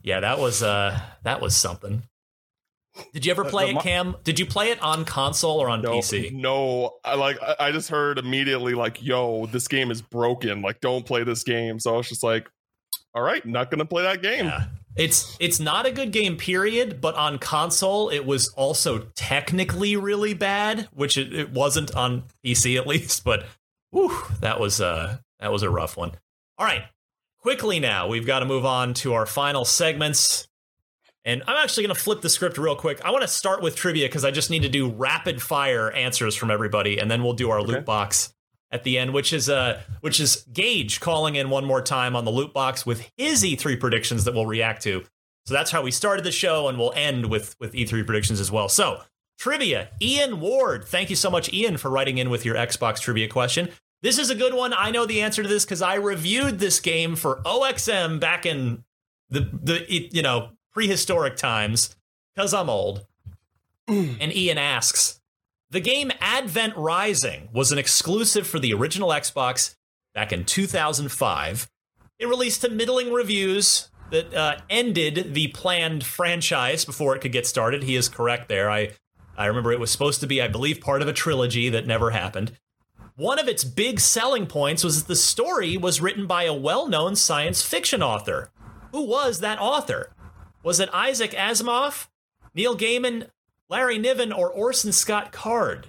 Yeah, 0.02 0.20
that 0.20 0.38
was 0.38 0.62
uh 0.62 0.98
that 1.22 1.40
was 1.40 1.56
something. 1.56 2.02
Did 3.12 3.26
you 3.26 3.32
ever 3.32 3.44
play 3.44 3.72
the 3.72 3.78
it, 3.78 3.82
Cam? 3.82 4.16
Did 4.24 4.38
you 4.38 4.46
play 4.46 4.70
it 4.70 4.80
on 4.82 5.04
console 5.04 5.58
or 5.58 5.68
on 5.68 5.82
no 5.82 5.98
PC? 5.98 6.32
no 6.32 6.94
i 7.04 7.14
like 7.14 7.38
I, 7.42 7.56
I 7.58 7.72
just 7.72 7.88
heard 7.88 8.18
immediately 8.18 8.74
like 8.74 9.02
yo 9.02 9.46
this 9.46 9.66
game 9.68 9.90
is 9.90 10.00
broken 10.00 10.62
like 10.62 10.80
don't 10.80 11.04
play 11.04 11.24
this 11.24 11.42
game 11.42 11.80
so 11.80 11.94
i 11.94 11.96
was 11.96 12.08
just 12.08 12.22
like 12.22 12.48
all 13.14 13.22
right 13.22 13.44
not 13.44 13.70
gonna 13.70 13.84
play 13.84 14.02
that 14.04 14.22
game 14.22 14.46
Yeah. 14.46 14.64
It's 14.96 15.36
it's 15.40 15.58
not 15.58 15.86
a 15.86 15.90
good 15.90 16.12
game, 16.12 16.36
period. 16.36 17.00
But 17.00 17.16
on 17.16 17.38
console, 17.38 18.10
it 18.10 18.24
was 18.24 18.48
also 18.50 19.08
technically 19.16 19.96
really 19.96 20.34
bad, 20.34 20.86
which 20.92 21.18
it, 21.18 21.34
it 21.34 21.50
wasn't 21.50 21.94
on 21.96 22.22
PC 22.44 22.76
at 22.80 22.86
least. 22.86 23.24
But 23.24 23.44
whew, 23.90 24.16
that 24.40 24.60
was 24.60 24.80
uh 24.80 25.16
that 25.40 25.50
was 25.50 25.64
a 25.64 25.70
rough 25.70 25.96
one. 25.96 26.12
All 26.58 26.64
right, 26.66 26.84
quickly 27.40 27.80
now 27.80 28.06
we've 28.06 28.24
got 28.24 28.38
to 28.38 28.46
move 28.46 28.64
on 28.64 28.94
to 28.94 29.14
our 29.14 29.26
final 29.26 29.64
segments. 29.64 30.46
And 31.24 31.42
I'm 31.46 31.56
actually 31.56 31.84
going 31.86 31.94
to 31.96 32.00
flip 32.02 32.20
the 32.20 32.28
script 32.28 32.58
real 32.58 32.76
quick. 32.76 33.00
I 33.04 33.10
want 33.10 33.22
to 33.22 33.28
start 33.28 33.62
with 33.62 33.76
trivia 33.76 34.06
because 34.08 34.24
I 34.24 34.30
just 34.30 34.50
need 34.50 34.62
to 34.62 34.68
do 34.68 34.90
rapid 34.90 35.40
fire 35.40 35.90
answers 35.92 36.34
from 36.34 36.50
everybody, 36.50 36.98
and 36.98 37.10
then 37.10 37.22
we'll 37.24 37.32
do 37.32 37.50
our 37.50 37.60
Okay. 37.60 37.72
loot 37.72 37.84
box 37.86 38.34
at 38.70 38.84
the 38.84 38.98
end, 38.98 39.14
which 39.14 39.32
is 39.32 39.48
uh 39.48 39.80
which 40.00 40.20
is 40.20 40.44
Gage 40.52 41.00
calling 41.00 41.36
in 41.36 41.48
one 41.48 41.64
more 41.64 41.80
time 41.80 42.14
on 42.16 42.24
the 42.24 42.30
loot 42.30 42.52
box 42.52 42.84
with 42.84 43.08
his 43.16 43.42
E3 43.42 43.78
predictions 43.80 44.24
that 44.24 44.34
we'll 44.34 44.46
react 44.46 44.82
to. 44.82 45.04
So 45.46 45.54
that's 45.54 45.70
how 45.70 45.82
we 45.82 45.90
started 45.90 46.24
the 46.24 46.32
show, 46.32 46.68
and 46.68 46.78
we'll 46.78 46.92
end 46.94 47.26
with 47.30 47.54
with 47.58 47.72
E3 47.72 48.04
predictions 48.04 48.40
as 48.40 48.50
well. 48.50 48.68
So 48.68 49.00
trivia, 49.38 49.90
Ian 50.02 50.40
Ward. 50.40 50.84
Thank 50.86 51.08
you 51.10 51.16
so 51.16 51.30
much, 51.30 51.52
Ian, 51.52 51.76
for 51.78 51.90
writing 51.90 52.18
in 52.18 52.28
with 52.30 52.44
your 52.44 52.54
Xbox 52.56 53.00
trivia 53.00 53.28
question. 53.28 53.68
This 54.02 54.18
is 54.18 54.28
a 54.28 54.34
good 54.34 54.52
one. 54.52 54.74
I 54.74 54.90
know 54.90 55.06
the 55.06 55.22
answer 55.22 55.42
to 55.42 55.48
this 55.48 55.64
because 55.64 55.80
I 55.80 55.94
reviewed 55.94 56.58
this 56.58 56.80
game 56.80 57.16
for 57.16 57.40
OXM 57.46 58.20
back 58.20 58.44
in 58.44 58.84
the 59.30 59.40
the 59.62 59.86
you 59.88 60.20
know 60.22 60.50
prehistoric 60.74 61.36
times 61.36 61.96
because 62.34 62.52
I'm 62.52 62.68
old. 62.68 63.06
and 63.88 64.34
Ian 64.34 64.58
asks, 64.58 65.20
the 65.70 65.80
game 65.80 66.12
Advent 66.20 66.76
Rising 66.76 67.48
was 67.52 67.72
an 67.72 67.78
exclusive 67.78 68.46
for 68.46 68.58
the 68.58 68.74
original 68.74 69.08
Xbox 69.08 69.74
back 70.14 70.32
in 70.32 70.44
2005. 70.44 71.68
It 72.18 72.26
released 72.26 72.60
to 72.60 72.70
middling 72.70 73.12
reviews 73.12 73.90
that 74.10 74.32
uh, 74.34 74.56
ended 74.70 75.34
the 75.34 75.48
planned 75.48 76.04
franchise 76.04 76.84
before 76.84 77.16
it 77.16 77.20
could 77.20 77.32
get 77.32 77.46
started. 77.46 77.82
He 77.82 77.96
is 77.96 78.08
correct 78.08 78.48
there. 78.48 78.70
I 78.70 78.90
I 79.36 79.46
remember 79.46 79.72
it 79.72 79.80
was 79.80 79.90
supposed 79.90 80.20
to 80.20 80.28
be, 80.28 80.40
I 80.40 80.46
believe, 80.46 80.80
part 80.80 81.02
of 81.02 81.08
a 81.08 81.12
trilogy 81.12 81.68
that 81.70 81.88
never 81.88 82.10
happened. 82.10 82.52
One 83.16 83.40
of 83.40 83.48
its 83.48 83.64
big 83.64 83.98
selling 83.98 84.46
points 84.46 84.84
was 84.84 85.02
that 85.02 85.08
the 85.08 85.16
story 85.16 85.76
was 85.76 86.00
written 86.00 86.26
by 86.26 86.44
a 86.44 86.54
well-known 86.54 87.16
science 87.16 87.62
fiction 87.62 88.02
author. 88.02 88.50
Who 88.92 89.02
was 89.02 89.40
that 89.40 89.60
author? 89.60 90.10
Was 90.64 90.80
it 90.80 90.88
Isaac 90.92 91.30
Asimov, 91.32 92.08
Neil 92.54 92.76
Gaiman, 92.76 93.28
Larry 93.70 93.98
Niven, 93.98 94.32
or 94.32 94.50
Orson 94.50 94.90
Scott 94.90 95.30
Card? 95.30 95.86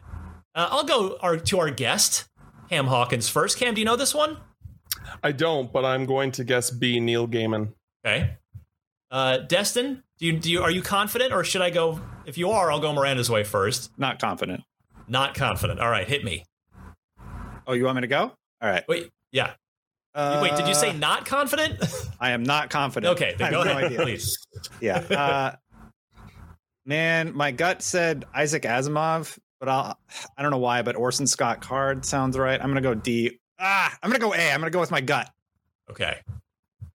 Uh, 0.53 0.67
I'll 0.69 0.83
go 0.83 1.17
our, 1.21 1.37
to 1.37 1.59
our 1.59 1.71
guest, 1.71 2.27
Cam 2.69 2.87
Hawkins 2.87 3.27
first. 3.27 3.57
Cam, 3.57 3.73
do 3.73 3.81
you 3.81 3.85
know 3.85 3.95
this 3.95 4.13
one? 4.13 4.37
i 5.23 5.31
don't 5.31 5.71
but 5.71 5.85
i'm 5.85 6.05
going 6.05 6.31
to 6.31 6.43
guess 6.43 6.71
b 6.71 6.99
neil 6.99 7.27
gaiman 7.27 7.71
Okay. 8.05 8.37
Uh, 9.09 9.37
Destin, 9.39 10.03
do 10.19 10.25
you, 10.27 10.33
do 10.33 10.51
you 10.51 10.61
are 10.61 10.69
you 10.69 10.81
confident, 10.81 11.33
or 11.33 11.43
should 11.43 11.61
I 11.61 11.69
go? 11.69 11.99
If 12.25 12.37
you 12.37 12.51
are, 12.51 12.71
I'll 12.71 12.79
go 12.79 12.93
Miranda's 12.93 13.29
way 13.29 13.43
first. 13.43 13.91
Not 13.97 14.19
confident. 14.19 14.61
Not 15.07 15.33
confident. 15.33 15.79
All 15.79 15.89
right, 15.89 16.07
hit 16.07 16.23
me. 16.23 16.43
Oh, 17.65 17.73
you 17.73 17.85
want 17.85 17.95
me 17.95 18.01
to 18.01 18.07
go? 18.07 18.19
All 18.61 18.69
right. 18.69 18.83
Wait, 18.87 19.09
yeah. 19.31 19.53
Uh, 20.15 20.39
Wait, 20.41 20.55
did 20.55 20.67
you 20.67 20.73
say 20.73 20.93
not 20.93 21.25
confident? 21.25 21.77
I 22.21 22.31
am 22.31 22.41
not 22.43 22.69
confident. 22.69 23.11
okay, 23.15 23.33
I 23.33 23.35
then 23.35 23.51
have 23.51 23.51
go 23.53 23.63
no 23.63 23.71
ahead, 23.71 23.83
idea. 23.85 24.01
please. 24.01 24.37
Yeah. 24.81 24.97
Uh, 24.99 25.55
Man, 26.87 27.35
my 27.35 27.51
gut 27.51 27.81
said 27.81 28.25
Isaac 28.33 28.63
Asimov, 28.63 29.37
but 29.59 29.67
I'll 29.69 29.97
I 30.37 30.41
don't 30.41 30.51
know 30.51 30.59
why, 30.59 30.83
but 30.83 30.95
Orson 30.95 31.25
Scott 31.27 31.59
Card 31.61 32.05
sounds 32.05 32.37
right. 32.37 32.61
I'm 32.61 32.69
gonna 32.69 32.81
go 32.81 32.93
D. 32.93 33.39
Ah, 33.59 33.95
I'm 34.03 34.09
gonna 34.09 34.19
go 34.19 34.33
A. 34.33 34.51
I'm 34.51 34.59
gonna 34.59 34.69
go 34.69 34.79
with 34.79 34.91
my 34.91 35.01
gut. 35.01 35.29
Okay. 35.89 36.19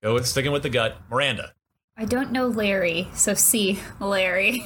Go 0.01 0.13
with 0.13 0.25
sticking 0.27 0.51
with 0.51 0.63
the 0.63 0.69
gut. 0.69 0.95
Miranda. 1.09 1.53
I 1.97 2.05
don't 2.05 2.31
know 2.31 2.47
Larry, 2.47 3.07
so 3.13 3.33
C, 3.33 3.79
Larry. 3.99 4.65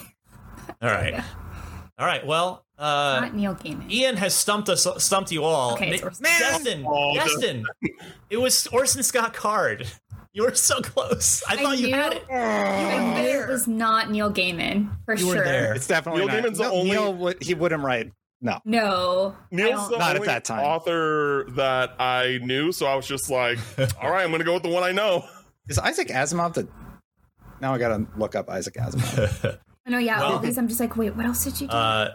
All 0.82 0.89
right. 0.89 1.16
All 1.97 2.06
right. 2.06 2.26
Well, 2.26 2.64
uh, 2.78 3.19
Not 3.21 3.36
Neil 3.36 3.55
Gaiman. 3.55 3.89
Ian 3.91 4.17
has 4.17 4.34
stumped 4.34 4.69
us, 4.69 4.88
stumped 5.03 5.32
you 5.32 5.43
all. 5.43 5.73
Okay, 5.73 5.91
it's 5.95 6.03
Orson. 6.03 6.23
Destin, 6.23 6.86
Oh, 6.88 7.13
the- 7.13 7.19
Destin, 7.19 7.65
it 8.30 8.38
was 8.38 8.67
Orson 8.67 9.03
Scott 9.03 9.34
Card. 9.34 9.88
You 10.34 10.43
were 10.43 10.53
so 10.55 10.82
close. 10.82 11.41
I 11.47 11.53
I 11.53 11.55
thought 11.57 11.78
you 11.78 11.88
knew- 11.88 11.93
had 11.95 12.13
it. 12.13 12.26
I 12.30 13.21
knew 13.21 13.41
it 13.43 13.47
was 13.47 13.67
not 13.67 14.11
Neil 14.11 14.30
Gaiman 14.32 14.89
for 15.05 15.15
You 15.15 15.28
were 15.28 15.36
sure. 15.36 15.45
there. 15.45 15.73
It's 15.73 15.88
definitely 15.88 16.26
Neil 16.26 16.28
not. 16.36 16.43
Gaiman's 16.43 16.57
the 16.57 16.65
only- 16.69 16.91
Neil 16.91 17.13
would 17.13 17.41
he 17.41 17.53
wouldn't 17.53 17.82
write. 17.84 18.11
No. 18.41 18.59
No, 18.65 19.36
Neil's 19.49 19.84
don't- 19.84 19.91
the 19.91 19.97
Not 19.97 20.17
at 20.17 20.23
that 20.26 20.43
time. 20.43 20.59
author 20.65 21.45
that 21.51 21.93
I 21.99 22.39
knew, 22.43 22.73
so 22.73 22.86
I 22.86 22.95
was 22.95 23.07
just 23.07 23.30
like, 23.30 23.57
all 24.03 24.11
right, 24.11 24.23
I'm 24.23 24.30
going 24.30 24.39
to 24.39 24.45
go 24.45 24.53
with 24.53 24.63
the 24.63 24.69
one 24.69 24.84
I 24.84 24.91
know. 24.91 25.23
Is 25.69 25.80
Isaac 25.80 26.09
Asimov 26.09 26.53
the 26.53 26.67
now 27.61 27.73
I 27.73 27.78
gotta 27.78 28.05
look 28.17 28.36
up 28.36 28.49
Isaac 28.49 28.73
Asimov. 28.76 29.57
no, 29.88 29.97
yeah. 29.97 30.19
Well- 30.19 30.34
all 30.34 30.39
these, 30.39 30.57
I'm 30.57 30.67
just 30.67 30.82
like, 30.82 30.97
wait, 30.97 31.15
what 31.15 31.26
else 31.26 31.45
did 31.45 31.61
you 31.61 31.67
do? 31.67 31.73
Uh, 31.73 32.09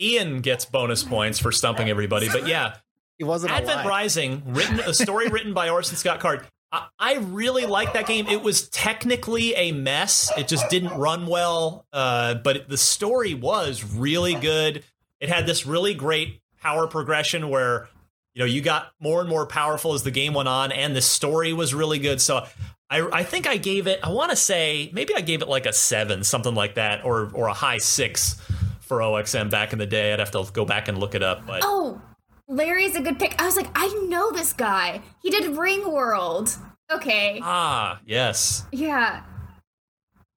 Ian 0.00 0.40
gets 0.40 0.64
bonus 0.64 1.02
points 1.02 1.38
for 1.38 1.52
stumping 1.52 1.90
everybody, 1.90 2.28
but 2.28 2.46
yeah, 2.46 2.74
it 3.18 3.24
wasn't 3.24 3.52
Advent. 3.52 3.86
Rising, 3.86 4.42
written 4.46 4.80
a 4.80 4.94
story 4.94 5.28
written 5.30 5.54
by 5.54 5.68
Orson 5.68 5.96
Scott 5.96 6.20
Card. 6.20 6.46
I, 6.70 6.86
I 6.98 7.14
really 7.16 7.66
like 7.66 7.94
that 7.94 8.06
game. 8.06 8.26
It 8.28 8.42
was 8.42 8.68
technically 8.68 9.54
a 9.54 9.72
mess. 9.72 10.30
It 10.36 10.46
just 10.46 10.68
didn't 10.70 10.96
run 10.96 11.26
well, 11.26 11.86
uh, 11.92 12.34
but 12.34 12.68
the 12.68 12.76
story 12.76 13.34
was 13.34 13.82
really 13.82 14.34
good. 14.34 14.84
It 15.20 15.28
had 15.28 15.46
this 15.46 15.66
really 15.66 15.94
great 15.94 16.40
power 16.60 16.86
progression 16.86 17.48
where 17.48 17.88
you 18.34 18.40
know 18.40 18.46
you 18.46 18.60
got 18.60 18.92
more 19.00 19.20
and 19.20 19.28
more 19.28 19.46
powerful 19.46 19.94
as 19.94 20.04
the 20.04 20.12
game 20.12 20.32
went 20.32 20.48
on, 20.48 20.70
and 20.70 20.94
the 20.94 21.02
story 21.02 21.52
was 21.52 21.74
really 21.74 21.98
good. 21.98 22.20
So. 22.20 22.46
I, 22.90 23.06
I 23.18 23.22
think 23.22 23.46
I 23.46 23.58
gave 23.58 23.86
it. 23.86 24.00
I 24.02 24.08
want 24.08 24.30
to 24.30 24.36
say 24.36 24.88
maybe 24.94 25.14
I 25.14 25.20
gave 25.20 25.42
it 25.42 25.48
like 25.48 25.66
a 25.66 25.74
seven, 25.74 26.24
something 26.24 26.54
like 26.54 26.76
that, 26.76 27.04
or 27.04 27.30
or 27.34 27.48
a 27.48 27.52
high 27.52 27.76
six 27.76 28.40
for 28.88 28.98
OXM 28.98 29.50
back 29.50 29.72
in 29.72 29.78
the 29.78 29.86
day. 29.86 30.12
I'd 30.12 30.18
have 30.18 30.30
to 30.32 30.48
go 30.52 30.64
back 30.64 30.88
and 30.88 30.98
look 30.98 31.14
it 31.14 31.22
up. 31.22 31.46
But 31.46 31.60
oh, 31.64 32.00
Larry's 32.48 32.96
a 32.96 33.00
good 33.00 33.18
pick. 33.18 33.40
I 33.40 33.44
was 33.44 33.56
like, 33.56 33.68
I 33.74 33.88
know 34.08 34.32
this 34.32 34.52
guy. 34.52 35.02
He 35.22 35.30
did 35.30 35.52
Ringworld. 35.56 36.56
Okay, 36.90 37.38
ah, 37.42 38.00
yes, 38.06 38.64
yeah. 38.72 39.22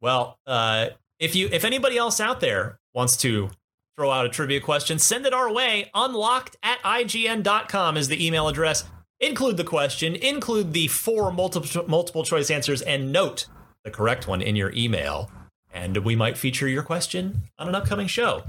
Well, 0.01 0.37
uh, 0.45 0.87
if 1.17 1.33
you 1.35 1.47
if 1.51 1.63
anybody 1.63 1.97
else 1.97 2.19
out 2.19 2.41
there 2.41 2.79
wants 2.93 3.15
to 3.17 3.49
throw 3.95 4.11
out 4.11 4.25
a 4.25 4.29
trivia 4.29 4.59
question, 4.59 4.99
send 4.99 5.25
it 5.25 5.33
our 5.33 5.51
way. 5.51 5.89
Unlocked 5.93 6.57
at 6.61 6.79
IGN.com 6.79 7.95
is 7.95 8.09
the 8.09 8.25
email 8.25 8.49
address. 8.49 8.83
Include 9.21 9.55
the 9.55 9.63
question, 9.63 10.15
include 10.15 10.73
the 10.73 10.87
four 10.87 11.31
multiple 11.31 11.85
multiple 11.87 12.23
choice 12.25 12.49
answers, 12.49 12.81
and 12.81 13.13
note 13.13 13.45
the 13.85 13.91
correct 13.91 14.27
one 14.27 14.41
in 14.41 14.55
your 14.55 14.73
email. 14.73 15.31
And 15.73 15.97
we 15.97 16.15
might 16.15 16.37
feature 16.37 16.67
your 16.67 16.83
question 16.83 17.43
on 17.57 17.67
an 17.67 17.75
upcoming 17.75 18.07
show. 18.07 18.43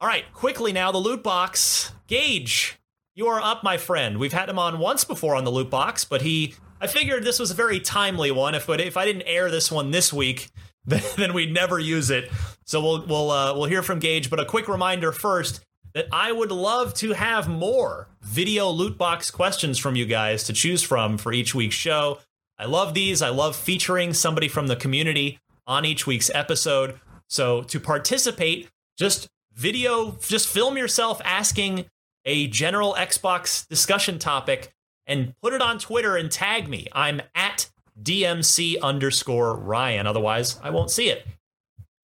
All 0.00 0.08
right, 0.08 0.24
quickly 0.32 0.72
now, 0.72 0.90
the 0.90 0.98
loot 0.98 1.22
box. 1.22 1.92
Gage, 2.06 2.78
you 3.14 3.26
are 3.26 3.40
up, 3.40 3.62
my 3.62 3.76
friend. 3.76 4.18
We've 4.18 4.32
had 4.32 4.48
him 4.48 4.58
on 4.58 4.78
once 4.78 5.04
before 5.04 5.36
on 5.36 5.44
the 5.44 5.50
loot 5.50 5.70
box, 5.70 6.04
but 6.04 6.22
he 6.22 6.54
I 6.80 6.86
figured 6.86 7.24
this 7.24 7.38
was 7.38 7.50
a 7.50 7.54
very 7.54 7.78
timely 7.78 8.30
one. 8.30 8.54
If 8.54 8.68
if 8.68 8.96
I 8.96 9.04
didn't 9.04 9.22
air 9.22 9.50
this 9.50 9.70
one 9.70 9.90
this 9.90 10.12
week, 10.12 10.48
then, 10.86 11.02
then 11.16 11.34
we'd 11.34 11.52
never 11.52 11.78
use 11.78 12.10
it. 12.10 12.30
So 12.64 12.80
we'll 12.80 13.06
we'll 13.06 13.30
uh, 13.30 13.54
we'll 13.54 13.66
hear 13.66 13.82
from 13.82 13.98
Gage. 13.98 14.30
But 14.30 14.40
a 14.40 14.44
quick 14.44 14.68
reminder 14.68 15.12
first 15.12 15.60
that 15.92 16.06
I 16.12 16.32
would 16.32 16.52
love 16.52 16.94
to 16.94 17.12
have 17.12 17.48
more 17.48 18.08
video 18.22 18.70
loot 18.70 18.96
box 18.96 19.30
questions 19.30 19.78
from 19.78 19.96
you 19.96 20.06
guys 20.06 20.44
to 20.44 20.52
choose 20.52 20.82
from 20.82 21.18
for 21.18 21.32
each 21.32 21.54
week's 21.54 21.74
show. 21.74 22.18
I 22.58 22.66
love 22.66 22.94
these. 22.94 23.22
I 23.22 23.30
love 23.30 23.56
featuring 23.56 24.14
somebody 24.14 24.48
from 24.48 24.66
the 24.66 24.76
community 24.76 25.38
on 25.66 25.84
each 25.84 26.06
week's 26.06 26.30
episode. 26.34 27.00
So 27.28 27.62
to 27.62 27.80
participate, 27.80 28.68
just 28.98 29.28
video, 29.54 30.16
just 30.20 30.48
film 30.48 30.76
yourself 30.76 31.20
asking 31.24 31.86
a 32.24 32.46
general 32.48 32.94
Xbox 32.94 33.66
discussion 33.68 34.18
topic 34.18 34.72
and 35.06 35.34
put 35.42 35.52
it 35.52 35.62
on 35.62 35.78
Twitter 35.78 36.16
and 36.16 36.30
tag 36.30 36.68
me. 36.68 36.86
I'm 36.92 37.22
at 37.34 37.70
DMC 38.00 38.80
underscore 38.80 39.56
Ryan. 39.56 40.06
Otherwise, 40.06 40.58
I 40.62 40.70
won't 40.70 40.90
see 40.90 41.08
it. 41.08 41.26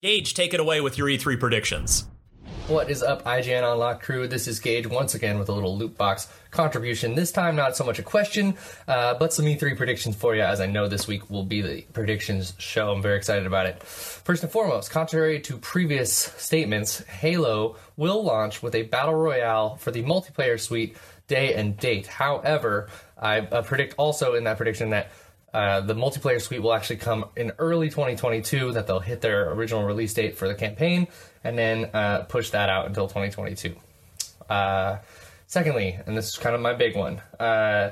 Gage, 0.01 0.33
take 0.33 0.53
it 0.53 0.59
away 0.59 0.81
with 0.81 0.97
your 0.97 1.07
E3 1.07 1.39
predictions. 1.39 2.05
What 2.67 2.89
is 2.91 3.01
up, 3.01 3.23
IGN 3.23 3.63
Unlock 3.63 4.03
crew? 4.03 4.27
This 4.27 4.45
is 4.45 4.59
Gage 4.59 4.87
once 4.87 5.15
again 5.15 5.39
with 5.39 5.47
a 5.47 5.53
little 5.53 5.77
loot 5.77 5.97
box 5.97 6.27
contribution. 6.51 7.15
This 7.15 7.31
time, 7.31 7.55
not 7.55 7.77
so 7.77 7.85
much 7.85 7.97
a 7.97 8.03
question, 8.03 8.57
uh, 8.89 9.13
but 9.13 9.31
some 9.31 9.45
E3 9.45 9.77
predictions 9.77 10.17
for 10.17 10.35
you, 10.35 10.41
as 10.41 10.59
I 10.59 10.65
know 10.65 10.89
this 10.89 11.07
week 11.07 11.29
will 11.29 11.45
be 11.45 11.61
the 11.61 11.83
predictions 11.93 12.53
show. 12.57 12.91
I'm 12.91 13.01
very 13.01 13.15
excited 13.15 13.45
about 13.45 13.67
it. 13.67 13.81
First 13.81 14.43
and 14.43 14.51
foremost, 14.51 14.91
contrary 14.91 15.39
to 15.43 15.57
previous 15.59 16.11
statements, 16.11 16.99
Halo 17.05 17.77
will 17.95 18.21
launch 18.21 18.61
with 18.61 18.75
a 18.75 18.81
battle 18.81 19.15
royale 19.15 19.77
for 19.77 19.91
the 19.91 20.03
multiplayer 20.03 20.59
suite 20.59 20.97
day 21.27 21.53
and 21.53 21.77
date. 21.77 22.07
However, 22.07 22.89
I 23.17 23.39
uh, 23.39 23.61
predict 23.61 23.95
also 23.97 24.33
in 24.33 24.43
that 24.43 24.57
prediction 24.57 24.89
that 24.89 25.09
uh, 25.53 25.81
the 25.81 25.95
multiplayer 25.95 26.41
suite 26.41 26.61
will 26.61 26.73
actually 26.73 26.97
come 26.97 27.25
in 27.35 27.51
early 27.57 27.89
2022, 27.89 28.73
that 28.73 28.85
they'll 28.85 28.99
hit 28.99 29.21
their 29.21 29.51
original 29.51 29.83
release 29.83 30.13
date 30.13 30.37
for 30.37 30.47
the 30.47 30.53
campaign, 30.53 31.07
and 31.47 31.57
then 31.57 31.85
uh, 31.93 32.23
push 32.23 32.49
that 32.49 32.67
out 32.67 32.87
until 32.87 33.07
2022. 33.07 33.73
Uh, 34.49 34.97
secondly, 35.47 35.97
and 36.05 36.17
this 36.17 36.27
is 36.27 36.37
kind 36.37 36.53
of 36.53 36.59
my 36.61 36.73
big 36.73 36.95
one, 36.95 37.21
uh, 37.39 37.91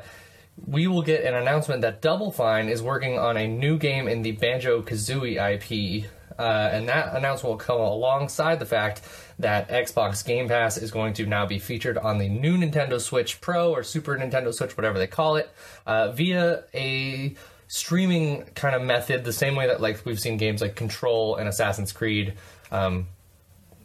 we 0.67 0.87
will 0.87 1.01
get 1.01 1.23
an 1.23 1.35
announcement 1.35 1.81
that 1.81 2.01
Double 2.01 2.31
Fine 2.31 2.67
is 2.67 2.81
working 2.81 3.17
on 3.17 3.37
a 3.37 3.47
new 3.47 3.77
game 3.77 4.09
in 4.09 4.23
the 4.23 4.33
Banjo 4.33 4.81
Kazooie 4.81 5.37
IP, 5.37 6.09
uh, 6.37 6.69
and 6.73 6.89
that 6.89 7.15
announcement 7.15 7.51
will 7.51 7.57
come 7.57 7.79
alongside 7.79 8.59
the 8.59 8.65
fact 8.65 9.01
that 9.39 9.69
Xbox 9.69 10.25
Game 10.25 10.49
Pass 10.49 10.77
is 10.77 10.91
going 10.91 11.13
to 11.13 11.25
now 11.25 11.45
be 11.45 11.57
featured 11.57 11.97
on 11.97 12.17
the 12.17 12.27
new 12.27 12.57
Nintendo 12.57 12.99
Switch 12.99 13.39
Pro 13.39 13.71
or 13.71 13.83
Super 13.83 14.17
Nintendo 14.17 14.53
Switch, 14.53 14.75
whatever 14.75 14.99
they 14.99 15.07
call 15.07 15.37
it, 15.37 15.49
uh, 15.85 16.11
via 16.11 16.63
a 16.73 17.35
streaming 17.67 18.43
kind 18.53 18.75
of 18.75 18.81
method, 18.81 19.23
the 19.23 19.33
same 19.33 19.55
way 19.55 19.67
that 19.67 19.79
like 19.79 20.05
we've 20.05 20.19
seen 20.19 20.35
games 20.35 20.61
like 20.61 20.75
Control 20.75 21.37
and 21.37 21.47
Assassin's 21.47 21.93
Creed. 21.93 22.33
Um, 22.69 23.07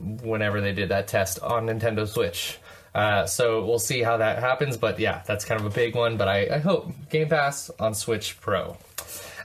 whenever 0.01 0.61
they 0.61 0.72
did 0.72 0.88
that 0.88 1.09
test 1.09 1.40
on 1.40 1.66
Nintendo 1.66 2.07
Switch. 2.07 2.59
Uh, 2.94 3.24
so 3.26 3.64
we'll 3.64 3.78
see 3.78 4.03
how 4.03 4.16
that 4.16 4.40
happens. 4.40 4.76
But 4.76 4.98
yeah, 4.98 5.22
that's 5.26 5.44
kind 5.44 5.61
of 5.61 5.66
a 5.66 5.70
big 5.70 5.94
one. 5.94 6.16
But 6.16 6.28
I, 6.28 6.48
I 6.55 6.59
hope 6.59 6.92
Game 7.09 7.28
Pass 7.28 7.70
on 7.78 7.94
Switch 7.94 8.40
Pro. 8.40 8.76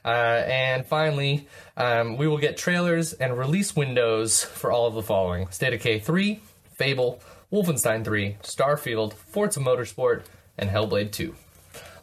Uh, 0.03 0.43
and 0.45 0.86
finally, 0.86 1.47
um, 1.78 2.18
we 2.18 2.28
will 2.28 2.38
get 2.38 2.58
trailers 2.58 3.14
and 3.14 3.38
release 3.38 3.76
windows 3.76 4.43
for 4.43 4.72
all 4.72 4.88
of 4.88 4.93
the 4.93 5.01
following 5.01 5.49
State 5.49 5.74
of 5.74 5.80
Decay 5.80 5.99
3, 5.99 6.39
Fable, 6.74 7.22
Wolfenstein 7.51 8.06
3, 8.06 8.38
Starfield, 8.43 9.14
Forza 9.14 9.60
Motorsport, 9.60 10.24
and 10.58 10.70
Hellblade 10.70 11.12
2. 11.12 11.34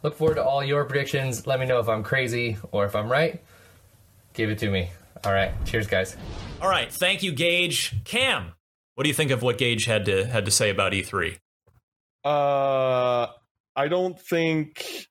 Look 0.03 0.15
forward 0.15 0.35
to 0.35 0.43
all 0.43 0.61
your 0.61 0.83
predictions. 0.83 1.47
Let 1.47 1.61
me 1.61 1.65
know 1.65 1.79
if 1.79 1.87
I'm 1.87 2.03
crazy 2.03 2.57
or 2.73 2.85
if 2.85 2.93
I'm 2.93 3.09
right. 3.09 3.41
Give 4.33 4.49
it 4.49 4.59
to 4.59 4.69
me. 4.69 4.89
All 5.25 5.31
right. 5.33 5.51
Cheers, 5.65 5.87
guys. 5.87 6.17
All 6.61 6.69
right, 6.69 6.91
thank 6.91 7.23
you, 7.23 7.31
Gage. 7.33 7.93
Cam, 8.05 8.53
what 8.95 9.03
do 9.03 9.09
you 9.09 9.13
think 9.13 9.31
of 9.31 9.41
what 9.41 9.57
Gage 9.57 9.85
had 9.85 10.05
to 10.05 10.25
had 10.25 10.45
to 10.45 10.51
say 10.51 10.69
about 10.69 10.93
E 10.93 11.01
E3? 11.01 11.37
Uh, 12.23 13.27
I 13.75 13.87
don't 13.89 14.19
think 14.19 15.07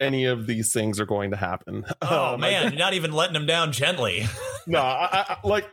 any 0.00 0.24
of 0.24 0.46
these 0.46 0.72
things 0.72 0.98
are 1.00 1.06
going 1.06 1.30
to 1.30 1.36
happen. 1.36 1.84
Oh 2.02 2.34
Um, 2.34 2.40
man, 2.40 2.72
you're 2.72 2.78
not 2.78 2.94
even 2.94 3.12
letting 3.12 3.36
him 3.36 3.46
down 3.46 3.72
gently. 3.72 4.24
no, 4.66 4.78
I, 4.80 5.08
I, 5.12 5.36
I- 5.42 5.46
like 5.46 5.68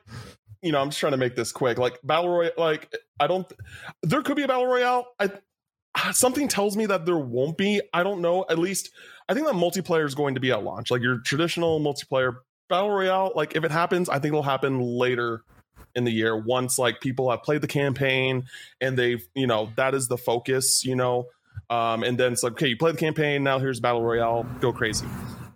you 0.62 0.72
know, 0.72 0.80
I'm 0.80 0.90
just 0.90 1.00
trying 1.00 1.14
to 1.14 1.18
make 1.18 1.36
this 1.36 1.52
quick. 1.52 1.78
Like 1.80 2.00
battle 2.04 2.30
royale, 2.30 2.52
like 2.58 2.94
I 3.20 3.28
don't. 3.28 3.52
There 4.04 4.22
could 4.22 4.36
be 4.36 4.44
a 4.44 4.48
battle 4.48 4.68
royale. 4.68 5.08
I 5.20 5.32
something 6.12 6.48
tells 6.48 6.78
me 6.78 6.86
that 6.88 7.06
there 7.06 7.18
won't 7.18 7.58
be. 7.58 7.82
I 7.94 8.04
don't 8.04 8.22
know. 8.22 8.46
At 8.50 8.60
least 8.60 8.92
I 9.28 9.34
think 9.34 9.48
that 9.48 9.56
multiplayer 9.56 10.06
is 10.06 10.14
going 10.14 10.36
to 10.36 10.42
be 10.42 10.52
at 10.52 10.64
launch. 10.64 10.92
Like 10.92 11.02
your 11.02 11.20
traditional 11.20 11.80
multiplayer 11.80 12.36
battle 12.72 12.90
royale. 12.90 13.32
Like 13.36 13.56
if 13.56 13.64
it 13.64 13.72
happens, 13.72 14.10
I 14.10 14.14
think 14.14 14.34
it'll 14.34 14.44
happen 14.44 14.80
later 14.80 15.44
in 15.94 16.06
the 16.06 16.12
year 16.12 16.36
once 16.36 16.80
like 16.80 17.02
people 17.02 17.30
have 17.30 17.44
played 17.44 17.62
the 17.62 17.68
campaign 17.68 18.46
and 18.80 18.98
they've 18.98 19.28
you 19.36 19.46
know 19.46 19.70
that 19.76 19.94
is 19.94 20.08
the 20.08 20.18
focus. 20.18 20.84
You 20.84 20.96
know. 20.96 21.28
Um, 21.70 22.04
and 22.04 22.18
then 22.18 22.34
it's 22.34 22.44
like, 22.44 22.54
okay, 22.54 22.68
you 22.68 22.76
play 22.76 22.92
the 22.92 22.98
campaign. 22.98 23.44
Now 23.44 23.58
here's 23.58 23.80
battle 23.80 24.04
royale. 24.04 24.44
Go 24.60 24.74
crazy. 24.74 25.06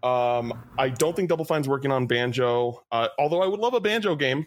Um, 0.02 0.54
I 0.78 0.90
don't 0.90 1.16
think 1.16 1.30
Double 1.30 1.44
Fine's 1.44 1.68
working 1.68 1.92
on 1.92 2.08
Banjo, 2.08 2.84
uh, 2.92 3.10
although 3.20 3.42
I 3.42 3.48
would 3.48 3.60
love 3.60 3.74
a 3.74 3.82
Banjo 3.82 4.16
game. 4.16 4.46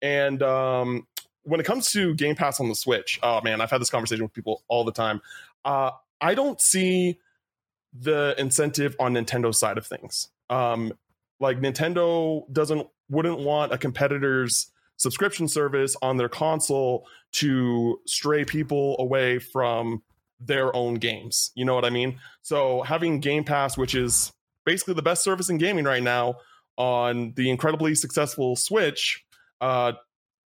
And 0.00 0.42
um, 0.42 1.06
when 1.42 1.60
it 1.60 1.64
comes 1.64 1.90
to 1.92 2.14
Game 2.14 2.36
Pass 2.36 2.60
on 2.60 2.68
the 2.68 2.74
Switch, 2.74 3.18
oh 3.22 3.40
man, 3.40 3.60
I've 3.60 3.70
had 3.70 3.80
this 3.80 3.90
conversation 3.90 4.22
with 4.22 4.32
people 4.32 4.62
all 4.68 4.84
the 4.84 4.92
time. 4.92 5.20
Uh, 5.64 5.90
I 6.20 6.34
don't 6.34 6.60
see 6.60 7.18
the 7.98 8.34
incentive 8.38 8.94
on 9.00 9.14
Nintendo's 9.14 9.58
side 9.58 9.78
of 9.78 9.86
things. 9.86 10.28
Um, 10.50 10.92
like 11.40 11.60
Nintendo 11.60 12.42
doesn't 12.52 12.86
wouldn't 13.08 13.38
want 13.38 13.72
a 13.72 13.78
competitor's 13.78 14.70
subscription 14.96 15.48
service 15.48 15.96
on 16.02 16.16
their 16.16 16.28
console 16.28 17.06
to 17.32 18.00
stray 18.06 18.44
people 18.44 18.96
away 18.98 19.38
from 19.38 20.02
their 20.40 20.74
own 20.74 20.94
games. 20.94 21.50
You 21.54 21.64
know 21.64 21.74
what 21.74 21.84
I 21.84 21.90
mean? 21.90 22.18
So 22.42 22.82
having 22.82 23.20
Game 23.20 23.44
Pass, 23.44 23.76
which 23.76 23.94
is 23.94 24.32
basically 24.64 24.94
the 24.94 25.02
best 25.02 25.22
service 25.22 25.48
in 25.48 25.58
gaming 25.58 25.84
right 25.84 26.02
now 26.02 26.36
on 26.76 27.32
the 27.36 27.50
incredibly 27.50 27.94
successful 27.94 28.56
Switch, 28.56 29.24
uh, 29.60 29.92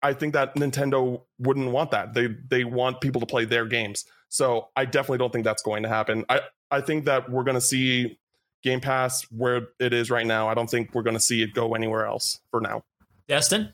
I 0.03 0.13
think 0.13 0.33
that 0.33 0.55
Nintendo 0.55 1.21
wouldn't 1.39 1.71
want 1.71 1.91
that. 1.91 2.13
They 2.13 2.27
they 2.49 2.63
want 2.63 3.01
people 3.01 3.21
to 3.21 3.27
play 3.27 3.45
their 3.45 3.65
games. 3.65 4.05
So 4.29 4.69
I 4.75 4.85
definitely 4.85 5.19
don't 5.19 5.31
think 5.31 5.45
that's 5.45 5.61
going 5.61 5.83
to 5.83 5.89
happen. 5.89 6.25
I 6.29 6.41
I 6.71 6.81
think 6.81 7.05
that 7.05 7.29
we're 7.29 7.43
going 7.43 7.55
to 7.55 7.61
see 7.61 8.19
Game 8.63 8.81
Pass 8.81 9.23
where 9.31 9.67
it 9.79 9.93
is 9.93 10.09
right 10.09 10.25
now. 10.25 10.47
I 10.47 10.53
don't 10.53 10.69
think 10.69 10.93
we're 10.93 11.03
going 11.03 11.15
to 11.15 11.21
see 11.21 11.41
it 11.41 11.53
go 11.53 11.73
anywhere 11.73 12.05
else 12.05 12.39
for 12.51 12.61
now. 12.61 12.83
Destin? 13.27 13.73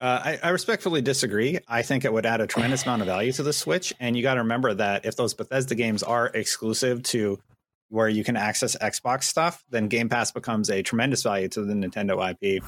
Uh, 0.00 0.20
I, 0.24 0.38
I, 0.42 0.48
respectfully 0.50 1.00
disagree. 1.00 1.58
I 1.66 1.80
think 1.80 2.04
it 2.04 2.12
would 2.12 2.26
add 2.26 2.42
a 2.42 2.46
tremendous 2.46 2.82
amount 2.82 3.00
of 3.00 3.06
value 3.06 3.32
to 3.32 3.42
the 3.42 3.52
Switch. 3.54 3.94
And 3.98 4.14
you 4.14 4.22
got 4.22 4.34
to 4.34 4.40
remember 4.40 4.74
that 4.74 5.06
if 5.06 5.16
those 5.16 5.32
Bethesda 5.32 5.74
games 5.74 6.02
are 6.02 6.26
exclusive 6.26 7.02
to 7.04 7.38
where 7.88 8.08
you 8.08 8.22
can 8.22 8.36
access 8.36 8.76
Xbox 8.76 9.24
stuff, 9.24 9.64
then 9.70 9.88
Game 9.88 10.10
Pass 10.10 10.32
becomes 10.32 10.68
a 10.68 10.82
tremendous 10.82 11.22
value 11.22 11.48
to 11.48 11.62
the 11.62 11.72
Nintendo 11.72 12.30
IP. 12.30 12.62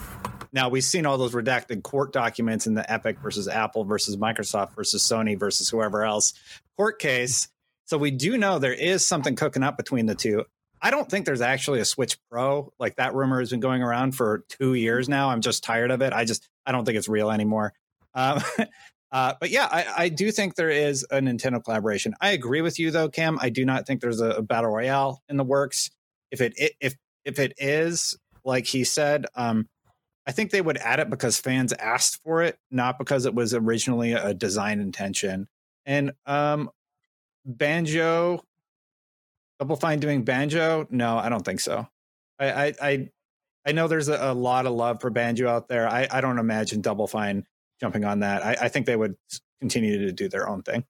Now, 0.53 0.71
we've 0.71 0.85
seen 0.85 1.05
all 1.05 1.19
those 1.19 1.35
redacted 1.35 1.83
court 1.83 2.15
documents 2.15 2.67
in 2.67 2.73
the 2.75 2.91
Epic 2.91 3.19
versus 3.19 3.47
Apple 3.47 3.85
versus 3.85 4.17
Microsoft 4.17 4.75
versus 4.75 5.03
Sony 5.03 5.39
versus 5.39 5.69
whoever 5.69 6.05
else 6.05 6.33
court 6.79 6.99
case. 6.99 7.49
So 7.85 7.99
we 7.99 8.11
do 8.11 8.39
know 8.39 8.59
there 8.59 8.73
is 8.73 9.07
something 9.07 9.37
cooking 9.37 9.63
up 9.63 9.77
between 9.77 10.07
the 10.07 10.15
two. 10.15 10.45
I 10.81 10.91
don't 10.91 11.11
think 11.11 11.27
there's 11.27 11.41
actually 11.41 11.81
a 11.81 11.85
Switch 11.85 12.19
Pro. 12.31 12.73
Like 12.79 12.97
that 12.97 13.15
rumor 13.15 13.41
has 13.41 13.51
been 13.51 13.61
going 13.61 13.83
around 13.83 14.13
for 14.13 14.45
two 14.49 14.75
years 14.75 15.09
now. 15.09 15.31
I'm 15.31 15.41
just 15.41 15.65
tired 15.65 15.91
of 15.91 16.03
it. 16.03 16.13
I 16.13 16.25
just 16.25 16.49
I 16.67 16.73
don't 16.73 16.85
think 16.85 16.99
it's 16.99 17.09
real 17.09 17.31
anymore. 17.31 17.73
Um, 18.15 18.41
uh, 19.13 19.35
but 19.41 19.51
yeah, 19.51 19.69
I, 19.71 19.87
I, 20.05 20.09
do 20.09 20.31
think 20.31 20.55
there 20.55 20.71
is 20.71 21.07
a 21.11 21.19
Nintendo 21.19 21.63
collaboration. 21.63 22.15
I 22.21 22.31
agree 22.31 22.63
with 22.63 22.79
you 22.79 22.91
though, 22.91 23.09
Cam. 23.09 23.39
I 23.41 23.51
do 23.51 23.65
not 23.65 23.87
think 23.87 24.01
there's 24.01 24.21
a, 24.21 24.31
a 24.31 24.43
battle 24.43 24.71
royale 24.71 25.23
in 25.29 25.37
the 25.37 25.45
works. 25.45 25.91
If 26.31 26.41
it 26.41 26.55
if 26.81 26.95
if 27.25 27.39
it 27.39 27.55
is 27.59 28.17
like 28.45 28.67
he 28.67 28.85
said, 28.85 29.27
um, 29.35 29.69
I 30.27 30.33
think 30.33 30.51
they 30.51 30.61
would 30.61 30.77
add 30.79 31.01
it 31.01 31.11
because 31.11 31.39
fans 31.39 31.73
asked 31.73 32.23
for 32.23 32.43
it, 32.43 32.59
not 32.71 32.99
because 32.99 33.25
it 33.25 33.35
was 33.35 33.55
originally 33.55 34.13
a 34.13 34.35
design 34.35 34.81
intention. 34.81 35.49
And 35.87 36.13
um, 36.27 36.71
Banjo 37.47 38.43
Double 39.59 39.77
Fine 39.77 40.01
doing 40.01 40.23
banjo? 40.23 40.87
No, 40.91 41.19
I 41.19 41.29
don't 41.29 41.45
think 41.45 41.61
so. 41.61 41.89
I 42.39 42.51
I 42.51 42.75
I, 42.81 43.09
I 43.67 43.73
know 43.73 43.89
there's 43.89 44.09
a, 44.09 44.33
a, 44.33 44.35
lot 44.35 44.67
of 44.67 44.73
love 44.73 45.01
for 45.01 45.11
banjo 45.11 45.49
out 45.49 45.69
there. 45.69 45.89
I, 45.89 46.07
I 46.11 46.21
don't 46.21 46.39
imagine 46.39 46.81
Double 46.81 47.07
Fine 47.07 47.45
jumping 47.81 48.05
on 48.05 48.21
that. 48.21 48.45
I, 48.45 48.57
I 48.63 48.69
think 48.69 48.87
they 48.87 48.97
would 48.97 49.17
continue 49.61 49.99
to 50.07 50.13
do 50.13 50.29
their 50.29 50.49
own 50.49 50.63
thing. 50.63 50.85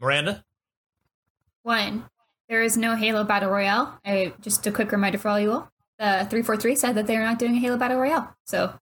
Miranda? 0.00 0.44
One, 1.62 2.04
there 2.48 2.62
is 2.62 2.76
no 2.76 2.94
Halo 2.94 3.24
Battle 3.24 3.50
Royale. 3.50 3.98
I 4.04 4.34
just 4.40 4.66
a 4.66 4.72
quick 4.72 4.92
reminder 4.92 5.18
for 5.18 5.28
all 5.28 5.40
you 5.40 5.52
all. 5.52 5.70
The 5.98 6.26
343 6.28 6.74
said 6.74 6.94
that 6.96 7.06
they're 7.06 7.24
not 7.24 7.38
doing 7.38 7.56
a 7.56 7.58
Halo 7.58 7.76
Battle 7.78 7.98
Royale. 7.98 8.34
So 8.44 8.74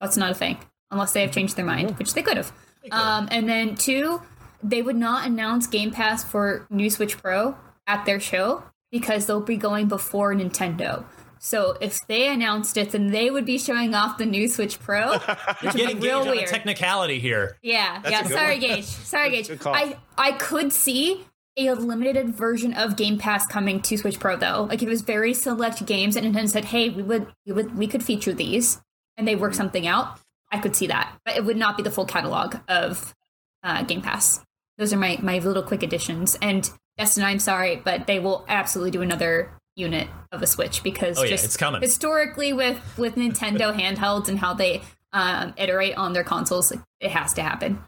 that's 0.00 0.16
not 0.16 0.30
a 0.30 0.34
thing. 0.34 0.58
Unless 0.90 1.14
they 1.14 1.22
have 1.22 1.32
changed 1.32 1.56
their 1.56 1.64
mind, 1.64 1.98
which 1.98 2.14
they 2.14 2.22
could 2.22 2.36
have. 2.36 2.52
Um, 2.90 3.26
and 3.30 3.48
then 3.48 3.74
two, 3.74 4.20
they 4.62 4.82
would 4.82 4.96
not 4.96 5.26
announce 5.26 5.66
Game 5.66 5.90
Pass 5.90 6.22
for 6.22 6.66
New 6.70 6.90
Switch 6.90 7.16
Pro 7.16 7.56
at 7.86 8.04
their 8.04 8.20
show 8.20 8.64
because 8.90 9.26
they'll 9.26 9.40
be 9.40 9.56
going 9.56 9.88
before 9.88 10.34
Nintendo. 10.34 11.04
So 11.44 11.76
if 11.80 12.06
they 12.06 12.28
announced 12.28 12.76
it, 12.76 12.90
then 12.90 13.10
they 13.10 13.28
would 13.28 13.44
be 13.44 13.58
showing 13.58 13.96
off 13.96 14.16
the 14.16 14.26
new 14.26 14.46
Switch 14.46 14.78
Pro. 14.78 15.18
Which 15.62 15.74
getting 15.74 15.98
real 15.98 16.24
weird. 16.24 16.46
technicality 16.46 17.18
here. 17.18 17.56
Yeah, 17.62 18.00
That's 18.00 18.30
yeah. 18.30 18.36
Sorry, 18.36 18.58
one. 18.58 18.60
Gage. 18.60 18.84
Sorry, 18.84 19.30
Gage. 19.30 19.50
I 19.66 19.96
I 20.16 20.32
could 20.32 20.72
see 20.72 21.24
a 21.56 21.72
limited 21.72 22.30
version 22.30 22.72
of 22.74 22.96
Game 22.96 23.18
Pass 23.18 23.44
coming 23.46 23.80
to 23.82 23.98
Switch 23.98 24.20
Pro 24.20 24.36
though. 24.36 24.66
Like 24.68 24.82
it 24.82 24.88
was 24.88 25.02
very 25.02 25.34
select 25.34 25.84
games, 25.84 26.14
and 26.14 26.32
Nintendo 26.32 26.48
said, 26.48 26.66
"Hey, 26.66 26.90
we 26.90 27.02
would 27.02 27.26
we 27.44 27.52
would 27.52 27.76
we 27.76 27.88
could 27.88 28.04
feature 28.04 28.32
these," 28.32 28.80
and 29.16 29.26
they 29.26 29.34
work 29.34 29.54
something 29.54 29.86
out. 29.86 30.20
I 30.52 30.58
could 30.58 30.76
see 30.76 30.86
that, 30.86 31.12
but 31.24 31.36
it 31.36 31.44
would 31.44 31.56
not 31.56 31.76
be 31.76 31.82
the 31.82 31.90
full 31.90 32.06
catalog 32.06 32.56
of 32.68 33.16
uh, 33.64 33.82
Game 33.82 34.02
Pass. 34.02 34.44
Those 34.78 34.92
are 34.92 34.98
my 34.98 35.18
my 35.20 35.40
little 35.40 35.64
quick 35.64 35.82
additions, 35.82 36.38
and 36.40 36.70
Destin, 36.98 37.24
I'm 37.24 37.38
sorry, 37.38 37.76
but 37.76 38.06
they 38.06 38.18
will 38.18 38.44
absolutely 38.48 38.90
do 38.90 39.02
another 39.02 39.50
unit 39.74 40.08
of 40.30 40.42
a 40.42 40.46
Switch 40.46 40.82
because 40.82 41.18
oh, 41.18 41.22
yeah, 41.22 41.30
just 41.30 41.44
it's 41.44 41.56
coming. 41.56 41.80
historically 41.80 42.52
with 42.52 42.78
with 42.98 43.16
Nintendo 43.16 43.74
handhelds 43.78 44.28
and 44.28 44.38
how 44.38 44.54
they 44.54 44.82
um, 45.12 45.54
iterate 45.56 45.96
on 45.96 46.12
their 46.12 46.24
consoles, 46.24 46.72
it 47.00 47.10
has 47.10 47.32
to 47.34 47.42
happen. 47.42 47.82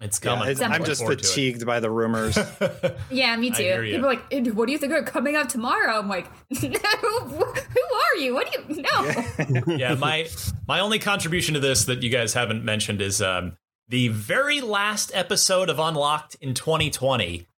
It's 0.00 0.20
coming. 0.20 0.44
Yeah, 0.44 0.50
it's, 0.52 0.60
I'm 0.60 0.84
just 0.84 1.04
fatigued 1.04 1.66
by 1.66 1.80
the 1.80 1.90
rumors. 1.90 2.38
yeah, 3.10 3.34
me 3.36 3.50
too. 3.50 3.80
People 3.82 4.06
are 4.06 4.14
like, 4.14 4.32
"What 4.54 4.66
do 4.66 4.72
you 4.72 4.78
think 4.78 4.92
are 4.92 5.02
coming 5.02 5.34
out 5.34 5.48
tomorrow?" 5.48 5.98
I'm 5.98 6.08
like, 6.08 6.28
"Who 6.60 6.68
are 6.68 8.16
you? 8.16 8.32
What 8.32 8.52
do 8.52 8.74
you 8.74 8.82
know?" 8.82 9.04
Yeah. 9.48 9.62
yeah, 9.66 9.94
my 9.94 10.28
my 10.68 10.78
only 10.78 11.00
contribution 11.00 11.54
to 11.54 11.60
this 11.60 11.86
that 11.86 12.04
you 12.04 12.10
guys 12.10 12.32
haven't 12.34 12.64
mentioned 12.64 13.00
is 13.00 13.20
um, 13.20 13.56
the 13.88 14.06
very 14.06 14.60
last 14.60 15.10
episode 15.14 15.68
of 15.68 15.80
Unlocked 15.80 16.36
in 16.36 16.54
2020 16.54 17.48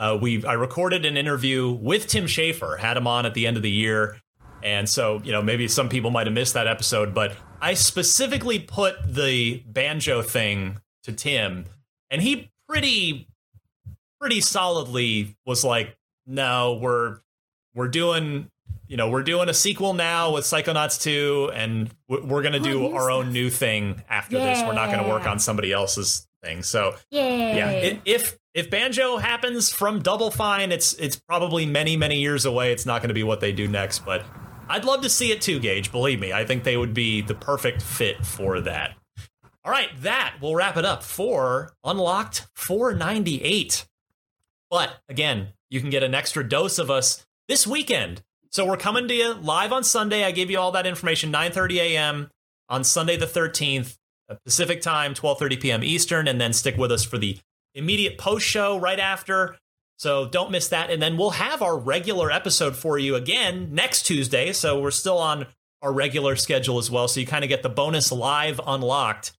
uh, 0.00 0.18
we 0.20 0.42
I 0.46 0.54
recorded 0.54 1.04
an 1.04 1.18
interview 1.18 1.70
with 1.70 2.06
Tim 2.06 2.24
Schafer, 2.24 2.78
had 2.78 2.96
him 2.96 3.06
on 3.06 3.26
at 3.26 3.34
the 3.34 3.46
end 3.46 3.58
of 3.58 3.62
the 3.62 3.70
year, 3.70 4.16
and 4.62 4.88
so 4.88 5.20
you 5.22 5.30
know 5.30 5.42
maybe 5.42 5.68
some 5.68 5.90
people 5.90 6.10
might 6.10 6.26
have 6.26 6.32
missed 6.32 6.54
that 6.54 6.66
episode, 6.66 7.14
but 7.14 7.36
I 7.60 7.74
specifically 7.74 8.58
put 8.58 8.96
the 9.06 9.62
banjo 9.66 10.22
thing 10.22 10.80
to 11.04 11.12
Tim, 11.12 11.66
and 12.10 12.22
he 12.22 12.50
pretty 12.66 13.28
pretty 14.18 14.40
solidly 14.40 15.36
was 15.44 15.64
like, 15.64 15.98
"No, 16.26 16.78
we're 16.80 17.18
we're 17.74 17.88
doing." 17.88 18.50
You 18.86 18.96
know, 18.96 19.08
we're 19.08 19.22
doing 19.22 19.48
a 19.48 19.54
sequel 19.54 19.94
now 19.94 20.32
with 20.32 20.44
Psychonauts 20.44 21.00
2, 21.00 21.52
and 21.54 21.94
we're 22.08 22.42
going 22.42 22.54
to 22.54 22.58
do 22.58 22.88
our 22.88 23.08
own 23.08 23.32
new 23.32 23.48
thing 23.48 24.02
after 24.08 24.36
yeah. 24.36 24.46
this. 24.52 24.62
We're 24.64 24.74
not 24.74 24.86
going 24.86 25.04
to 25.04 25.08
work 25.08 25.28
on 25.28 25.38
somebody 25.38 25.70
else's 25.70 26.26
thing. 26.42 26.62
So, 26.62 26.94
Yay. 27.10 27.56
yeah, 27.56 27.98
if 28.04 28.38
if 28.54 28.70
banjo 28.70 29.18
happens 29.18 29.70
from 29.70 30.00
double 30.00 30.30
fine 30.30 30.72
it's 30.72 30.92
it's 30.94 31.16
probably 31.16 31.66
many 31.66 31.96
many 31.96 32.18
years 32.20 32.44
away. 32.44 32.72
It's 32.72 32.86
not 32.86 33.00
going 33.00 33.08
to 33.08 33.14
be 33.14 33.22
what 33.22 33.40
they 33.40 33.52
do 33.52 33.68
next 33.68 34.00
but 34.04 34.24
i'd 34.68 34.84
love 34.84 35.02
to 35.02 35.08
see 35.08 35.32
it 35.32 35.40
too 35.40 35.58
gage 35.60 35.92
believe 35.92 36.20
me. 36.20 36.32
I 36.32 36.44
think 36.44 36.64
they 36.64 36.76
would 36.76 36.94
be 36.94 37.22
the 37.22 37.34
perfect 37.34 37.82
fit 37.82 38.24
for 38.24 38.60
that. 38.62 38.94
All 39.64 39.72
right 39.72 39.88
that 40.02 40.36
will 40.40 40.54
wrap 40.54 40.76
it 40.76 40.84
up 40.84 41.02
for 41.02 41.72
unlocked 41.84 42.48
498 42.54 43.86
but 44.70 44.98
again 45.08 45.48
you 45.68 45.80
can 45.80 45.90
get 45.90 46.02
an 46.02 46.14
extra 46.14 46.46
dose 46.48 46.78
of 46.78 46.90
us 46.90 47.24
this 47.48 47.66
weekend. 47.66 48.22
So 48.52 48.66
we're 48.66 48.76
coming 48.76 49.06
to 49.06 49.14
you 49.14 49.34
live 49.34 49.72
on 49.72 49.84
sunday. 49.84 50.24
I 50.24 50.32
gave 50.32 50.50
you 50.50 50.58
all 50.58 50.72
that 50.72 50.86
information 50.86 51.32
9.30 51.32 51.76
a.m 51.76 52.30
on 52.68 52.82
sunday 52.84 53.16
the 53.16 53.26
13th 53.26 53.96
pacific 54.44 54.80
time 54.80 55.14
12.30 55.14 55.60
p.m 55.60 55.84
eastern 55.84 56.28
and 56.28 56.40
then 56.40 56.52
stick 56.52 56.76
with 56.76 56.92
us 56.92 57.04
for 57.04 57.18
the 57.18 57.38
immediate 57.74 58.18
post 58.18 58.46
show 58.46 58.78
right 58.78 58.98
after. 58.98 59.56
So 59.96 60.26
don't 60.26 60.50
miss 60.50 60.68
that. 60.68 60.90
And 60.90 61.02
then 61.02 61.16
we'll 61.16 61.30
have 61.30 61.60
our 61.62 61.78
regular 61.78 62.30
episode 62.30 62.74
for 62.74 62.98
you 62.98 63.16
again 63.16 63.74
next 63.74 64.04
Tuesday. 64.04 64.52
So 64.52 64.80
we're 64.80 64.90
still 64.90 65.18
on 65.18 65.46
our 65.82 65.92
regular 65.92 66.36
schedule 66.36 66.78
as 66.78 66.90
well. 66.90 67.06
So 67.06 67.20
you 67.20 67.26
kind 67.26 67.44
of 67.44 67.48
get 67.48 67.62
the 67.62 67.68
bonus 67.68 68.10
live 68.10 68.60
unlocked 68.66 69.32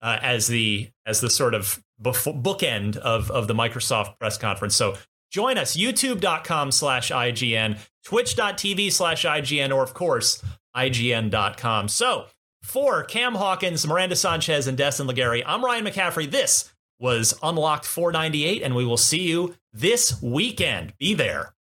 uh, 0.00 0.18
as 0.22 0.46
the 0.46 0.90
as 1.06 1.20
the 1.20 1.30
sort 1.30 1.54
of 1.54 1.82
bookend 2.00 2.96
of 2.96 3.30
of 3.30 3.48
the 3.48 3.54
Microsoft 3.54 4.18
press 4.18 4.38
conference. 4.38 4.76
So 4.76 4.96
join 5.30 5.58
us 5.58 5.76
youtube.com 5.76 6.70
slash 6.70 7.10
ign 7.10 7.78
twitch.tv 8.04 8.90
slash 8.90 9.24
ign 9.24 9.74
or 9.74 9.82
of 9.82 9.92
course 9.92 10.42
ign.com 10.74 11.88
so 11.88 12.26
for 12.68 13.02
cam 13.02 13.34
hawkins 13.34 13.86
miranda 13.86 14.14
sanchez 14.14 14.66
and 14.66 14.76
destin 14.76 15.06
legarie 15.06 15.42
i'm 15.46 15.64
ryan 15.64 15.84
mccaffrey 15.84 16.30
this 16.30 16.72
was 17.00 17.34
Unlocked 17.42 17.84
498, 17.84 18.62
and 18.62 18.74
we 18.74 18.84
will 18.84 18.96
see 18.96 19.20
you 19.20 19.54
this 19.72 20.20
weekend. 20.22 20.94
Be 20.98 21.14
there. 21.14 21.54